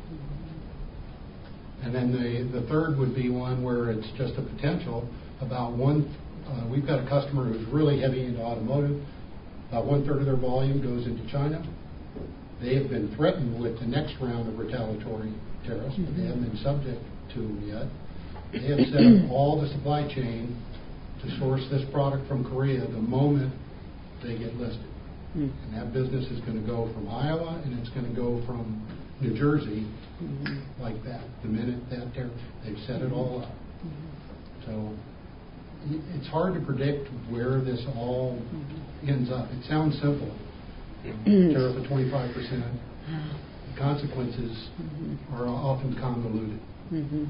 And 1.83 1.93
then 1.95 2.11
the, 2.11 2.59
the 2.59 2.67
third 2.67 2.97
would 2.97 3.15
be 3.15 3.29
one 3.29 3.63
where 3.63 3.91
it's 3.91 4.07
just 4.17 4.33
a 4.37 4.41
potential. 4.41 5.07
About 5.41 5.73
one, 5.73 6.15
uh, 6.47 6.67
we've 6.69 6.85
got 6.85 7.03
a 7.03 7.09
customer 7.09 7.51
who's 7.51 7.67
really 7.69 7.99
heavy 7.99 8.25
into 8.25 8.41
automotive. 8.41 9.01
About 9.69 9.85
one 9.85 10.05
third 10.05 10.19
of 10.19 10.25
their 10.25 10.37
volume 10.37 10.81
goes 10.81 11.07
into 11.07 11.29
China. 11.31 11.63
They 12.61 12.75
have 12.75 12.89
been 12.89 13.13
threatened 13.15 13.59
with 13.59 13.79
the 13.79 13.87
next 13.87 14.13
round 14.21 14.47
of 14.47 14.59
retaliatory 14.59 15.33
tariffs, 15.65 15.95
but 15.97 16.15
they 16.15 16.29
haven't 16.29 16.43
been 16.43 16.57
subject 16.61 17.01
to 17.33 17.39
them 17.39 17.65
yet. 17.65 17.87
They 18.53 18.67
have 18.67 18.85
set 18.93 19.01
up 19.01 19.31
all 19.31 19.59
the 19.59 19.67
supply 19.69 20.07
chain 20.13 20.55
to 21.23 21.39
source 21.39 21.61
this 21.71 21.81
product 21.91 22.27
from 22.27 22.43
Korea 22.43 22.81
the 22.81 23.01
moment 23.01 23.53
they 24.21 24.37
get 24.37 24.55
listed. 24.55 24.85
Hmm. 25.33 25.49
And 25.63 25.73
that 25.73 25.93
business 25.93 26.25
is 26.29 26.41
going 26.41 26.59
to 26.59 26.67
go 26.67 26.91
from 26.93 27.07
Iowa 27.07 27.61
and 27.63 27.79
it's 27.79 27.89
going 27.89 28.05
to 28.05 28.13
go 28.13 28.43
from 28.45 28.85
New 29.21 29.38
Jersey 29.38 29.88
Mm-hmm. 30.21 30.84
like 30.84 31.03
that. 31.03 31.21
The 31.41 31.47
minute 31.49 31.81
that 31.89 32.13
tariff, 32.13 32.31
they've 32.63 32.77
set 32.86 33.01
it 33.01 33.12
all 33.12 33.41
up. 33.41 33.49
Mm-hmm. 33.84 34.65
So 34.67 34.93
it's 36.15 36.27
hard 36.27 36.53
to 36.53 36.62
predict 36.62 37.07
where 37.31 37.60
this 37.60 37.84
all 37.95 38.39
ends 39.07 39.31
up. 39.31 39.49
It 39.49 39.65
sounds 39.67 39.95
simple. 39.99 40.29
Tariff 41.25 41.75
of 41.75 41.84
25%. 41.89 42.79
The 43.73 43.79
consequences 43.79 44.69
are 45.34 45.47
often 45.47 45.95
convoluted. 45.99 46.60
Mhm. 46.93 47.27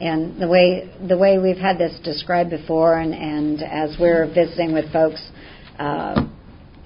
And 0.00 0.40
the 0.42 0.48
way 0.48 0.90
the 1.06 1.16
way 1.16 1.38
we've 1.38 1.56
had 1.56 1.78
this 1.78 1.96
described 2.02 2.50
before, 2.50 2.98
and, 2.98 3.14
and 3.14 3.62
as 3.62 3.96
we're 4.00 4.26
visiting 4.26 4.72
with 4.72 4.92
folks, 4.92 5.30
uh, 5.78 6.26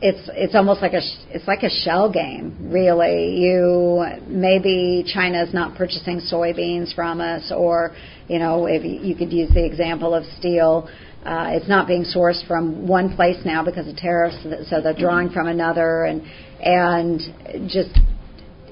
it's 0.03 0.31
it's 0.33 0.55
almost 0.55 0.81
like 0.81 0.95
a 0.95 1.03
it's 1.29 1.47
like 1.47 1.63
a 1.63 1.71
shell 1.71 2.11
game, 2.11 2.71
really. 2.73 3.37
You 3.39 4.05
maybe 4.27 5.05
China's 5.07 5.53
not 5.53 5.77
purchasing 5.77 6.21
soybeans 6.21 6.95
from 6.95 7.21
us, 7.21 7.53
or 7.55 7.95
you 8.29 8.39
know, 8.39 8.67
if 8.67 8.83
you, 8.85 9.01
you 9.01 9.15
could 9.15 9.33
use 9.33 9.51
the 9.51 9.65
example 9.65 10.15
of 10.15 10.25
steel. 10.39 10.89
Uh, 11.25 11.49
it's 11.51 11.69
not 11.69 11.87
being 11.87 12.05
sourced 12.05 12.47
from 12.47 12.89
one 12.89 13.15
place 13.15 13.37
now 13.45 13.63
because 13.63 13.87
of 13.87 13.95
tariffs, 13.97 14.39
so 14.71 14.81
they're 14.81 14.95
drawing 14.95 15.29
from 15.29 15.49
another, 15.49 16.05
and 16.05 16.23
and 16.61 17.69
just 17.71 17.99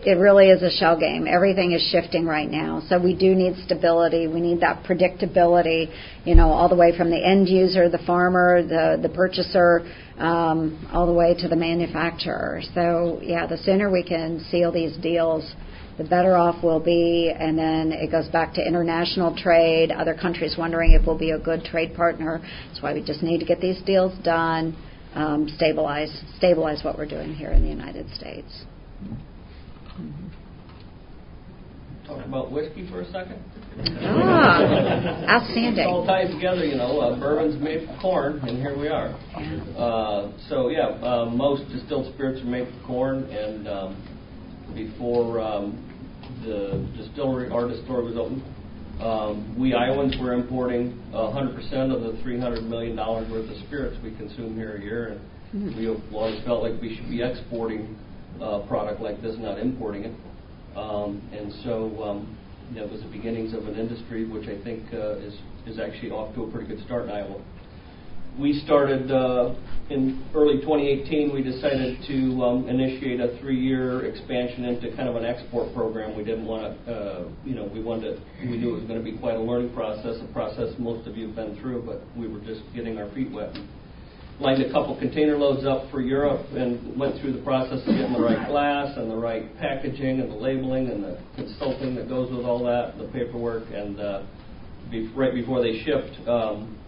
it 0.05 0.19
really 0.19 0.49
is 0.49 0.63
a 0.63 0.71
shell 0.71 0.99
game. 0.99 1.27
Everything 1.27 1.73
is 1.73 1.83
shifting 1.91 2.25
right 2.25 2.51
now. 2.51 2.83
So 2.89 2.99
we 3.03 3.15
do 3.15 3.35
need 3.35 3.57
stability. 3.65 4.27
We 4.27 4.41
need 4.41 4.61
that 4.61 4.85
predictability, 4.85 5.93
you 6.25 6.35
know, 6.35 6.51
all 6.51 6.69
the 6.69 6.77
way 6.77 6.97
from 6.97 7.11
the 7.11 7.25
end 7.25 7.49
user, 7.49 7.89
the 7.89 7.99
farmer, 8.07 8.63
the, 8.63 8.99
the 9.03 9.09
purchaser, 9.09 9.83
um, 10.19 10.89
all 10.93 11.07
the 11.07 11.13
way 11.13 11.35
to 11.35 11.49
the 11.49 11.57
manufacturer. 11.57 12.63
So, 12.75 13.21
yeah, 13.23 13.47
the 13.47 13.59
sooner 13.59 13.91
we 13.91 14.03
can 14.03 14.45
seal 14.51 14.71
these 14.73 14.97
deals, 14.99 15.53
the 15.97 16.05
better 16.05 16.37
off 16.37 16.63
we'll 16.63 16.81
be. 16.81 17.35
And 17.37 17.59
then 17.59 17.93
it 17.93 18.11
goes 18.11 18.29
back 18.29 18.55
to 18.55 18.67
international 18.67 19.37
trade, 19.37 19.91
other 19.91 20.15
countries 20.15 20.55
wondering 20.57 20.93
if 20.93 21.07
we'll 21.07 21.19
be 21.19 21.33
a 21.33 21.39
good 21.39 21.65
trade 21.65 21.95
partner. 21.95 22.41
That's 22.69 22.83
why 22.83 22.95
we 22.95 23.03
just 23.03 23.23
need 23.23 23.39
to 23.39 23.47
get 23.47 23.61
these 23.61 23.83
deals 23.83 24.17
done, 24.23 24.77
um, 25.15 25.49
stabilize, 25.57 26.23
stabilize 26.37 26.85
what 26.85 26.97
we're 26.97 27.07
doing 27.07 27.35
here 27.35 27.51
in 27.51 27.63
the 27.63 27.69
United 27.69 28.09
States. 28.15 28.65
Talk 32.07 32.25
about 32.25 32.51
whiskey 32.51 32.89
for 32.91 33.03
a 33.03 33.07
second. 33.13 33.39
Ah, 34.01 34.63
It 34.63 34.65
all 34.65 35.29
outstanding. 35.29 36.07
ties 36.07 36.31
together, 36.35 36.65
you 36.65 36.77
know. 36.77 37.01
Uh, 37.01 37.21
bourbon's 37.21 37.63
made 37.63 37.87
from 37.87 38.01
corn, 38.01 38.39
and 38.49 38.57
here 38.59 38.77
we 38.79 38.89
are. 38.89 39.15
Uh, 39.77 40.33
so 40.49 40.69
yeah, 40.71 40.89
uh, 41.05 41.27
most 41.27 41.69
distilled 41.71 42.13
spirits 42.15 42.41
are 42.41 42.47
made 42.47 42.67
from 42.67 42.85
corn, 42.87 43.25
and 43.25 43.69
um, 43.69 43.97
before 44.75 45.39
um, 45.41 45.77
the 46.45 46.89
distillery, 46.97 47.51
our 47.51 47.69
distillery 47.69 48.05
was 48.05 48.17
open, 48.17 48.43
um, 49.01 49.55
we 49.59 49.75
Iowans 49.75 50.17
were 50.21 50.33
importing 50.33 50.99
100% 51.13 51.95
of 51.95 52.01
the 52.03 52.21
300 52.23 52.63
million 52.65 52.97
dollars 52.97 53.31
worth 53.31 53.49
of 53.49 53.57
spirits 53.67 53.97
we 54.03 54.11
consume 54.17 54.57
here 54.57 54.77
a 54.77 54.81
year, 54.81 55.21
and 55.53 55.77
we 55.77 55.85
have 55.85 56.01
always 56.13 56.43
felt 56.45 56.63
like 56.63 56.81
we 56.81 56.97
should 56.97 57.09
be 57.09 57.23
exporting 57.23 57.97
a 58.41 58.67
product 58.67 59.01
like 59.01 59.23
this, 59.23 59.37
not 59.39 59.59
importing 59.59 60.05
it. 60.05 60.15
Um, 60.77 61.23
and 61.33 61.53
so 61.65 62.03
um, 62.03 62.39
that 62.75 62.89
was 62.89 63.01
the 63.01 63.09
beginnings 63.09 63.55
of 63.55 63.67
an 63.67 63.77
industry 63.77 64.29
which 64.29 64.49
I 64.49 64.63
think 64.63 64.85
uh, 64.93 65.17
is 65.19 65.35
is 65.67 65.79
actually 65.79 66.11
off 66.11 66.35
to 66.35 66.45
a 66.45 66.51
pretty 66.51 66.67
good 66.67 66.85
start 66.85 67.05
in 67.05 67.11
Iowa. 67.11 67.43
We 68.39 68.63
started 68.65 69.11
uh, 69.11 69.55
in 69.91 70.25
early 70.35 70.61
2018. 70.61 71.35
We 71.35 71.43
decided 71.43 71.99
to 72.07 72.43
um, 72.43 72.69
initiate 72.69 73.21
a 73.21 73.37
three-year 73.41 74.07
expansion 74.07 74.65
into 74.65 74.95
kind 74.97 75.09
of 75.09 75.17
an 75.17 75.25
export 75.25 75.75
program. 75.75 76.17
We 76.17 76.23
didn't 76.23 76.47
want 76.47 76.87
to, 76.87 76.93
uh, 76.93 77.29
you 77.45 77.57
know, 77.57 77.65
we 77.65 77.83
wanted 77.83 78.17
to, 78.17 78.49
we 78.49 78.57
knew 78.57 78.77
it 78.77 78.81
was 78.81 78.85
going 78.85 79.03
to 79.03 79.05
be 79.05 79.19
quite 79.19 79.35
a 79.35 79.41
learning 79.41 79.75
process, 79.75 80.17
a 80.23 80.33
process 80.33 80.73
most 80.79 81.09
of 81.09 81.17
you 81.17 81.27
have 81.27 81.37
been 81.37 81.61
through, 81.61 81.83
but 81.83 82.01
we 82.17 82.29
were 82.29 82.39
just 82.41 82.63
getting 82.77 82.97
our 82.97 83.11
feet 83.13 83.31
wet 83.33 83.53
lined 84.41 84.63
a 84.63 84.71
couple 84.71 84.97
container 84.99 85.37
loads 85.37 85.67
up 85.67 85.91
for 85.91 86.01
Europe 86.01 86.47
and 86.53 86.99
went 86.99 87.21
through 87.21 87.33
the 87.33 87.43
process 87.43 87.81
of 87.81 87.87
getting 87.87 88.13
the 88.13 88.21
right 88.21 88.47
glass 88.49 88.97
and 88.97 89.11
the 89.11 89.17
right 89.17 89.57
packaging 89.59 90.21
and 90.21 90.31
the 90.31 90.37
labeling 90.37 90.91
and 90.91 91.03
the 91.03 91.19
consulting 91.35 91.97
that 91.97 92.09
goes 92.09 92.31
with 92.31 92.45
all 92.45 92.63
that, 92.63 92.97
the 92.99 93.09
paperwork, 93.09 93.65
and 93.73 93.99
uh, 93.99 94.23
be, 94.91 95.09
right 95.17 95.35
before 95.35 95.61
they 95.61 95.83
shipped, 95.83 96.29
um, 96.29 96.79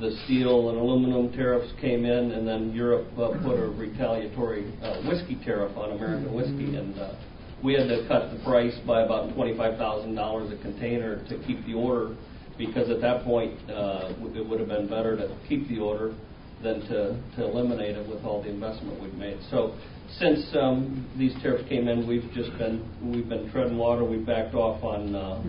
the 0.00 0.18
steel 0.24 0.68
and 0.70 0.78
aluminum 0.78 1.32
tariffs 1.32 1.72
came 1.80 2.04
in, 2.04 2.32
and 2.32 2.46
then 2.46 2.72
Europe 2.72 3.06
uh, 3.14 3.28
put 3.42 3.56
a 3.56 3.68
retaliatory 3.68 4.74
uh, 4.82 5.00
whiskey 5.08 5.40
tariff 5.44 5.74
on 5.76 5.92
American 5.92 6.34
whiskey, 6.34 6.76
and 6.76 6.98
uh, 6.98 7.14
we 7.62 7.72
had 7.72 7.88
to 7.88 8.04
cut 8.08 8.30
the 8.36 8.42
price 8.44 8.76
by 8.86 9.02
about 9.02 9.32
twenty-five 9.34 9.78
thousand 9.78 10.14
dollars 10.14 10.52
a 10.52 10.60
container 10.60 11.26
to 11.28 11.38
keep 11.46 11.64
the 11.64 11.72
order, 11.72 12.14
because 12.58 12.90
at 12.90 13.00
that 13.00 13.24
point 13.24 13.54
uh, 13.70 14.12
it 14.20 14.46
would 14.46 14.60
have 14.60 14.68
been 14.68 14.86
better 14.86 15.16
to 15.16 15.34
keep 15.48 15.66
the 15.68 15.78
order 15.78 16.14
than 16.62 16.80
to, 16.88 17.20
to 17.36 17.44
eliminate 17.44 17.96
it 17.96 18.08
with 18.08 18.24
all 18.24 18.42
the 18.42 18.48
investment 18.48 19.00
we've 19.02 19.14
made. 19.14 19.38
So 19.50 19.76
since 20.18 20.40
um, 20.58 21.06
these 21.18 21.34
tariffs 21.42 21.68
came 21.68 21.88
in, 21.88 22.06
we've 22.06 22.30
just 22.32 22.56
been 22.58 22.82
we've 23.02 23.28
been 23.28 23.50
treading 23.50 23.76
water. 23.76 24.04
We 24.04 24.18
backed 24.18 24.54
off 24.54 24.82
on. 24.82 25.14
Uh, 25.14 25.42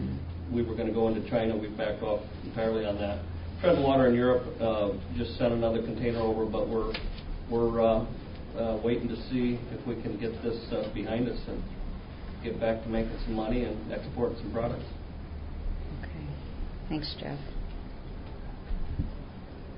we 0.51 0.63
were 0.63 0.75
going 0.75 0.87
to 0.87 0.93
go 0.93 1.07
into 1.09 1.29
China. 1.29 1.55
We 1.57 1.67
backed 1.69 2.03
off 2.03 2.21
entirely 2.43 2.85
on 2.85 2.97
that. 2.99 3.23
Treading 3.61 3.83
water 3.83 4.07
in 4.07 4.15
Europe. 4.15 4.43
Uh, 4.61 4.91
just 5.17 5.37
sent 5.37 5.53
another 5.53 5.81
container 5.81 6.19
over, 6.19 6.45
but 6.45 6.67
we're 6.67 6.93
we're 7.49 7.81
uh, 7.81 8.05
uh, 8.57 8.81
waiting 8.83 9.07
to 9.07 9.15
see 9.29 9.59
if 9.71 9.85
we 9.87 10.01
can 10.01 10.19
get 10.19 10.31
this 10.43 10.57
uh, 10.71 10.91
behind 10.93 11.29
us 11.29 11.39
and 11.47 11.63
get 12.43 12.59
back 12.59 12.83
to 12.83 12.89
making 12.89 13.17
some 13.25 13.33
money 13.33 13.63
and 13.63 13.91
exporting 13.91 14.37
some 14.39 14.51
products. 14.51 14.85
Okay. 16.01 16.27
Thanks, 16.89 17.15
Jeff. 17.19 17.39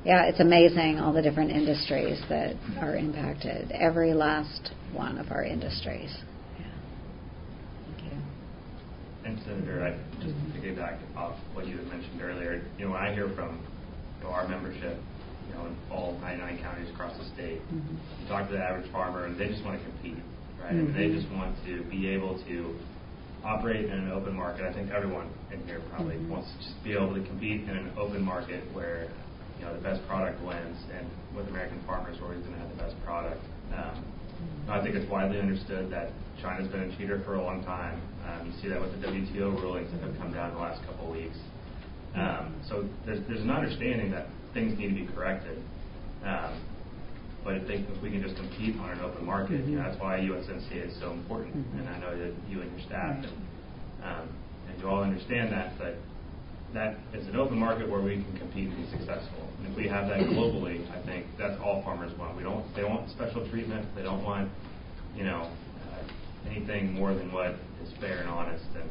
Yeah, 0.05 0.25
it's 0.25 0.39
amazing 0.39 0.99
all 0.99 1.11
the 1.11 1.21
different 1.21 1.51
industries 1.51 2.21
that 2.29 2.55
are 2.79 2.95
impacted. 2.95 3.71
Every 3.71 4.13
last 4.13 4.71
one 4.93 5.17
of 5.17 5.31
our 5.31 5.43
industries. 5.43 6.15
Yeah. 6.57 6.65
Thank 7.97 8.13
you. 8.13 8.19
And 9.25 9.39
Senator, 9.45 9.83
I 9.83 10.23
just 10.23 10.35
to 10.55 10.61
get 10.61 10.77
back 10.77 10.99
off 11.17 11.35
what 11.53 11.67
you 11.67 11.77
had 11.77 11.87
mentioned 11.87 12.21
earlier, 12.21 12.61
you 12.77 12.85
know, 12.85 12.91
when 12.91 13.01
I 13.01 13.13
hear 13.13 13.29
from 13.35 13.59
you 14.19 14.23
know, 14.23 14.31
our 14.31 14.47
membership, 14.47 14.97
you 15.49 15.53
know, 15.55 15.65
in 15.67 15.75
all 15.91 16.17
99 16.21 16.59
counties 16.61 16.89
across 16.91 17.17
the 17.17 17.25
state, 17.33 17.59
Mhm. 17.73 17.97
you 18.21 18.27
talk 18.27 18.47
to 18.47 18.53
the 18.53 18.63
average 18.63 18.89
farmer, 18.91 19.25
and 19.25 19.37
they 19.37 19.47
just 19.49 19.63
want 19.65 19.77
to 19.79 19.85
compete. 19.85 20.17
right? 20.61 20.73
Mm-hmm. 20.73 20.87
And 20.87 20.95
they 20.95 21.09
just 21.15 21.31
want 21.31 21.55
to 21.67 21.83
be 21.83 22.07
able 22.09 22.37
to 22.43 22.75
operate 23.45 23.85
in 23.85 23.91
an 23.91 24.11
open 24.11 24.35
market. 24.35 24.65
I 24.65 24.73
think 24.73 24.91
everyone 24.91 25.29
in 25.53 25.65
here 25.65 25.79
probably 25.89 26.15
mm-hmm. 26.15 26.31
wants 26.31 26.51
to 26.51 26.57
just 26.67 26.83
be 26.83 26.91
able 26.93 27.13
to 27.15 27.21
compete 27.23 27.63
in 27.63 27.69
an 27.69 27.91
open 27.97 28.21
market 28.21 28.63
where 28.73 29.07
you 29.59 29.65
know 29.65 29.73
the 29.75 29.83
best 29.83 30.05
product 30.07 30.41
wins, 30.41 30.77
and 30.95 31.07
with 31.35 31.47
American 31.47 31.83
farmers, 31.85 32.17
we're 32.19 32.31
always 32.31 32.41
going 32.41 32.53
to 32.53 32.59
have 32.59 32.69
the 32.69 32.81
best 32.81 32.95
product. 33.03 33.43
Um, 33.75 34.03
I 34.69 34.81
think 34.81 34.95
it's 34.95 35.09
widely 35.09 35.39
understood 35.39 35.91
that 35.91 36.11
China's 36.41 36.67
been 36.67 36.81
a 36.81 36.97
cheater 36.97 37.21
for 37.25 37.35
a 37.35 37.43
long 37.43 37.63
time. 37.63 38.01
Um, 38.25 38.47
you 38.47 38.53
see 38.61 38.69
that 38.69 38.79
with 38.79 38.91
the 39.01 39.07
WTO 39.07 39.59
rulings 39.61 39.91
that 39.91 40.01
have 40.01 40.17
come 40.17 40.31
down 40.31 40.53
the 40.53 40.59
last 40.59 40.85
couple 40.85 41.07
of 41.07 41.11
weeks. 41.11 41.35
Um, 42.15 42.55
so 42.67 42.87
there's, 43.05 43.19
there's 43.27 43.41
an 43.41 43.49
understanding 43.49 44.11
that 44.11 44.27
things 44.53 44.77
need 44.77 44.89
to 44.89 45.05
be 45.05 45.07
corrected. 45.13 45.57
Um, 46.23 46.61
but 47.43 47.55
I 47.55 47.65
think 47.65 47.87
if 47.89 48.01
we 48.01 48.11
can 48.11 48.21
just 48.21 48.35
compete 48.35 48.77
on 48.79 48.91
an 48.91 49.01
open 49.01 49.25
market, 49.25 49.61
mm-hmm. 49.61 49.71
you 49.71 49.77
know, 49.77 49.83
that's 49.83 49.99
why 49.99 50.19
USMCA 50.19 50.87
is 50.87 50.99
so 50.99 51.11
important. 51.11 51.55
Mm-hmm. 51.55 51.79
And 51.79 51.89
I 51.89 51.99
know 51.99 52.17
that 52.17 52.33
you 52.47 52.61
and 52.61 52.71
your 52.71 52.85
staff 52.87 53.15
and, 53.15 53.25
um, 54.03 54.29
and 54.69 54.79
you 54.79 54.87
all 54.87 55.03
understand 55.03 55.51
that, 55.51 55.77
but 55.77 55.95
that 56.73 56.97
is 57.13 57.27
an 57.27 57.35
open 57.35 57.57
market 57.57 57.89
where 57.89 58.01
we 58.01 58.23
can 58.23 58.37
compete 58.37 58.69
and 58.69 58.77
be 58.77 58.89
successful. 58.91 59.49
And 59.57 59.67
if 59.71 59.75
we 59.75 59.87
have 59.87 60.07
that 60.09 60.19
globally, 60.19 60.85
I 60.91 61.03
think 61.05 61.25
that's 61.37 61.59
all 61.61 61.81
farmers 61.83 62.15
want. 62.17 62.37
We 62.37 62.43
don't 62.43 62.63
they 62.75 62.83
want 62.83 63.09
special 63.09 63.47
treatment. 63.49 63.85
They 63.95 64.03
don't 64.03 64.23
want, 64.23 64.51
you 65.15 65.23
know, 65.23 65.49
uh, 65.89 66.49
anything 66.49 66.93
more 66.93 67.13
than 67.13 67.31
what 67.31 67.55
is 67.83 67.91
fair 67.99 68.19
and 68.19 68.29
honest. 68.29 68.65
And 68.75 68.89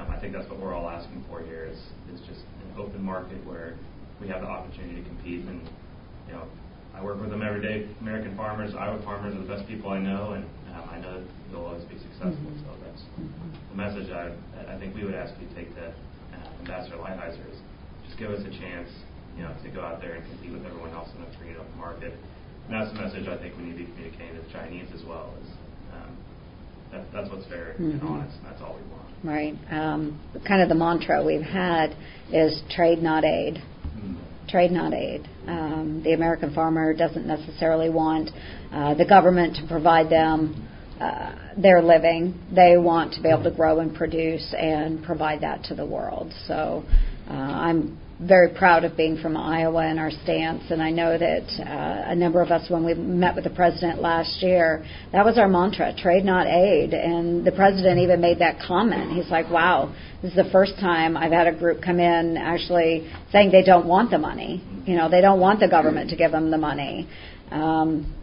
um, 0.00 0.10
I 0.10 0.20
think 0.20 0.34
that's 0.34 0.48
what 0.50 0.60
we're 0.60 0.74
all 0.74 0.88
asking 0.88 1.24
for 1.28 1.42
here 1.42 1.64
is 1.64 1.78
is 2.12 2.20
just 2.26 2.40
an 2.40 2.78
open 2.78 3.02
market 3.02 3.44
where 3.46 3.74
we 4.20 4.28
have 4.28 4.42
the 4.42 4.48
opportunity 4.48 5.02
to 5.02 5.08
compete. 5.08 5.44
And 5.46 5.62
you 6.28 6.34
know, 6.34 6.44
I 6.94 7.02
work 7.02 7.20
with 7.20 7.30
them 7.30 7.42
every 7.42 7.62
day. 7.62 7.88
American 8.00 8.36
farmers, 8.36 8.74
Iowa 8.74 9.00
farmers 9.04 9.34
are 9.34 9.40
the 9.40 9.48
best 9.48 9.66
people 9.66 9.90
I 9.90 10.00
know, 10.00 10.32
and 10.32 10.44
um, 10.74 10.88
I 10.90 11.00
know 11.00 11.20
that 11.20 11.28
you'll 11.50 11.64
always 11.64 11.84
be 11.84 11.96
successful. 11.96 12.36
Mm-hmm. 12.36 12.60
So 12.60 12.76
that's 12.84 13.02
the 13.70 13.76
message 13.76 14.12
I 14.12 14.32
I 14.68 14.78
think 14.78 14.94
we 14.94 15.04
would 15.04 15.14
ask 15.14 15.32
you 15.40 15.48
to 15.48 15.54
take 15.54 15.74
to 15.76 15.92
Ambassador 16.60 16.96
Lighthizer 16.96 17.44
is 17.50 17.58
just 18.06 18.18
give 18.18 18.30
us 18.30 18.40
a 18.40 18.50
chance, 18.58 18.88
you 19.36 19.42
know, 19.42 19.54
to 19.62 19.68
go 19.70 19.82
out 19.82 20.00
there 20.00 20.14
and 20.14 20.24
compete 20.30 20.52
with 20.52 20.64
everyone 20.64 20.90
else 20.90 21.08
in 21.14 21.20
the 21.20 21.30
free 21.38 21.48
and 21.48 21.58
open 21.58 21.78
market. 21.78 22.14
And 22.66 22.74
that's 22.74 22.92
the 22.92 23.00
message 23.00 23.28
I 23.28 23.38
think 23.38 23.56
we 23.56 23.64
need 23.64 23.78
to 23.78 23.84
be 23.84 23.92
communicating 23.92 24.36
to 24.36 24.42
the 24.42 24.52
Chinese 24.52 24.88
as 24.94 25.04
well. 25.06 25.34
Is 25.42 25.50
um, 25.94 26.16
that, 26.92 27.04
that's 27.12 27.30
what's 27.30 27.46
fair 27.46 27.74
mm-hmm. 27.74 27.90
and 27.90 28.02
honest. 28.02 28.36
And 28.38 28.46
that's 28.46 28.62
all 28.62 28.76
we 28.76 28.82
want. 28.90 29.06
Right. 29.24 29.54
Um, 29.70 30.20
kind 30.46 30.62
of 30.62 30.68
the 30.68 30.74
mantra 30.74 31.24
we've 31.24 31.40
had 31.40 31.96
is 32.32 32.62
trade, 32.70 33.02
not 33.02 33.24
aid. 33.24 33.56
Mm-hmm. 33.56 34.14
Trade, 34.48 34.70
not 34.70 34.94
aid. 34.94 35.28
Um, 35.46 36.02
the 36.04 36.12
American 36.12 36.54
farmer 36.54 36.92
doesn't 36.94 37.26
necessarily 37.26 37.90
want 37.90 38.30
uh, 38.72 38.94
the 38.94 39.04
government 39.04 39.56
to 39.56 39.66
provide 39.66 40.10
them 40.10 40.68
uh, 41.00 41.34
their 41.56 41.82
living. 41.82 42.40
They 42.54 42.76
want 42.76 43.14
to 43.14 43.22
be 43.22 43.28
able 43.28 43.44
to 43.44 43.50
grow 43.50 43.80
and 43.80 43.94
produce 43.94 44.54
and 44.56 45.02
provide 45.04 45.42
that 45.42 45.64
to 45.64 45.74
the 45.74 45.86
world. 45.86 46.32
So 46.46 46.84
uh, 47.28 47.32
I'm 47.32 47.98
very 48.20 48.48
proud 48.54 48.84
of 48.84 48.96
being 48.96 49.18
from 49.18 49.36
Iowa 49.36 49.86
and 49.86 49.98
our 49.98 50.10
stance. 50.10 50.62
And 50.70 50.80
I 50.80 50.90
know 50.90 51.18
that 51.18 51.42
uh, 51.60 52.10
a 52.12 52.14
number 52.14 52.40
of 52.40 52.50
us, 52.50 52.70
when 52.70 52.84
we 52.84 52.94
met 52.94 53.34
with 53.34 53.44
the 53.44 53.50
president 53.50 54.00
last 54.00 54.42
year, 54.42 54.86
that 55.12 55.24
was 55.24 55.36
our 55.36 55.48
mantra: 55.48 55.92
trade, 55.94 56.24
not 56.24 56.46
aid. 56.46 56.94
And 56.94 57.44
the 57.44 57.52
president 57.52 57.98
even 57.98 58.20
made 58.20 58.38
that 58.38 58.58
comment. 58.66 59.12
He's 59.12 59.30
like, 59.30 59.50
"Wow, 59.50 59.94
this 60.22 60.30
is 60.30 60.36
the 60.36 60.50
first 60.50 60.74
time 60.80 61.16
I've 61.16 61.32
had 61.32 61.46
a 61.46 61.52
group 61.52 61.82
come 61.82 62.00
in 62.00 62.36
actually 62.38 63.10
saying 63.32 63.50
they 63.52 63.62
don't 63.62 63.86
want 63.86 64.10
the 64.10 64.18
money. 64.18 64.62
You 64.86 64.96
know, 64.96 65.10
they 65.10 65.20
don't 65.20 65.40
want 65.40 65.60
the 65.60 65.68
government 65.68 66.10
to 66.10 66.16
give 66.16 66.32
them 66.32 66.50
the 66.50 66.58
money." 66.58 67.08
Um, 67.50 68.14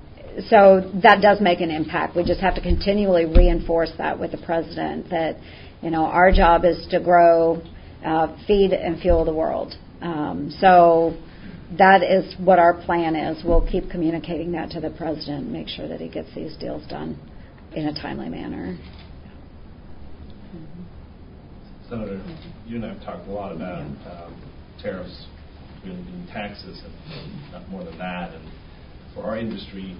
so 0.49 0.91
that 1.03 1.21
does 1.21 1.39
make 1.41 1.61
an 1.61 1.71
impact. 1.71 2.15
We 2.15 2.23
just 2.23 2.41
have 2.41 2.55
to 2.55 2.61
continually 2.61 3.25
reinforce 3.25 3.91
that 3.97 4.19
with 4.19 4.31
the 4.31 4.37
president 4.37 5.09
that 5.09 5.37
you 5.81 5.89
know 5.89 6.05
our 6.05 6.31
job 6.31 6.65
is 6.65 6.85
to 6.91 6.99
grow, 6.99 7.61
uh, 8.05 8.35
feed 8.47 8.73
and 8.73 8.99
fuel 8.99 9.25
the 9.25 9.33
world. 9.33 9.73
Um, 10.01 10.53
so 10.59 11.17
that 11.77 12.03
is 12.03 12.35
what 12.37 12.59
our 12.59 12.73
plan 12.73 13.15
is. 13.15 13.43
We'll 13.43 13.67
keep 13.67 13.89
communicating 13.89 14.51
that 14.53 14.69
to 14.71 14.81
the 14.81 14.89
president, 14.91 15.49
make 15.49 15.67
sure 15.67 15.87
that 15.87 15.99
he 15.99 16.09
gets 16.09 16.33
these 16.35 16.55
deals 16.57 16.87
done 16.87 17.17
in 17.73 17.87
a 17.87 17.93
timely 17.93 18.29
manner. 18.29 18.77
Senator, 21.89 22.23
you 22.65 22.77
and 22.77 22.85
I 22.85 22.93
have 22.93 23.03
talked 23.03 23.27
a 23.27 23.31
lot 23.31 23.51
about 23.51 23.81
um, 23.81 24.41
tariffs 24.81 25.27
really 25.83 26.01
being 26.01 26.27
taxes 26.31 26.81
and 26.85 27.51
not 27.51 27.67
more 27.69 27.83
than 27.83 27.97
that. 27.97 28.33
And 28.33 28.49
for 29.13 29.23
our 29.23 29.37
industry, 29.37 29.99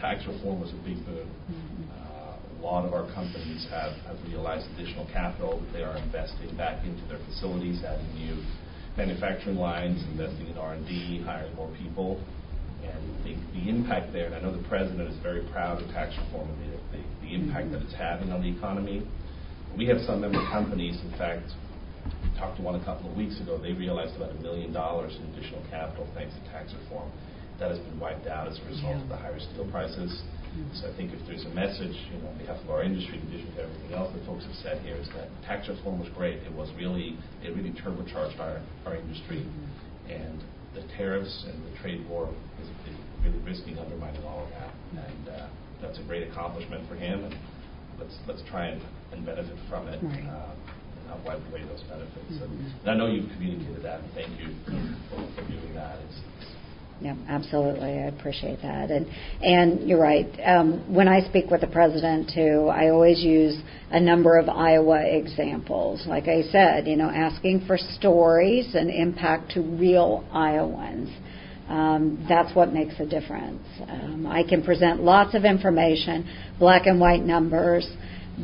tax 0.00 0.26
reform 0.26 0.60
was 0.60 0.70
a 0.70 0.80
big 0.86 1.04
boon. 1.04 1.28
Mm-hmm. 1.50 1.90
Uh, 1.90 2.18
a 2.38 2.60
lot 2.62 2.84
of 2.84 2.92
our 2.92 3.06
companies 3.14 3.66
have, 3.70 3.92
have 4.06 4.16
realized 4.26 4.66
additional 4.74 5.06
capital 5.12 5.60
that 5.60 5.72
they 5.72 5.84
are 5.84 5.96
investing 5.96 6.56
back 6.56 6.84
into 6.84 7.02
their 7.06 7.18
facilities, 7.26 7.82
adding 7.84 8.06
new 8.14 8.42
manufacturing 8.96 9.56
lines, 9.56 10.02
investing 10.10 10.48
in 10.48 10.58
R&D, 10.58 11.22
hiring 11.24 11.54
more 11.54 11.70
people. 11.78 12.20
And 12.82 13.24
the, 13.24 13.34
the 13.54 13.68
impact 13.68 14.12
there, 14.12 14.26
and 14.26 14.34
I 14.34 14.40
know 14.40 14.54
the 14.54 14.66
president 14.68 15.10
is 15.10 15.18
very 15.22 15.46
proud 15.50 15.82
of 15.82 15.88
tax 15.90 16.14
reform 16.26 16.50
and 16.50 16.58
the, 16.72 16.98
the, 16.98 17.02
the 17.22 17.34
impact 17.34 17.70
that 17.72 17.82
it's 17.82 17.94
having 17.94 18.32
on 18.32 18.42
the 18.42 18.50
economy. 18.50 19.06
We 19.76 19.86
have 19.86 19.98
some 20.06 20.20
member 20.20 20.42
companies, 20.50 20.98
in 21.02 21.10
fact, 21.18 21.46
we 22.22 22.38
talked 22.38 22.56
to 22.56 22.62
one 22.62 22.74
a 22.74 22.84
couple 22.84 23.10
of 23.10 23.16
weeks 23.16 23.38
ago, 23.40 23.58
they 23.58 23.72
realized 23.72 24.16
about 24.16 24.30
a 24.30 24.40
million 24.40 24.72
dollars 24.72 25.14
in 25.14 25.34
additional 25.34 25.62
capital 25.70 26.08
thanks 26.14 26.34
to 26.34 26.40
tax 26.50 26.72
reform 26.82 27.10
that 27.58 27.70
has 27.70 27.78
been 27.80 27.98
wiped 27.98 28.26
out 28.26 28.46
as 28.46 28.58
a 28.58 28.64
result 28.66 28.96
yeah. 28.96 29.02
of 29.02 29.08
the 29.08 29.16
higher 29.16 29.38
steel 29.38 29.68
prices. 29.70 30.22
Mm-hmm. 30.54 30.80
So 30.80 30.90
I 30.90 30.96
think 30.96 31.12
if 31.12 31.20
there's 31.26 31.44
a 31.44 31.50
message, 31.50 31.94
you 32.10 32.22
know, 32.22 32.30
on 32.30 32.38
behalf 32.38 32.56
of 32.62 32.70
our 32.70 32.82
industry, 32.82 33.18
in 33.18 33.26
addition 33.28 33.54
to 33.56 33.62
everything 33.62 33.92
else 33.92 34.14
that 34.14 34.24
folks 34.24 34.44
have 34.46 34.54
said 34.62 34.80
here, 34.82 34.96
is 34.96 35.08
that 35.14 35.28
tax 35.44 35.68
reform 35.68 35.98
was 36.00 36.08
great. 36.14 36.40
It 36.46 36.52
was 36.52 36.70
really, 36.78 37.18
it 37.42 37.54
really 37.54 37.74
turbocharged 37.74 38.38
our, 38.38 38.62
our 38.86 38.96
industry. 38.96 39.44
Mm-hmm. 39.44 40.10
And 40.10 40.38
the 40.74 40.82
tariffs 40.96 41.44
and 41.50 41.58
the 41.66 41.76
trade 41.82 42.06
war 42.08 42.30
is, 42.62 42.68
is 42.88 42.96
really 43.22 43.38
risking 43.44 43.78
undermining 43.78 44.22
all 44.24 44.44
of 44.44 44.50
that. 44.50 44.70
Mm-hmm. 44.70 44.98
And 44.98 45.28
uh, 45.28 45.48
that's 45.82 45.98
a 45.98 46.04
great 46.04 46.30
accomplishment 46.30 46.88
for 46.88 46.94
him. 46.94 47.24
And 47.24 47.34
let's 47.98 48.16
let's 48.26 48.42
try 48.48 48.68
and, 48.68 48.80
and 49.12 49.26
benefit 49.26 49.58
from 49.68 49.88
it. 49.88 50.02
Right. 50.02 50.24
Uh, 50.24 50.54
and 50.98 51.06
not 51.08 51.24
wipe 51.24 51.42
away 51.50 51.62
those 51.66 51.82
benefits. 51.90 52.32
Mm-hmm. 52.32 52.44
And, 52.44 52.72
and 52.82 52.90
I 52.90 52.94
know 52.94 53.06
you've 53.06 53.30
communicated 53.36 53.82
that, 53.82 54.00
and 54.00 54.10
thank 54.14 54.32
you 54.40 54.54
for, 55.10 55.18
for 55.36 55.44
doing 55.48 55.74
that. 55.74 55.98
It's 56.08 56.20
yeah, 57.00 57.14
absolutely. 57.28 57.90
I 57.90 58.08
appreciate 58.08 58.60
that. 58.62 58.90
And 58.90 59.06
and 59.40 59.88
you're 59.88 60.00
right. 60.00 60.26
Um, 60.44 60.92
when 60.92 61.06
I 61.06 61.20
speak 61.28 61.50
with 61.50 61.60
the 61.60 61.68
president 61.68 62.32
too, 62.34 62.68
I 62.72 62.88
always 62.88 63.20
use 63.20 63.56
a 63.90 64.00
number 64.00 64.36
of 64.36 64.48
Iowa 64.48 65.02
examples. 65.04 66.04
Like 66.06 66.26
I 66.26 66.42
said, 66.50 66.88
you 66.88 66.96
know, 66.96 67.08
asking 67.08 67.66
for 67.66 67.78
stories 67.78 68.74
and 68.74 68.90
impact 68.90 69.52
to 69.52 69.62
real 69.62 70.24
Iowans. 70.32 71.10
Um, 71.68 72.24
that's 72.28 72.54
what 72.56 72.72
makes 72.72 72.98
a 72.98 73.06
difference. 73.06 73.62
Um, 73.88 74.26
I 74.26 74.42
can 74.42 74.64
present 74.64 75.02
lots 75.02 75.34
of 75.34 75.44
information, 75.44 76.28
black 76.58 76.86
and 76.86 76.98
white 76.98 77.22
numbers, 77.22 77.86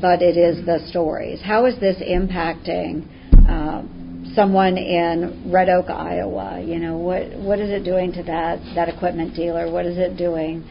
but 0.01 0.21
it 0.23 0.37
is 0.37 0.65
the 0.67 0.87
stories. 0.91 1.41
How 1.43 1.65
is 1.65 1.79
this 1.81 1.97
impacting? 1.97 3.09
Uh, 3.49 3.83
someone 4.35 4.77
in 4.77 5.51
Red 5.53 5.69
Oak, 5.69 5.91
Iowa. 5.91 6.61
You 6.61 6.79
know, 6.79 6.97
what 6.97 7.33
what 7.39 7.59
is 7.59 7.71
it 7.71 7.85
doing 7.85 8.13
to 8.13 8.23
that 8.25 8.61
that 8.75 8.89
equipment 8.89 9.35
dealer? 9.35 9.71
What 9.71 9.87
is 9.87 9.99
it 9.99 10.17
doing 10.17 10.65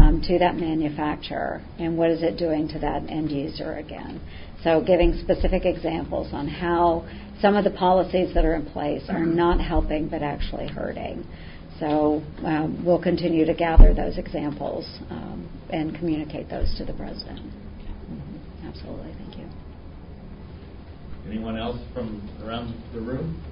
um, 0.00 0.20
to 0.26 0.38
that 0.38 0.56
manufacturer? 0.56 1.62
And 1.78 1.96
what 1.96 2.10
is 2.10 2.22
it 2.22 2.38
doing 2.38 2.68
to 2.68 2.78
that 2.80 3.08
end 3.10 3.30
user 3.30 3.74
again? 3.74 4.20
So, 4.62 4.82
giving 4.84 5.18
specific 5.22 5.64
examples 5.64 6.32
on 6.32 6.48
how 6.48 7.06
some 7.40 7.56
of 7.56 7.64
the 7.64 7.70
policies 7.70 8.34
that 8.34 8.44
are 8.44 8.54
in 8.54 8.66
place 8.66 9.02
are 9.08 9.24
not 9.24 9.60
helping 9.60 10.08
but 10.08 10.22
actually 10.22 10.68
hurting. 10.68 11.26
So 11.78 12.22
um, 12.42 12.82
we'll 12.86 13.02
continue 13.02 13.44
to 13.44 13.52
gather 13.52 13.92
those 13.92 14.16
examples 14.16 14.86
um, 15.10 15.46
and 15.68 15.94
communicate 15.94 16.48
those 16.48 16.74
to 16.78 16.86
the 16.86 16.94
president. 16.94 17.40
Mm-hmm. 17.40 18.68
Absolutely. 18.68 19.12
Anyone 21.26 21.58
else 21.58 21.78
from 21.92 22.22
around 22.44 22.70
the 22.94 23.00
room 23.00 23.42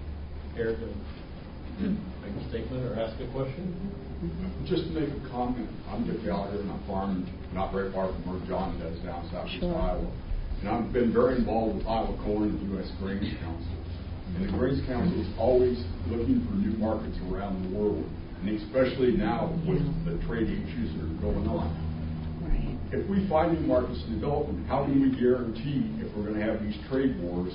care 0.54 0.76
to 0.76 0.86
make 1.82 2.30
a 2.38 2.48
statement 2.48 2.86
or 2.86 2.94
ask 2.94 3.18
a 3.20 3.26
question? 3.32 3.74
Just 4.64 4.84
to 4.84 4.90
make 4.90 5.10
a 5.10 5.28
comment, 5.28 5.68
I'm 5.90 6.06
Dick 6.06 6.22
Gallagher 6.24 6.60
and 6.60 6.70
I 6.70 6.78
farm 6.86 7.26
not 7.52 7.72
very 7.72 7.90
far 7.92 8.12
from 8.12 8.22
where 8.30 8.46
John 8.46 8.78
does 8.78 8.96
down 9.02 9.28
southeast 9.32 9.58
sure. 9.58 9.74
Iowa. 9.74 10.06
And 10.60 10.68
I've 10.68 10.92
been 10.92 11.12
very 11.12 11.34
involved 11.36 11.78
with 11.78 11.86
Iowa 11.86 12.16
Corn 12.22 12.54
and 12.54 12.60
the 12.62 12.78
U.S. 12.78 12.90
Grains 13.02 13.26
Council. 13.42 13.74
And 14.36 14.46
the 14.46 14.52
Grains 14.56 14.86
Council 14.86 15.20
is 15.20 15.28
always 15.36 15.82
looking 16.06 16.46
for 16.46 16.54
new 16.54 16.78
markets 16.78 17.18
around 17.26 17.58
the 17.58 17.76
world, 17.76 18.06
and 18.40 18.54
especially 18.54 19.18
now 19.18 19.50
with 19.66 19.82
the 20.06 20.14
trade 20.30 20.46
issues 20.46 20.94
that 20.94 21.10
are 21.10 21.20
going 21.20 21.48
on 21.50 21.83
if 22.94 23.08
we 23.10 23.26
find 23.28 23.58
new 23.58 23.66
markets 23.66 24.02
to 24.04 24.10
develop 24.10 24.46
them, 24.46 24.64
how 24.66 24.84
can 24.84 25.00
we 25.02 25.10
guarantee 25.18 25.90
if 25.98 26.14
we're 26.16 26.24
going 26.24 26.38
to 26.38 26.46
have 26.46 26.62
these 26.62 26.78
trade 26.88 27.18
wars 27.20 27.52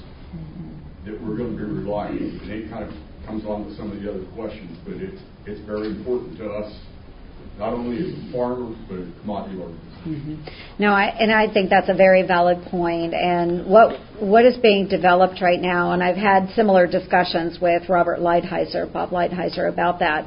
that 1.06 1.16
we're 1.24 1.38
going 1.38 1.56
to 1.56 1.58
be 1.58 1.64
reliable? 1.64 2.20
And 2.20 2.52
it 2.52 2.70
kind 2.70 2.84
of 2.84 2.92
comes 3.26 3.46
on 3.46 3.66
to 3.66 3.76
some 3.76 3.92
of 3.92 4.02
the 4.02 4.10
other 4.10 4.26
questions, 4.36 4.78
but 4.84 4.96
it's 4.96 5.22
it's 5.46 5.62
very 5.66 5.88
important 5.88 6.38
to 6.38 6.50
us 6.52 6.70
not 7.58 7.74
only 7.74 7.98
as 7.98 8.12
farmers, 8.32 8.76
but 8.88 9.00
as 9.00 9.08
commodity. 9.22 9.58
Mm-hmm. 10.08 10.36
No, 10.80 10.94
I, 10.94 11.08
and 11.08 11.32
I 11.32 11.52
think 11.52 11.70
that's 11.70 11.90
a 11.90 11.94
very 11.94 12.26
valid 12.26 12.64
point. 12.72 13.14
And 13.14 13.66
what 13.66 14.00
what 14.20 14.46
is 14.46 14.56
being 14.58 14.88
developed 14.88 15.42
right 15.42 15.60
now, 15.60 15.92
and 15.92 16.02
I've 16.02 16.16
had 16.16 16.50
similar 16.56 16.88
discussions 16.88 17.60
with 17.62 17.90
Robert 17.90 18.20
Lighthizer, 18.20 18.92
Bob 18.92 19.10
Lighthizer, 19.10 19.68
about 19.72 20.00
that, 20.00 20.26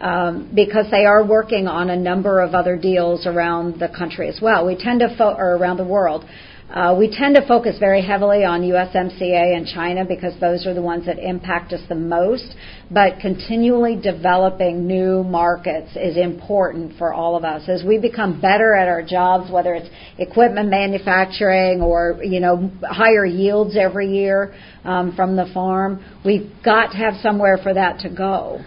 um, 0.00 0.50
because 0.54 0.86
they 0.90 1.04
are 1.04 1.24
working 1.24 1.68
on 1.68 1.90
a 1.90 1.96
number 1.96 2.40
of 2.40 2.54
other 2.54 2.76
deals 2.76 3.26
around 3.26 3.78
the 3.78 3.88
country 3.88 4.28
as 4.28 4.40
well. 4.42 4.66
We 4.66 4.76
tend 4.76 5.00
to 5.00 5.14
fo- 5.16 5.36
or 5.36 5.56
around 5.56 5.76
the 5.76 5.86
world. 5.86 6.24
Uh, 6.72 6.94
we 6.98 7.10
tend 7.10 7.34
to 7.34 7.46
focus 7.46 7.76
very 7.78 8.00
heavily 8.00 8.44
on 8.44 8.62
USMCA 8.62 9.54
and 9.54 9.66
China 9.66 10.06
because 10.06 10.32
those 10.40 10.66
are 10.66 10.72
the 10.72 10.80
ones 10.80 11.04
that 11.04 11.18
impact 11.18 11.74
us 11.74 11.82
the 11.90 11.94
most. 11.94 12.54
But 12.90 13.20
continually 13.20 14.00
developing 14.00 14.86
new 14.86 15.22
markets 15.22 15.90
is 15.96 16.16
important 16.16 16.96
for 16.96 17.12
all 17.12 17.36
of 17.36 17.44
us. 17.44 17.68
As 17.68 17.84
we 17.86 17.98
become 17.98 18.40
better 18.40 18.74
at 18.74 18.88
our 18.88 19.02
jobs, 19.02 19.50
whether 19.50 19.74
it's 19.74 19.90
equipment 20.16 20.70
manufacturing 20.70 21.82
or 21.82 22.18
you 22.24 22.40
know 22.40 22.70
higher 22.82 23.26
yields 23.26 23.76
every 23.76 24.08
year 24.08 24.54
um, 24.84 25.14
from 25.14 25.36
the 25.36 25.50
farm, 25.52 26.02
we've 26.24 26.50
got 26.64 26.92
to 26.92 26.96
have 26.96 27.14
somewhere 27.22 27.58
for 27.62 27.74
that 27.74 27.98
to 28.00 28.08
go. 28.08 28.60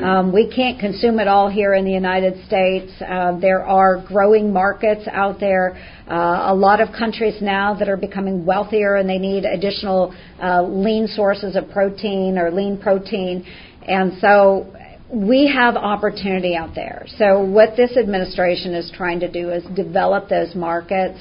Um, 0.00 0.32
we 0.32 0.50
can't 0.50 0.80
consume 0.80 1.20
it 1.20 1.28
all 1.28 1.50
here 1.50 1.74
in 1.74 1.84
the 1.84 1.92
United 1.92 2.46
States. 2.46 2.90
Uh, 3.02 3.38
there 3.38 3.62
are 3.62 4.02
growing 4.06 4.50
markets 4.50 5.06
out 5.12 5.38
there. 5.38 5.76
Uh, 6.08 6.46
a 6.50 6.54
lot 6.54 6.80
of 6.80 6.88
countries 6.96 7.42
now 7.42 7.74
that 7.74 7.90
are 7.90 7.98
becoming 7.98 8.46
wealthier 8.46 8.96
and 8.96 9.08
they 9.08 9.18
need 9.18 9.44
additional 9.44 10.14
uh, 10.42 10.62
lean 10.62 11.06
sources 11.06 11.56
of 11.56 11.68
protein 11.70 12.38
or 12.38 12.50
lean 12.50 12.78
protein. 12.78 13.44
And 13.86 14.14
so 14.18 14.74
we 15.12 15.52
have 15.54 15.76
opportunity 15.76 16.56
out 16.56 16.74
there. 16.74 17.04
So 17.18 17.42
what 17.42 17.76
this 17.76 17.98
administration 17.98 18.74
is 18.74 18.90
trying 18.96 19.20
to 19.20 19.30
do 19.30 19.50
is 19.50 19.62
develop 19.76 20.30
those 20.30 20.54
markets 20.54 21.18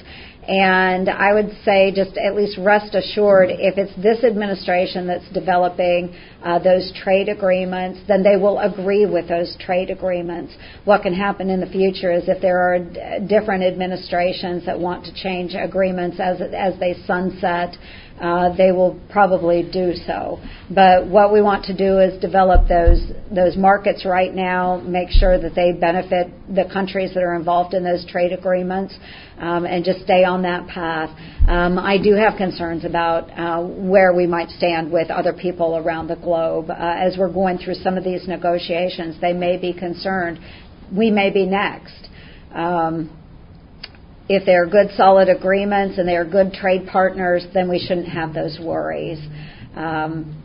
and 0.47 1.07
I 1.07 1.33
would 1.33 1.51
say, 1.63 1.91
just 1.95 2.17
at 2.17 2.35
least 2.35 2.57
rest 2.57 2.95
assured, 2.95 3.49
if 3.51 3.77
it's 3.77 3.95
this 4.01 4.23
administration 4.23 5.05
that's 5.05 5.27
developing 5.33 6.15
uh, 6.43 6.57
those 6.57 6.91
trade 7.03 7.29
agreements, 7.29 7.99
then 8.07 8.23
they 8.23 8.37
will 8.37 8.57
agree 8.57 9.05
with 9.05 9.29
those 9.29 9.55
trade 9.59 9.91
agreements. 9.91 10.53
What 10.83 11.03
can 11.03 11.13
happen 11.13 11.51
in 11.51 11.59
the 11.59 11.67
future 11.67 12.11
is 12.11 12.23
if 12.27 12.41
there 12.41 12.57
are 12.57 12.79
d- 12.79 13.27
different 13.27 13.63
administrations 13.63 14.65
that 14.65 14.79
want 14.79 15.05
to 15.05 15.13
change 15.13 15.53
agreements 15.53 16.19
as 16.19 16.41
as 16.41 16.79
they 16.79 16.95
sunset, 17.05 17.77
uh, 18.19 18.55
they 18.55 18.71
will 18.71 18.99
probably 19.09 19.67
do 19.71 19.93
so. 20.07 20.39
But 20.69 21.07
what 21.07 21.33
we 21.33 21.41
want 21.41 21.65
to 21.65 21.77
do 21.77 21.99
is 21.99 22.19
develop 22.21 22.67
those 22.67 23.01
those 23.31 23.57
markets 23.57 24.05
right 24.05 24.33
now, 24.33 24.77
make 24.77 25.09
sure 25.09 25.39
that 25.39 25.55
they 25.55 25.71
benefit 25.71 26.31
the 26.47 26.65
countries 26.71 27.13
that 27.13 27.23
are 27.23 27.35
involved 27.35 27.73
in 27.73 27.83
those 27.83 28.05
trade 28.05 28.31
agreements, 28.31 28.95
um, 29.41 29.65
and 29.65 29.83
just 29.83 30.01
stay 30.03 30.23
on 30.23 30.43
that 30.43 30.67
path. 30.67 31.09
Um, 31.49 31.77
I 31.77 31.97
do 31.97 32.13
have 32.13 32.37
concerns 32.37 32.85
about 32.85 33.29
uh, 33.31 33.61
where 33.65 34.13
we 34.13 34.27
might 34.27 34.49
stand 34.51 34.91
with 34.91 35.09
other 35.09 35.33
people 35.33 35.75
around 35.75 36.07
the 36.07 36.15
globe 36.15 36.69
uh, 36.69 36.73
as 36.73 37.17
we're 37.17 37.33
going 37.33 37.57
through 37.57 37.75
some 37.75 37.97
of 37.97 38.03
these 38.03 38.27
negotiations. 38.27 39.19
They 39.19 39.33
may 39.33 39.57
be 39.57 39.73
concerned 39.73 40.39
we 40.95 41.09
may 41.09 41.29
be 41.29 41.45
next. 41.45 42.09
Um, 42.53 43.17
if 44.27 44.45
they're 44.45 44.67
good, 44.67 44.87
solid 44.95 45.29
agreements 45.29 45.97
and 45.97 46.07
they're 46.07 46.25
good 46.25 46.53
trade 46.53 46.87
partners, 46.91 47.45
then 47.53 47.69
we 47.69 47.79
shouldn't 47.79 48.07
have 48.07 48.33
those 48.33 48.59
worries. 48.61 49.19
Um, 49.75 50.40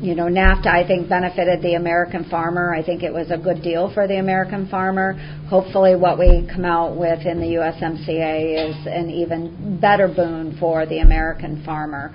you 0.00 0.14
know, 0.14 0.26
NAFTA, 0.26 0.66
I 0.66 0.86
think, 0.86 1.08
benefited 1.08 1.60
the 1.62 1.74
American 1.74 2.28
farmer. 2.30 2.74
I 2.74 2.84
think 2.84 3.02
it 3.02 3.12
was 3.12 3.30
a 3.30 3.38
good 3.38 3.62
deal 3.62 3.92
for 3.92 4.06
the 4.06 4.18
American 4.18 4.68
farmer. 4.68 5.14
Hopefully, 5.48 5.96
what 5.96 6.18
we 6.18 6.48
come 6.52 6.64
out 6.64 6.96
with 6.96 7.26
in 7.26 7.40
the 7.40 7.46
USMCA 7.46 8.70
is 8.70 8.86
an 8.86 9.10
even 9.10 9.78
better 9.80 10.06
boon 10.06 10.56
for 10.60 10.86
the 10.86 11.00
American 11.00 11.64
farmer. 11.64 12.14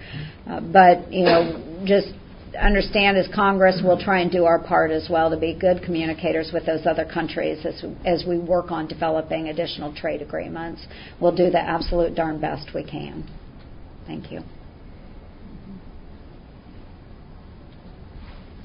Uh, 0.50 0.62
but, 0.62 1.12
you 1.12 1.26
know, 1.26 1.84
just 1.86 2.08
understand 2.60 3.18
as 3.18 3.28
Congress, 3.34 3.82
we'll 3.84 4.00
try 4.00 4.22
and 4.22 4.32
do 4.32 4.46
our 4.46 4.60
part 4.60 4.92
as 4.92 5.08
well 5.10 5.30
to 5.30 5.38
be 5.38 5.54
good 5.54 5.82
communicators 5.84 6.52
with 6.54 6.66
those 6.66 6.86
other 6.86 7.06
countries 7.06 7.66
as, 7.66 7.84
as 8.06 8.24
we 8.28 8.38
work 8.38 8.72
on 8.72 8.88
developing 8.88 9.50
additional 9.50 9.94
trade 9.94 10.22
agreements. 10.22 10.86
We'll 11.20 11.36
do 11.36 11.50
the 11.50 11.60
absolute 11.60 12.16
darn 12.16 12.40
best 12.40 12.70
we 12.74 12.84
can. 12.84 13.30
Thank 14.06 14.32
you. 14.32 14.42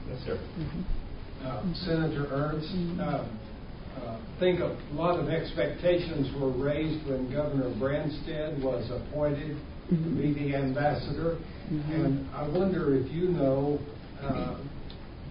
Yes, 0.08 0.18
sir. 0.24 0.38
Mm-hmm. 0.58 1.46
Uh, 1.46 1.74
Senator 1.86 2.26
Ernst, 2.30 2.68
mm-hmm. 2.74 3.00
uh, 3.00 3.28
uh, 4.02 4.18
think 4.40 4.60
a 4.60 4.76
lot 4.92 5.18
of 5.18 5.28
expectations 5.28 6.28
were 6.40 6.50
raised 6.50 7.06
when 7.06 7.30
Governor 7.30 7.70
Branstad 7.76 8.62
was 8.62 8.90
appointed 8.90 9.56
mm-hmm. 9.92 10.16
to 10.16 10.22
be 10.22 10.34
the 10.34 10.56
ambassador. 10.56 11.38
Mm-hmm. 11.70 11.92
And 11.92 12.30
I 12.34 12.48
wonder 12.48 12.96
if 12.96 13.10
you 13.12 13.28
know 13.28 13.78
uh, 14.20 14.58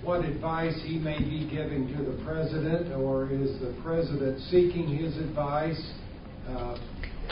what 0.03 0.23
advice 0.23 0.79
he 0.85 0.97
may 0.97 1.19
be 1.19 1.49
giving 1.49 1.87
to 1.95 2.03
the 2.03 2.23
president, 2.23 2.93
or 2.93 3.31
is 3.31 3.59
the 3.59 3.75
president 3.83 4.39
seeking 4.51 4.87
his 4.95 5.17
advice? 5.17 5.81
Uh, 6.47 6.77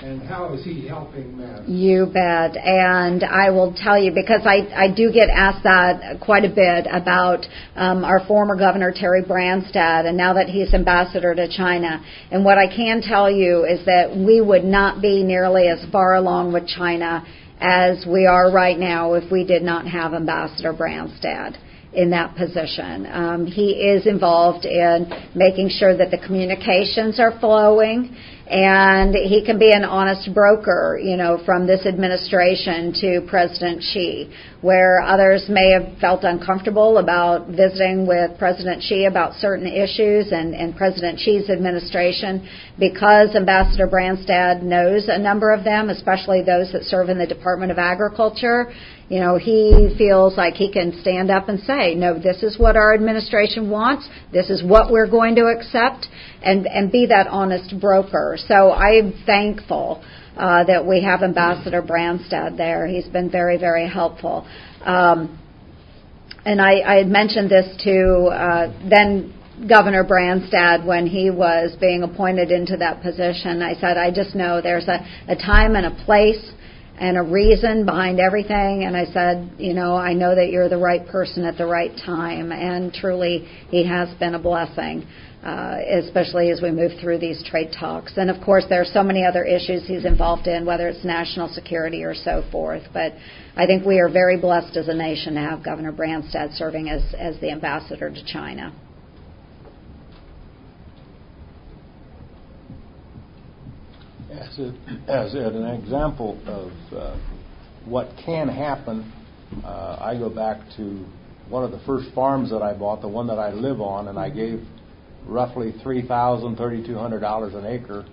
and 0.04 0.22
how 0.24 0.54
is 0.54 0.64
he 0.64 0.88
helping 0.88 1.38
matters? 1.38 1.68
You 1.68 2.06
bet. 2.06 2.58
And 2.58 3.24
I 3.24 3.50
will 3.50 3.74
tell 3.74 4.02
you, 4.02 4.12
because 4.12 4.42
I, 4.46 4.68
I 4.76 4.94
do 4.94 5.12
get 5.12 5.30
asked 5.30 5.64
that 5.64 6.20
quite 6.22 6.46
a 6.46 6.50
bit 6.50 6.88
about 6.92 7.46
um, 7.76 8.04
our 8.04 8.26
former 8.28 8.56
governor, 8.56 8.92
Terry 8.96 9.24
Branstad, 9.24 10.06
and 10.06 10.18
now 10.18 10.34
that 10.34 10.48
he's 10.48 10.74
ambassador 10.74 11.34
to 11.36 11.48
China. 11.48 12.04
And 12.32 12.44
what 12.44 12.58
I 12.58 12.68
can 12.68 13.02
tell 13.02 13.32
you 13.32 13.66
is 13.66 13.86
that 13.86 14.16
we 14.16 14.42
would 14.42 14.64
not 14.64 15.02
be 15.02 15.24
nearly 15.24 15.68
as 15.68 15.84
far 15.92 16.16
along 16.16 16.54
with 16.54 16.68
China 16.68 17.26
as 17.60 18.06
we 18.06 18.26
are 18.26 18.52
right 18.52 18.78
now 18.78 19.14
if 19.14 19.32
we 19.32 19.46
did 19.46 19.64
not 19.64 19.88
have 19.88 20.14
Ambassador 20.14 20.74
Branstad 20.74 21.58
in 21.94 22.10
that 22.10 22.36
position. 22.36 23.08
Um, 23.10 23.46
he 23.46 23.72
is 23.72 24.06
involved 24.06 24.66
in 24.66 25.10
making 25.34 25.70
sure 25.70 25.96
that 25.96 26.12
the 26.12 26.18
communications 26.18 27.20
are 27.20 27.40
flowing 27.40 28.16
and 28.48 29.16
he 29.16 29.44
can 29.44 29.58
be 29.58 29.72
an 29.72 29.84
honest 29.84 30.32
broker, 30.34 31.00
you 31.02 31.18
know, 31.18 31.42
from 31.46 31.66
this 31.66 31.86
administration 31.88 32.94
to 32.94 33.26
President 33.28 33.82
Xi, 33.82 34.32
where 34.62 35.02
others 35.02 35.46
may 35.50 35.72
have 35.72 35.98
felt 36.00 36.24
uncomfortable 36.24 37.00
about 37.00 37.48
visiting 37.48 38.06
with 38.06 38.38
President 38.38 38.84
Xi 38.84 39.06
about 39.06 39.34
certain 39.34 39.66
issues 39.66 40.32
and, 40.32 40.54
and 40.54 40.76
President 40.76 41.20
Xi's 41.20 41.50
administration 41.50 42.48
because 42.78 43.36
Ambassador 43.36 43.88
Branstad 43.88 44.62
knows 44.62 45.08
a 45.08 45.18
number 45.18 45.52
of 45.52 45.64
them, 45.64 45.90
especially 45.90 46.44
those 46.44 46.72
that 46.72 46.84
serve 46.84 47.10
in 47.10 47.18
the 47.18 47.28
Department 47.28 47.72
of 47.72 47.80
Agriculture 47.80 48.72
you 49.08 49.20
know, 49.20 49.38
he 49.38 49.94
feels 50.00 50.36
like 50.36 50.56
he 50.56 50.72
can 50.72 51.00
stand 51.02 51.30
up 51.30 51.48
and 51.48 51.60
say, 51.60 51.94
no, 51.94 52.18
this 52.18 52.42
is 52.42 52.58
what 52.58 52.76
our 52.76 52.94
administration 52.94 53.70
wants. 53.70 54.10
This 54.34 54.50
is 54.50 54.64
what 54.64 54.92
we're 54.92 55.10
going 55.10 55.36
to 55.36 55.46
accept 55.46 56.08
and, 56.42 56.66
and 56.66 56.92
be 56.92 57.06
that 57.08 57.28
honest 57.28 57.80
broker. 57.80 58.35
So 58.38 58.72
I'm 58.72 59.14
thankful 59.26 60.04
uh, 60.38 60.64
that 60.66 60.86
we 60.86 61.02
have 61.04 61.24
Ambassador 61.24 61.82
Branstad 61.82 62.58
there. 62.58 62.88
He's 62.88 63.08
been 63.08 63.30
very, 63.32 63.58
very 63.58 63.88
helpful. 63.90 64.48
Um, 64.84 65.40
and 66.46 66.62
I, 66.62 66.82
I 66.82 66.96
had 66.98 67.08
mentioned 67.08 67.50
this 67.50 67.66
to 67.84 68.30
uh, 68.32 68.90
then 68.90 69.34
Governor 69.70 70.04
Branstad 70.04 70.86
when 70.86 71.08
he 71.08 71.30
was 71.30 71.76
being 71.80 72.04
appointed 72.04 72.52
into 72.52 72.78
that 72.78 73.02
position. 73.02 73.62
I 73.62 73.74
said, 73.76 73.98
I 73.98 74.12
just 74.12 74.36
know 74.36 74.62
there's 74.62 74.88
a, 74.88 75.00
a 75.30 75.36
time 75.36 75.76
and 75.76 75.86
a 75.86 76.04
place 76.04 76.52
and 77.00 77.18
a 77.18 77.24
reason 77.24 77.86
behind 77.86 78.20
everything. 78.20 78.84
And 78.84 78.96
I 78.96 79.06
said, 79.06 79.52
you 79.58 79.74
know, 79.74 79.96
I 79.96 80.14
know 80.14 80.36
that 80.36 80.50
you're 80.50 80.70
the 80.70 80.78
right 80.78 81.06
person 81.08 81.46
at 81.46 81.58
the 81.58 81.66
right 81.66 81.92
time. 82.06 82.52
And 82.52 82.94
truly, 82.94 83.48
he 83.70 83.88
has 83.88 84.14
been 84.20 84.36
a 84.36 84.40
blessing. 84.40 85.08
Uh, 85.46 85.78
especially 86.02 86.50
as 86.50 86.60
we 86.60 86.72
move 86.72 86.92
through 87.00 87.20
these 87.20 87.44
trade 87.44 87.70
talks. 87.80 88.14
And 88.18 88.32
of 88.32 88.44
course, 88.44 88.66
there 88.68 88.82
are 88.82 88.92
so 88.92 89.04
many 89.04 89.24
other 89.24 89.44
issues 89.44 89.86
he's 89.86 90.04
involved 90.04 90.48
in, 90.48 90.66
whether 90.66 90.88
it's 90.88 91.06
national 91.06 91.50
security 91.50 92.04
or 92.04 92.16
so 92.16 92.44
forth. 92.52 92.82
But 92.92 93.14
I 93.56 93.68
think 93.68 93.86
we 93.86 94.00
are 94.00 94.10
very 94.10 94.42
blessed 94.42 94.76
as 94.76 94.88
a 94.88 94.94
nation 94.96 95.36
to 95.36 95.42
have 95.42 95.64
Governor 95.64 95.94
Branstad 95.94 96.58
serving 96.58 96.90
as, 96.90 97.04
as 97.14 97.40
the 97.42 97.52
ambassador 97.52 98.10
to 98.10 98.26
China. 98.26 98.74
as, 104.32 104.60
a, 104.60 104.74
as 105.08 105.34
an 105.56 105.66
example 105.66 106.40
of 106.46 106.72
uh, 106.94 107.18
what 107.86 108.10
can 108.26 108.48
happen, 108.48 109.12
uh, 109.64 109.98
I 110.00 110.18
go 110.18 110.30
back 110.30 110.60
to 110.78 111.06
one 111.50 111.64
of 111.64 111.72
the 111.72 111.80
first 111.86 112.14
farms 112.14 112.50
that 112.50 112.62
I 112.62 112.74
bought, 112.74 113.02
the 113.02 113.08
one 113.08 113.28
that 113.28 113.40
I 113.40 113.52
live 113.52 113.80
on, 113.80 114.08
and 114.08 114.18
I 114.18 114.30
gave 114.30 114.66
roughly 115.28 115.74
three 115.84 116.06
thousand, 116.08 116.56
thirty-two 116.58 116.98
hundred 116.98 117.20
dollars 117.20 117.54
an 117.54 117.66
acre 117.66 118.06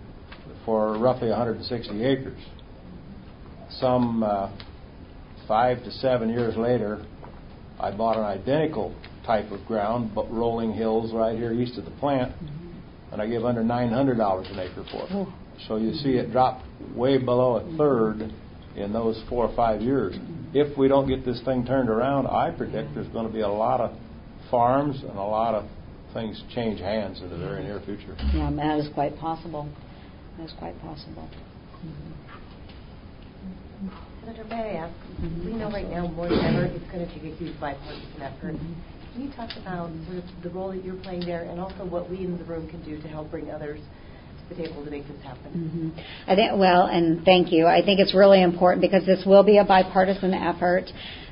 for 0.65 0.99
roughly 0.99 1.29
160 1.29 2.05
acres. 2.05 2.39
Some 3.81 4.23
uh, 4.23 4.51
five 5.49 5.83
to 5.85 5.91
seven 5.91 6.29
years 6.29 6.57
later, 6.57 7.05
I 7.81 7.91
bought 7.91 8.17
an 8.17 8.25
identical 8.25 8.95
type 9.27 9.51
of 9.51 9.65
ground, 9.67 10.13
but 10.15 10.31
rolling 10.31 10.73
hills 10.73 11.13
right 11.13 11.37
here 11.37 11.53
east 11.53 11.79
of 11.79 11.85
the 11.85 11.91
plant, 11.93 12.33
and 13.11 13.21
I 13.21 13.27
give 13.27 13.45
under 13.45 13.63
$900 13.63 14.53
an 14.53 14.59
acre 14.59 14.85
for 14.91 15.07
it. 15.09 15.29
So 15.69 15.77
you 15.77 15.95
see 15.95 16.11
it 16.11 16.33
drop 16.33 16.63
way 16.95 17.19
below 17.19 17.57
a 17.57 17.77
third 17.77 18.33
in 18.77 18.93
those 18.93 19.23
four 19.29 19.47
or 19.47 19.57
five 19.57 19.81
years. 19.81 20.17
If 20.55 20.77
we 20.77 20.89
don't 20.89 21.09
get 21.09 21.25
this 21.25 21.41
thing 21.45 21.65
turned 21.65 21.89
around, 21.89 22.27
I 22.27 22.51
predict 22.51 22.95
there's 22.95 23.09
going 23.09 23.27
to 23.27 23.33
be 23.33 23.41
a 23.41 23.49
lot 23.49 23.81
of 23.81 23.97
farms 24.51 25.01
and 25.03 25.11
a 25.19 25.23
lot 25.23 25.55
of 25.55 25.65
things 26.13 26.43
change 26.55 26.81
hands 26.81 27.21
in 27.21 27.31
the 27.31 27.39
very 27.39 27.63
near 27.63 27.81
future. 27.85 28.17
Yeah, 28.35 28.51
that 28.57 28.79
is 28.79 28.89
quite 28.95 29.17
possible. 29.19 29.69
That 30.39 30.45
is 30.45 30.53
quite 30.59 30.79
possible. 30.81 31.29
Senator, 34.25 34.45
may 34.45 34.55
I 34.55 34.87
ask? 34.87 34.95
We 35.45 35.55
know 35.55 35.71
right 35.71 35.89
now 35.89 36.07
more 36.07 36.29
than 36.29 36.39
ever 36.39 36.67
it's 36.67 36.85
going 36.93 37.07
to 37.07 37.13
take 37.13 37.25
a 37.25 37.37
huge 37.37 37.59
bipartisan 37.61 38.23
effort. 38.23 38.55
Can 39.13 39.23
you 39.23 39.33
talk 39.35 39.51
about 39.61 39.91
sort 40.07 40.19
of 40.19 40.43
the 40.43 40.51
role 40.51 40.71
that 40.71 40.85
you're 40.85 40.97
playing 41.03 41.27
there, 41.27 41.43
and 41.43 41.61
also 41.61 41.85
what 41.85 42.09
we 42.09 42.19
in 42.19 42.39
the 42.39 42.45
room 42.45 42.69
can 42.69 42.83
do 42.85 43.01
to 43.03 43.09
help 43.09 43.31
bring 43.31 43.51
others 43.51 43.81
to 43.81 44.55
the 44.55 44.63
table 44.63 44.85
to 44.85 44.91
make 44.91 45.07
this 45.09 45.21
happen? 45.23 45.93
Mm-hmm. 45.95 46.31
I 46.31 46.35
think, 46.37 46.53
well, 46.57 46.87
and 46.87 47.25
thank 47.25 47.53
you. 47.53 47.67
I 47.67 47.85
think 47.85 48.01
it's 48.01 48.15
really 48.15 48.43
important 48.43 48.81
because 48.81 49.05
this 49.05 49.25
will 49.27 49.43
be 49.43 49.59
a 49.59 49.65
bipartisan 49.65 50.33
effort. 50.33 50.85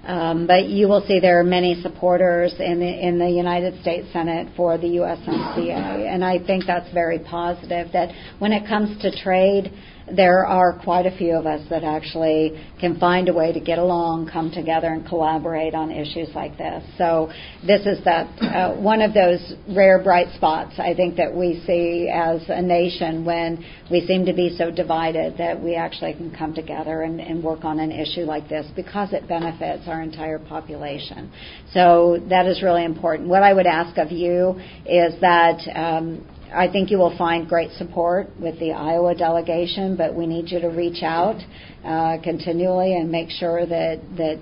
Um, 0.05 0.47
but 0.47 0.67
you 0.67 0.89
will 0.89 1.05
see 1.07 1.21
there 1.21 1.39
are 1.41 1.45
many 1.45 1.81
supporters 1.83 2.55
in 2.59 2.81
the, 2.81 3.07
in 3.07 3.19
the 3.19 3.29
United 3.29 3.81
States 3.83 4.09
Senate 4.13 4.49
for 4.57 4.79
the 4.79 4.87
USMCA, 4.87 6.13
and 6.13 6.25
I 6.25 6.39
think 6.39 6.65
that's 6.67 6.91
very 6.93 7.19
positive. 7.19 7.93
That 7.93 8.11
when 8.39 8.53
it 8.53 8.67
comes 8.67 9.01
to 9.03 9.11
trade, 9.23 9.73
there 10.15 10.47
are 10.47 10.79
quite 10.83 11.07
a 11.07 11.17
few 11.17 11.35
of 11.35 11.47
us 11.47 11.67
that 11.71 11.85
actually 11.85 12.61
can 12.81 12.99
find 12.99 13.29
a 13.29 13.33
way 13.33 13.53
to 13.53 13.61
get 13.61 13.79
along, 13.79 14.29
come 14.33 14.51
together, 14.51 14.89
and 14.89 15.07
collaborate 15.07 15.75
on 15.75 15.91
issues 15.91 16.29
like 16.35 16.57
this. 16.59 16.85
So 16.99 17.31
this 17.67 17.87
is 17.87 18.03
that 18.05 18.27
uh, 18.43 18.75
one 18.77 19.03
of 19.03 19.15
those 19.15 19.55
rare 19.69 20.03
bright 20.03 20.35
spots 20.35 20.75
I 20.79 20.95
think 20.95 21.17
that 21.17 21.35
we 21.35 21.63
see 21.67 22.11
as 22.13 22.43
a 22.49 22.63
nation 22.63 23.25
when 23.25 23.65
we 23.91 24.07
seem 24.07 24.25
to 24.27 24.33
be 24.33 24.57
so 24.57 24.71
divided 24.71 25.37
that 25.39 25.61
we 25.61 25.75
actually 25.75 26.15
can 26.15 26.35
come 26.35 26.55
together 26.55 27.03
and, 27.03 27.21
and 27.21 27.43
work 27.43 27.65
on 27.65 27.79
an 27.79 27.91
issue 27.91 28.23
like 28.23 28.49
this 28.49 28.67
because 28.77 29.13
it 29.13 29.29
benefits 29.29 29.85
our 29.87 30.03
entire 30.03 30.39
population. 30.39 31.33
So 31.73 32.19
that 32.29 32.47
is 32.47 32.63
really 32.63 32.85
important. 32.85 33.29
What 33.29 33.43
I 33.43 33.53
would 33.53 33.67
ask 33.67 33.99
of 33.99 34.11
you 34.11 34.61
is 34.87 35.21
that. 35.21 35.61
Um, 35.75 36.27
I 36.53 36.69
think 36.71 36.91
you 36.91 36.99
will 36.99 37.17
find 37.17 37.49
great 37.49 37.71
support 37.73 38.29
with 38.41 38.59
the 38.59 38.73
Iowa 38.73 39.15
delegation, 39.15 39.97
but 39.97 40.15
we 40.15 40.27
need 40.27 40.51
you 40.51 40.61
to 40.61 40.69
reach 40.69 41.03
out 41.03 41.41
uh, 41.85 42.19
continually 42.23 42.97
and 42.97 43.11
make 43.11 43.31
sure 43.31 43.67
that 43.67 44.01
that 44.17 44.41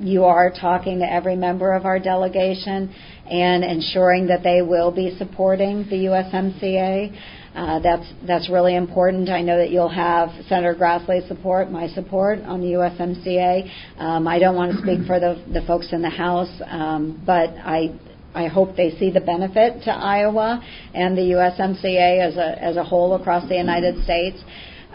you 0.00 0.24
are 0.24 0.50
talking 0.50 0.98
to 0.98 1.10
every 1.10 1.36
member 1.36 1.72
of 1.72 1.84
our 1.84 1.98
delegation 1.98 2.92
and 3.30 3.62
ensuring 3.62 4.26
that 4.26 4.42
they 4.42 4.60
will 4.60 4.90
be 4.90 5.16
supporting 5.18 5.84
the 5.88 6.06
USMCA. 6.06 7.16
Uh, 7.54 7.78
that's 7.78 8.12
that's 8.26 8.50
really 8.50 8.74
important. 8.74 9.28
I 9.28 9.40
know 9.40 9.56
that 9.58 9.70
you'll 9.70 9.88
have 9.88 10.30
Senator 10.48 10.74
Grassley's 10.74 11.28
support, 11.28 11.70
my 11.70 11.86
support 11.88 12.40
on 12.40 12.60
the 12.60 12.72
USMCA. 12.72 13.70
Um, 14.00 14.26
I 14.26 14.40
don't 14.40 14.56
want 14.56 14.72
to 14.72 14.78
speak 14.78 15.06
for 15.06 15.20
the 15.20 15.40
the 15.52 15.64
folks 15.64 15.92
in 15.92 16.02
the 16.02 16.10
House, 16.10 16.50
um, 16.66 17.22
but 17.24 17.50
I 17.50 17.94
I 18.34 18.46
hope 18.46 18.76
they 18.76 18.90
see 18.98 19.10
the 19.10 19.20
benefit 19.20 19.82
to 19.84 19.90
Iowa 19.92 20.62
and 20.92 21.16
the 21.16 21.22
USMCA 21.22 22.20
as 22.20 22.36
a 22.36 22.62
as 22.62 22.76
a 22.76 22.84
whole 22.84 23.14
across 23.14 23.48
the 23.48 23.56
United 23.56 24.02
States. 24.04 24.42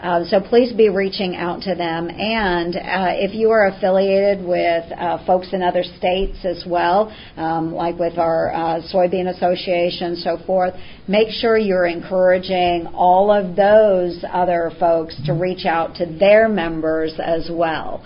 Uh, 0.00 0.24
so 0.24 0.40
please 0.40 0.72
be 0.72 0.88
reaching 0.88 1.36
out 1.36 1.60
to 1.60 1.74
them. 1.74 2.08
And 2.08 2.74
uh, 2.74 3.12
if 3.16 3.34
you 3.34 3.50
are 3.50 3.66
affiliated 3.66 4.42
with 4.42 4.90
uh, 4.92 5.24
folks 5.26 5.52
in 5.52 5.62
other 5.62 5.82
states 5.82 6.38
as 6.44 6.64
well, 6.66 7.14
um, 7.36 7.74
like 7.74 7.98
with 7.98 8.16
our 8.16 8.50
uh, 8.50 8.80
Soybean 8.92 9.28
Association, 9.28 10.16
so 10.16 10.38
forth, 10.46 10.72
make 11.06 11.28
sure 11.28 11.58
you're 11.58 11.86
encouraging 11.86 12.86
all 12.94 13.30
of 13.30 13.56
those 13.56 14.24
other 14.32 14.72
folks 14.80 15.14
to 15.26 15.34
reach 15.34 15.66
out 15.66 15.94
to 15.96 16.06
their 16.06 16.48
members 16.48 17.12
as 17.22 17.50
well. 17.52 18.02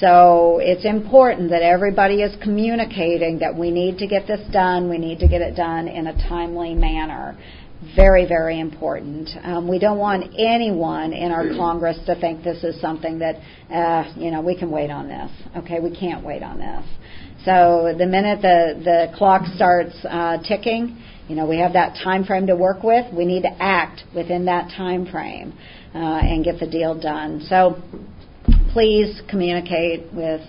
So 0.00 0.60
it's 0.62 0.84
important 0.84 1.50
that 1.50 1.62
everybody 1.62 2.22
is 2.22 2.34
communicating 2.42 3.40
that 3.40 3.56
we 3.56 3.70
need 3.70 3.98
to 3.98 4.06
get 4.06 4.26
this 4.26 4.40
done, 4.52 4.88
we 4.88 4.98
need 4.98 5.18
to 5.20 5.28
get 5.28 5.40
it 5.40 5.56
done 5.56 5.88
in 5.88 6.06
a 6.06 6.12
timely 6.28 6.74
manner. 6.74 7.36
Very, 7.96 8.26
very 8.26 8.60
important. 8.60 9.28
Um, 9.42 9.68
we 9.68 9.78
don't 9.78 9.98
want 9.98 10.34
anyone 10.36 11.12
in 11.12 11.30
our 11.30 11.48
Congress 11.48 11.96
to 12.06 12.20
think 12.20 12.42
this 12.42 12.62
is 12.64 12.80
something 12.80 13.20
that, 13.20 13.36
uh, 13.72 14.12
you 14.16 14.30
know, 14.30 14.40
we 14.40 14.56
can 14.56 14.70
wait 14.70 14.90
on 14.90 15.08
this. 15.08 15.30
Okay, 15.56 15.78
we 15.80 15.96
can't 15.96 16.24
wait 16.24 16.42
on 16.42 16.58
this. 16.58 16.84
So 17.44 17.94
the 17.96 18.06
minute 18.06 18.42
the, 18.42 18.80
the 18.82 19.16
clock 19.16 19.42
starts 19.54 19.94
uh, 20.04 20.38
ticking, 20.42 21.00
you 21.28 21.36
know, 21.36 21.46
we 21.46 21.58
have 21.58 21.74
that 21.74 21.94
time 22.02 22.24
frame 22.24 22.46
to 22.48 22.56
work 22.56 22.82
with. 22.82 23.12
We 23.14 23.24
need 23.24 23.42
to 23.42 23.62
act 23.62 24.02
within 24.14 24.46
that 24.46 24.70
time 24.76 25.06
frame 25.06 25.54
uh, 25.94 25.98
and 25.98 26.44
get 26.44 26.58
the 26.58 26.66
deal 26.66 26.98
done. 26.98 27.44
So 27.48 27.80
please 28.78 29.20
communicate 29.28 30.04
with 30.12 30.40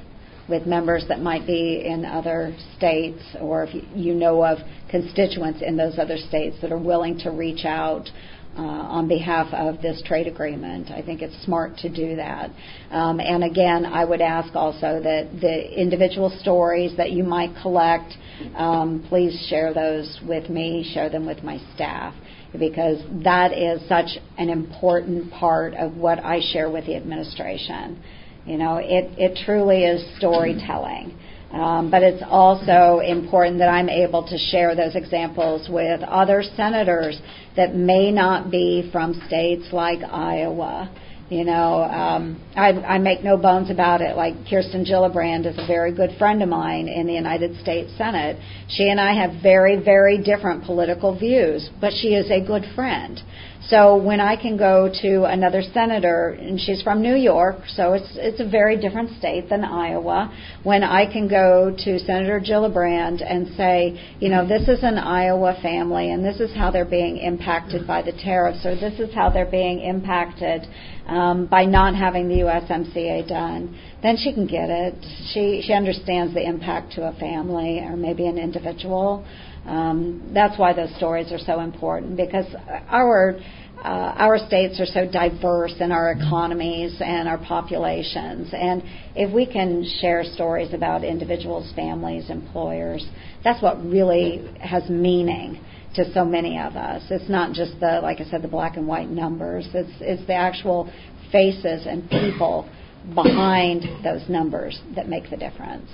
with 0.48 0.68
members 0.68 1.04
that 1.08 1.20
might 1.20 1.48
be 1.48 1.84
in 1.84 2.06
other 2.06 2.56
states 2.78 3.20
or 3.42 3.64
if 3.64 3.84
you 3.96 4.14
know 4.14 4.46
of 4.46 4.60
constituents 4.88 5.64
in 5.66 5.76
those 5.76 5.98
other 5.98 6.16
states 6.16 6.56
that 6.62 6.72
are 6.72 6.78
willing 6.78 7.18
to 7.18 7.32
reach 7.32 7.66
out 7.66 8.08
uh, 8.56 8.62
on 8.62 9.08
behalf 9.08 9.52
of 9.52 9.82
this 9.82 10.04
trade 10.06 10.28
agreement. 10.28 10.92
I 10.92 11.02
think 11.02 11.24
it's 11.24 11.44
smart 11.44 11.78
to 11.78 11.90
do 11.90 12.18
that. 12.18 12.52
Um, 12.92 13.20
and 13.20 13.44
again, 13.44 13.84
I 13.84 14.06
would 14.06 14.22
ask 14.22 14.56
also 14.56 15.02
that 15.02 15.30
the 15.42 15.82
individual 15.82 16.30
stories 16.40 16.96
that 16.98 17.12
you 17.12 17.24
might 17.24 17.56
collect, 17.64 18.14
um, 18.56 19.06
please 19.10 19.48
share 19.50 19.74
those 19.74 20.20
with 20.28 20.52
me, 20.52 20.92
share 20.94 21.10
them 21.10 21.26
with 21.26 21.42
my 21.42 21.60
staff, 21.74 22.14
because 22.58 23.02
that 23.24 23.54
is 23.54 23.88
such 23.88 24.20
an 24.38 24.50
important 24.50 25.32
part 25.32 25.74
of 25.74 25.96
what 25.96 26.20
I 26.20 26.42
share 26.52 26.70
with 26.70 26.86
the 26.86 26.96
administration. 26.96 28.04
You 28.50 28.58
know, 28.58 28.78
it, 28.78 29.12
it 29.20 29.38
truly 29.46 29.84
is 29.84 30.04
storytelling. 30.18 31.16
Um, 31.52 31.92
but 31.92 32.02
it's 32.02 32.24
also 32.28 33.00
important 33.00 33.60
that 33.60 33.70
I'm 33.70 33.90
able 33.90 34.28
to 34.28 34.38
share 34.38 34.76
those 34.76 34.96
examples 34.96 35.70
with 35.70 36.02
other 36.02 36.44
senators 36.58 37.20
that 37.56 37.76
may 37.76 38.12
not 38.12 38.50
be 38.50 38.90
from 38.92 39.22
states 39.28 39.68
like 39.72 40.00
Iowa. 40.04 40.90
You 41.30 41.44
know, 41.44 41.84
um, 41.84 42.44
I, 42.56 42.70
I 42.70 42.98
make 42.98 43.24
no 43.24 43.38
bones 43.38 43.70
about 43.70 44.02
it. 44.02 44.16
Like 44.16 44.34
Kirsten 44.50 44.84
Gillibrand 44.84 45.46
is 45.46 45.56
a 45.60 45.68
very 45.68 45.94
good 45.94 46.18
friend 46.18 46.42
of 46.42 46.50
mine 46.50 46.88
in 46.88 47.06
the 47.06 47.14
United 47.14 47.60
States 47.62 47.92
Senate. 48.00 48.38
She 48.68 48.90
and 48.90 49.00
I 49.00 49.14
have 49.14 49.44
very, 49.44 49.80
very 49.80 50.18
different 50.24 50.64
political 50.64 51.18
views, 51.18 51.70
but 51.80 51.94
she 51.94 52.16
is 52.16 52.32
a 52.32 52.44
good 52.44 52.66
friend. 52.74 53.22
So 53.68 53.98
when 53.98 54.22
I 54.22 54.38
can 54.38 54.56
go 54.58 54.90
to 55.02 55.26
another 55.26 55.62
senator, 55.62 56.30
and 56.30 56.60
she's 56.60 56.82
from 56.82 57.02
New 57.02 57.16
York, 57.16 57.58
so 57.68 57.94
it's 57.94 58.08
it's 58.16 58.40
a 58.40 58.50
very 58.50 58.80
different 58.80 59.18
state 59.20 59.50
than 59.50 59.66
Iowa. 59.66 60.34
When 60.64 60.82
I 60.82 61.12
can 61.12 61.28
go 61.28 61.76
to 61.78 62.00
Senator 62.00 62.40
Gillibrand 62.40 63.22
and 63.22 63.56
say, 63.58 64.00
you 64.20 64.30
know, 64.30 64.48
this 64.48 64.70
is 64.70 64.82
an 64.84 64.98
Iowa 64.98 65.60
family, 65.62 66.12
and 66.12 66.24
this 66.24 66.40
is 66.40 66.56
how 66.56 66.72
they're 66.72 66.86
being 66.86 67.18
impacted 67.18 67.86
by 67.86 68.02
the 68.02 68.14
tariffs, 68.14 68.66
or 68.66 68.76
this 68.76 68.98
is 68.98 69.14
how 69.14 69.30
they're 69.30 69.52
being 69.52 69.82
impacted 69.82 70.66
um, 71.08 71.48
by 71.48 71.66
not 71.66 71.96
having 71.96 72.30
the 72.30 72.36
USMCA 72.36 73.28
done, 73.28 73.78
then 74.02 74.18
she 74.18 74.34
can 74.34 74.48
get 74.48 74.70
it. 74.70 74.96
She 75.34 75.62
she 75.66 75.74
understands 75.74 76.34
the 76.34 76.44
impact 76.44 76.94
to 76.94 77.08
a 77.08 77.14
family 77.14 77.80
or 77.80 77.96
maybe 77.98 78.28
an 78.28 78.38
individual. 78.38 79.26
Um, 79.66 80.32
that's 80.34 80.58
why 80.58 80.74
those 80.74 80.96
stories 80.96 81.32
are 81.32 81.40
so 81.40 81.60
important 81.60 82.16
because 82.16 82.46
our 82.88 83.38
uh, 83.84 84.14
our 84.18 84.38
states 84.38 84.80
are 84.80 84.86
so 84.86 85.10
diverse 85.10 85.74
in 85.80 85.92
our 85.92 86.12
economies 86.12 86.98
and 87.00 87.28
our 87.28 87.38
populations. 87.38 88.50
And 88.54 88.84
if 89.16 89.34
we 89.34 89.46
can 89.46 89.86
share 90.02 90.24
stories 90.24 90.74
about 90.74 91.04
individuals, 91.04 91.72
families, 91.76 92.30
employers, 92.30 93.06
that's 93.44 93.62
what 93.62 93.82
really 93.86 94.46
has 94.60 94.90
meaning 94.90 95.64
to 95.96 96.12
so 96.14 96.26
many 96.26 96.60
of 96.60 96.76
us. 96.76 97.04
It's 97.10 97.30
not 97.30 97.54
just 97.54 97.80
the, 97.80 98.00
like 98.04 98.20
I 98.20 98.26
said, 98.26 98.42
the 98.42 98.50
black 98.50 98.76
and 98.76 98.86
white 98.88 99.10
numbers. 99.10 99.68
It's 99.74 99.92
it's 100.02 100.28
the 100.28 100.36
actual 100.36 100.92
faces 101.32 101.86
and 101.86 102.10
people 102.10 102.70
behind 103.14 104.04
those 104.04 104.28
numbers 104.30 104.80
that 104.96 105.08
make 105.08 105.30
the 105.30 105.38
difference. 105.38 105.90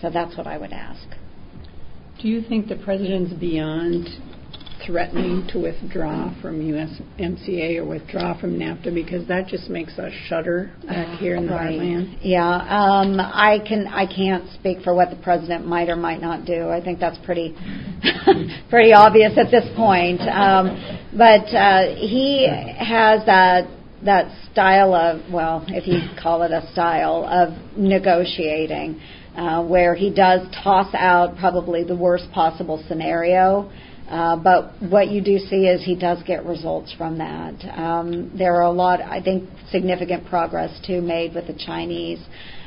So 0.00 0.10
that's 0.10 0.36
what 0.36 0.46
I 0.46 0.58
would 0.58 0.72
ask. 0.72 1.06
Do 2.20 2.28
you 2.28 2.42
think 2.42 2.68
the 2.68 2.76
president's 2.76 3.32
beyond 3.34 4.08
threatening 4.86 5.46
to 5.52 5.58
withdraw 5.58 6.34
from 6.40 6.60
USMCA 6.60 7.78
or 7.78 7.84
withdraw 7.84 8.38
from 8.38 8.58
NAFTA 8.58 8.94
because 8.94 9.26
that 9.28 9.46
just 9.46 9.68
makes 9.68 9.98
us 9.98 10.12
shudder 10.26 10.72
back 10.86 11.18
here 11.18 11.36
in 11.36 11.46
the 11.46 11.52
right. 11.52 11.78
heartland. 11.78 12.18
Yeah, 12.22 12.46
um, 12.46 13.18
I 13.20 13.58
can 13.66 13.86
I 13.86 14.06
can't 14.06 14.50
speak 14.54 14.82
for 14.82 14.94
what 14.94 15.10
the 15.10 15.16
president 15.16 15.66
might 15.66 15.88
or 15.88 15.96
might 15.96 16.20
not 16.20 16.44
do. 16.44 16.68
I 16.68 16.82
think 16.82 17.00
that's 17.00 17.18
pretty 17.24 17.54
pretty 18.70 18.92
obvious 18.92 19.32
at 19.36 19.50
this 19.50 19.64
point. 19.76 20.20
Um, 20.20 21.08
but 21.16 21.46
uh, 21.54 21.94
he 21.96 22.46
has 22.46 23.24
that 23.26 23.68
that 24.04 24.30
style 24.52 24.94
of 24.94 25.32
well, 25.32 25.64
if 25.68 25.86
you 25.86 26.00
call 26.22 26.42
it 26.42 26.52
a 26.52 26.70
style 26.72 27.24
of 27.24 27.76
negotiating. 27.76 29.00
Uh, 29.36 29.66
where 29.66 29.96
he 29.96 30.14
does 30.14 30.46
toss 30.62 30.94
out 30.94 31.36
probably 31.38 31.82
the 31.82 31.96
worst 31.96 32.30
possible 32.30 32.80
scenario 32.86 33.68
Uh, 34.08 34.36
but 34.36 34.74
what 34.90 35.08
you 35.08 35.22
do 35.22 35.38
see 35.38 35.66
is 35.66 35.82
he 35.82 35.96
does 35.96 36.22
get 36.24 36.44
results 36.44 36.92
from 36.92 37.18
that. 37.18 37.54
Um, 37.76 38.30
there 38.36 38.54
are 38.56 38.64
a 38.64 38.70
lot, 38.70 39.00
I 39.00 39.22
think, 39.22 39.48
significant 39.70 40.26
progress 40.26 40.78
too 40.86 41.00
made 41.00 41.34
with 41.34 41.46
the 41.46 41.54
Chinese. 41.54 42.20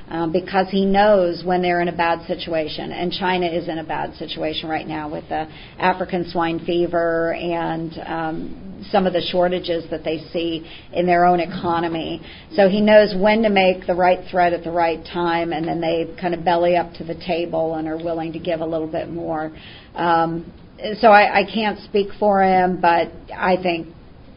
Um, 0.10 0.32
because 0.32 0.68
he 0.70 0.86
knows 0.86 1.44
when 1.44 1.62
they're 1.62 1.82
in 1.82 1.90
a 1.90 1.96
bad 1.96 2.26
situation, 2.28 2.94
and 2.94 3.12
China 3.12 3.46
is 3.46 3.68
in 3.68 3.78
a 3.78 3.84
bad 3.84 4.16
situation 4.16 4.70
right 4.70 4.88
now 4.88 5.10
with 5.10 5.28
the 5.28 5.48
African 5.78 6.30
swine 6.30 6.66
fever 6.66 7.34
and 7.34 7.92
um, 8.06 8.86
some 8.90 9.06
of 9.06 9.12
the 9.12 9.22
shortages 9.22 9.84
that 9.92 10.06
they 10.06 10.20
see 10.32 10.66
in 10.94 11.06
their 11.06 11.26
own 11.26 11.42
economy. 11.42 12.22
So 12.56 12.70
he 12.70 12.80
knows 12.80 13.16
when 13.18 13.44
to 13.44 13.50
make 13.50 13.86
the 13.86 13.96
right 13.96 14.20
threat 14.32 14.54
at 14.54 14.64
the 14.64 14.72
right 14.72 15.04
time, 15.06 15.52
and 15.52 15.68
then 15.68 15.82
they 15.82 16.16
kind 16.20 16.34
of 16.34 16.46
belly 16.46 16.78
up 16.78 16.94
to 16.94 17.04
the 17.04 17.16
table 17.16 17.76
and 17.76 17.86
are 17.86 17.98
willing 17.98 18.32
to 18.32 18.40
give 18.40 18.62
a 18.62 18.66
little 18.66 18.88
bit 18.88 19.10
more. 19.10 19.52
Um, 19.94 20.54
so 21.02 21.10
I, 21.10 21.40
I 21.40 21.44
can't 21.44 21.80
speak 21.80 22.10
for 22.20 22.42
him, 22.42 22.80
but 22.80 23.12
I 23.36 23.58
think 23.62 23.88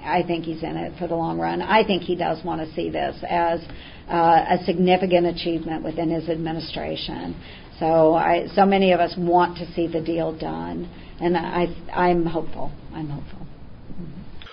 I 0.02 0.22
think 0.22 0.46
he's 0.46 0.62
in 0.62 0.76
it 0.76 0.98
for 0.98 1.06
the 1.06 1.14
long 1.14 1.38
run. 1.38 1.60
I 1.60 1.84
think 1.84 2.02
he 2.02 2.16
does 2.16 2.42
want 2.44 2.66
to 2.66 2.74
see 2.74 2.90
this 2.90 3.16
as 3.28 3.60
uh, 4.10 4.58
a 4.58 4.64
significant 4.64 5.26
achievement 5.26 5.84
within 5.84 6.10
his 6.10 6.28
administration. 6.28 7.36
So 7.78 8.14
I, 8.14 8.48
so 8.54 8.66
many 8.66 8.92
of 8.92 9.00
us 9.00 9.14
want 9.16 9.58
to 9.58 9.72
see 9.72 9.86
the 9.86 10.00
deal 10.00 10.36
done, 10.36 10.90
and 11.20 11.36
I, 11.36 11.68
I'm 11.92 12.26
hopeful. 12.26 12.70
I'm 12.92 13.08
hopeful. 13.08 13.46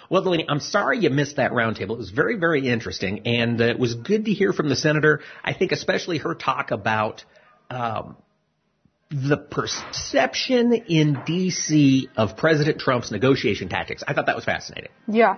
Well, 0.10 0.24
Delaney, 0.24 0.46
I'm 0.48 0.62
sorry 0.62 1.00
you 1.00 1.10
missed 1.10 1.36
that 1.36 1.52
roundtable. 1.52 1.92
It 1.92 1.98
was 1.98 2.12
very, 2.12 2.38
very 2.38 2.70
interesting, 2.70 3.28
and 3.28 3.60
uh, 3.60 3.66
it 3.66 3.80
was 3.80 3.96
good 3.96 4.26
to 4.26 4.32
hear 4.32 4.54
from 4.54 4.70
the 4.70 4.76
senator. 4.76 5.22
I 5.44 5.54
think 5.54 5.74
especially 5.74 6.20
her 6.20 6.34
talk 6.34 6.72
about 6.72 7.26
um, 7.70 8.16
the 9.10 9.38
perception 9.38 10.72
in 10.74 11.20
D.C. 11.26 12.10
of 12.16 12.38
President 12.38 12.80
Trump's 12.80 13.12
negotiation 13.12 13.68
tactics. 13.68 14.04
I 14.08 14.14
thought 14.14 14.28
that 14.28 14.36
was 14.36 14.46
fascinating. 14.46 14.92
Yeah, 15.08 15.38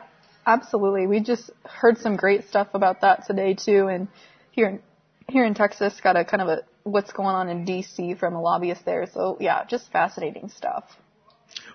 absolutely. 0.49 1.07
We 1.07 1.21
just 1.21 1.51
heard 1.63 1.99
some 1.99 2.17
great 2.17 2.47
stuff 2.49 2.69
about 2.73 3.01
that 3.01 3.25
today 3.27 3.53
too, 3.53 3.87
and 3.87 4.07
here 4.51 4.67
in, 4.67 4.79
here 5.29 5.45
in 5.45 5.53
Texas, 5.53 5.99
got 6.01 6.17
a 6.17 6.25
kind 6.25 6.41
of 6.41 6.49
a 6.49 6.61
what's 6.83 7.11
going 7.13 7.35
on 7.35 7.49
in 7.49 7.65
D.C. 7.65 8.15
from 8.15 8.33
a 8.33 8.41
lobbyist 8.41 8.83
there. 8.83 9.07
So 9.13 9.37
yeah, 9.39 9.63
just 9.65 9.91
fascinating 9.91 10.49
stuff. 10.49 10.85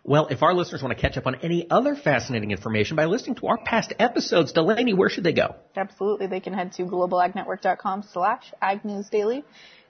Well, 0.02 0.26
if 0.26 0.42
our 0.42 0.54
listeners 0.54 0.82
want 0.82 0.96
to 0.96 1.00
catch 1.00 1.16
up 1.16 1.26
on 1.26 1.36
any 1.36 1.68
other 1.70 1.96
fascinating 1.96 2.50
information 2.50 2.96
by 2.96 3.06
listening 3.06 3.36
to 3.36 3.46
our 3.46 3.58
past 3.58 3.92
episodes, 3.98 4.52
Delaney, 4.52 4.92
where 4.92 5.08
should 5.08 5.24
they 5.24 5.32
go? 5.32 5.56
Absolutely. 5.76 6.26
They 6.26 6.40
can 6.40 6.52
head 6.52 6.72
to 6.72 6.82
globalagnetwork.com 6.84 8.04
slash 8.12 8.52
agnewsdaily 8.62 9.44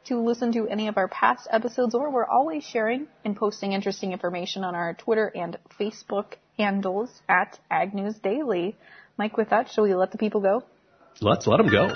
to 0.06 0.20
listen 0.20 0.52
to 0.52 0.68
any 0.68 0.88
of 0.88 0.96
our 0.96 1.08
past 1.08 1.48
episodes, 1.50 1.94
or 1.94 2.10
we're 2.10 2.26
always 2.26 2.62
sharing 2.64 3.08
and 3.24 3.36
posting 3.36 3.72
interesting 3.72 4.12
information 4.12 4.62
on 4.62 4.74
our 4.74 4.94
Twitter 4.94 5.32
and 5.34 5.58
Facebook 5.80 6.34
handles 6.58 7.22
at 7.28 7.58
Ag 7.70 7.94
News 7.94 8.16
Daily. 8.16 8.76
Mike, 9.16 9.36
with 9.36 9.50
that, 9.50 9.70
shall 9.70 9.84
we 9.84 9.94
let 9.94 10.10
the 10.10 10.18
people 10.18 10.40
go? 10.40 10.62
Let's 11.20 11.46
let 11.46 11.58
them 11.58 11.68
go. 11.68 11.90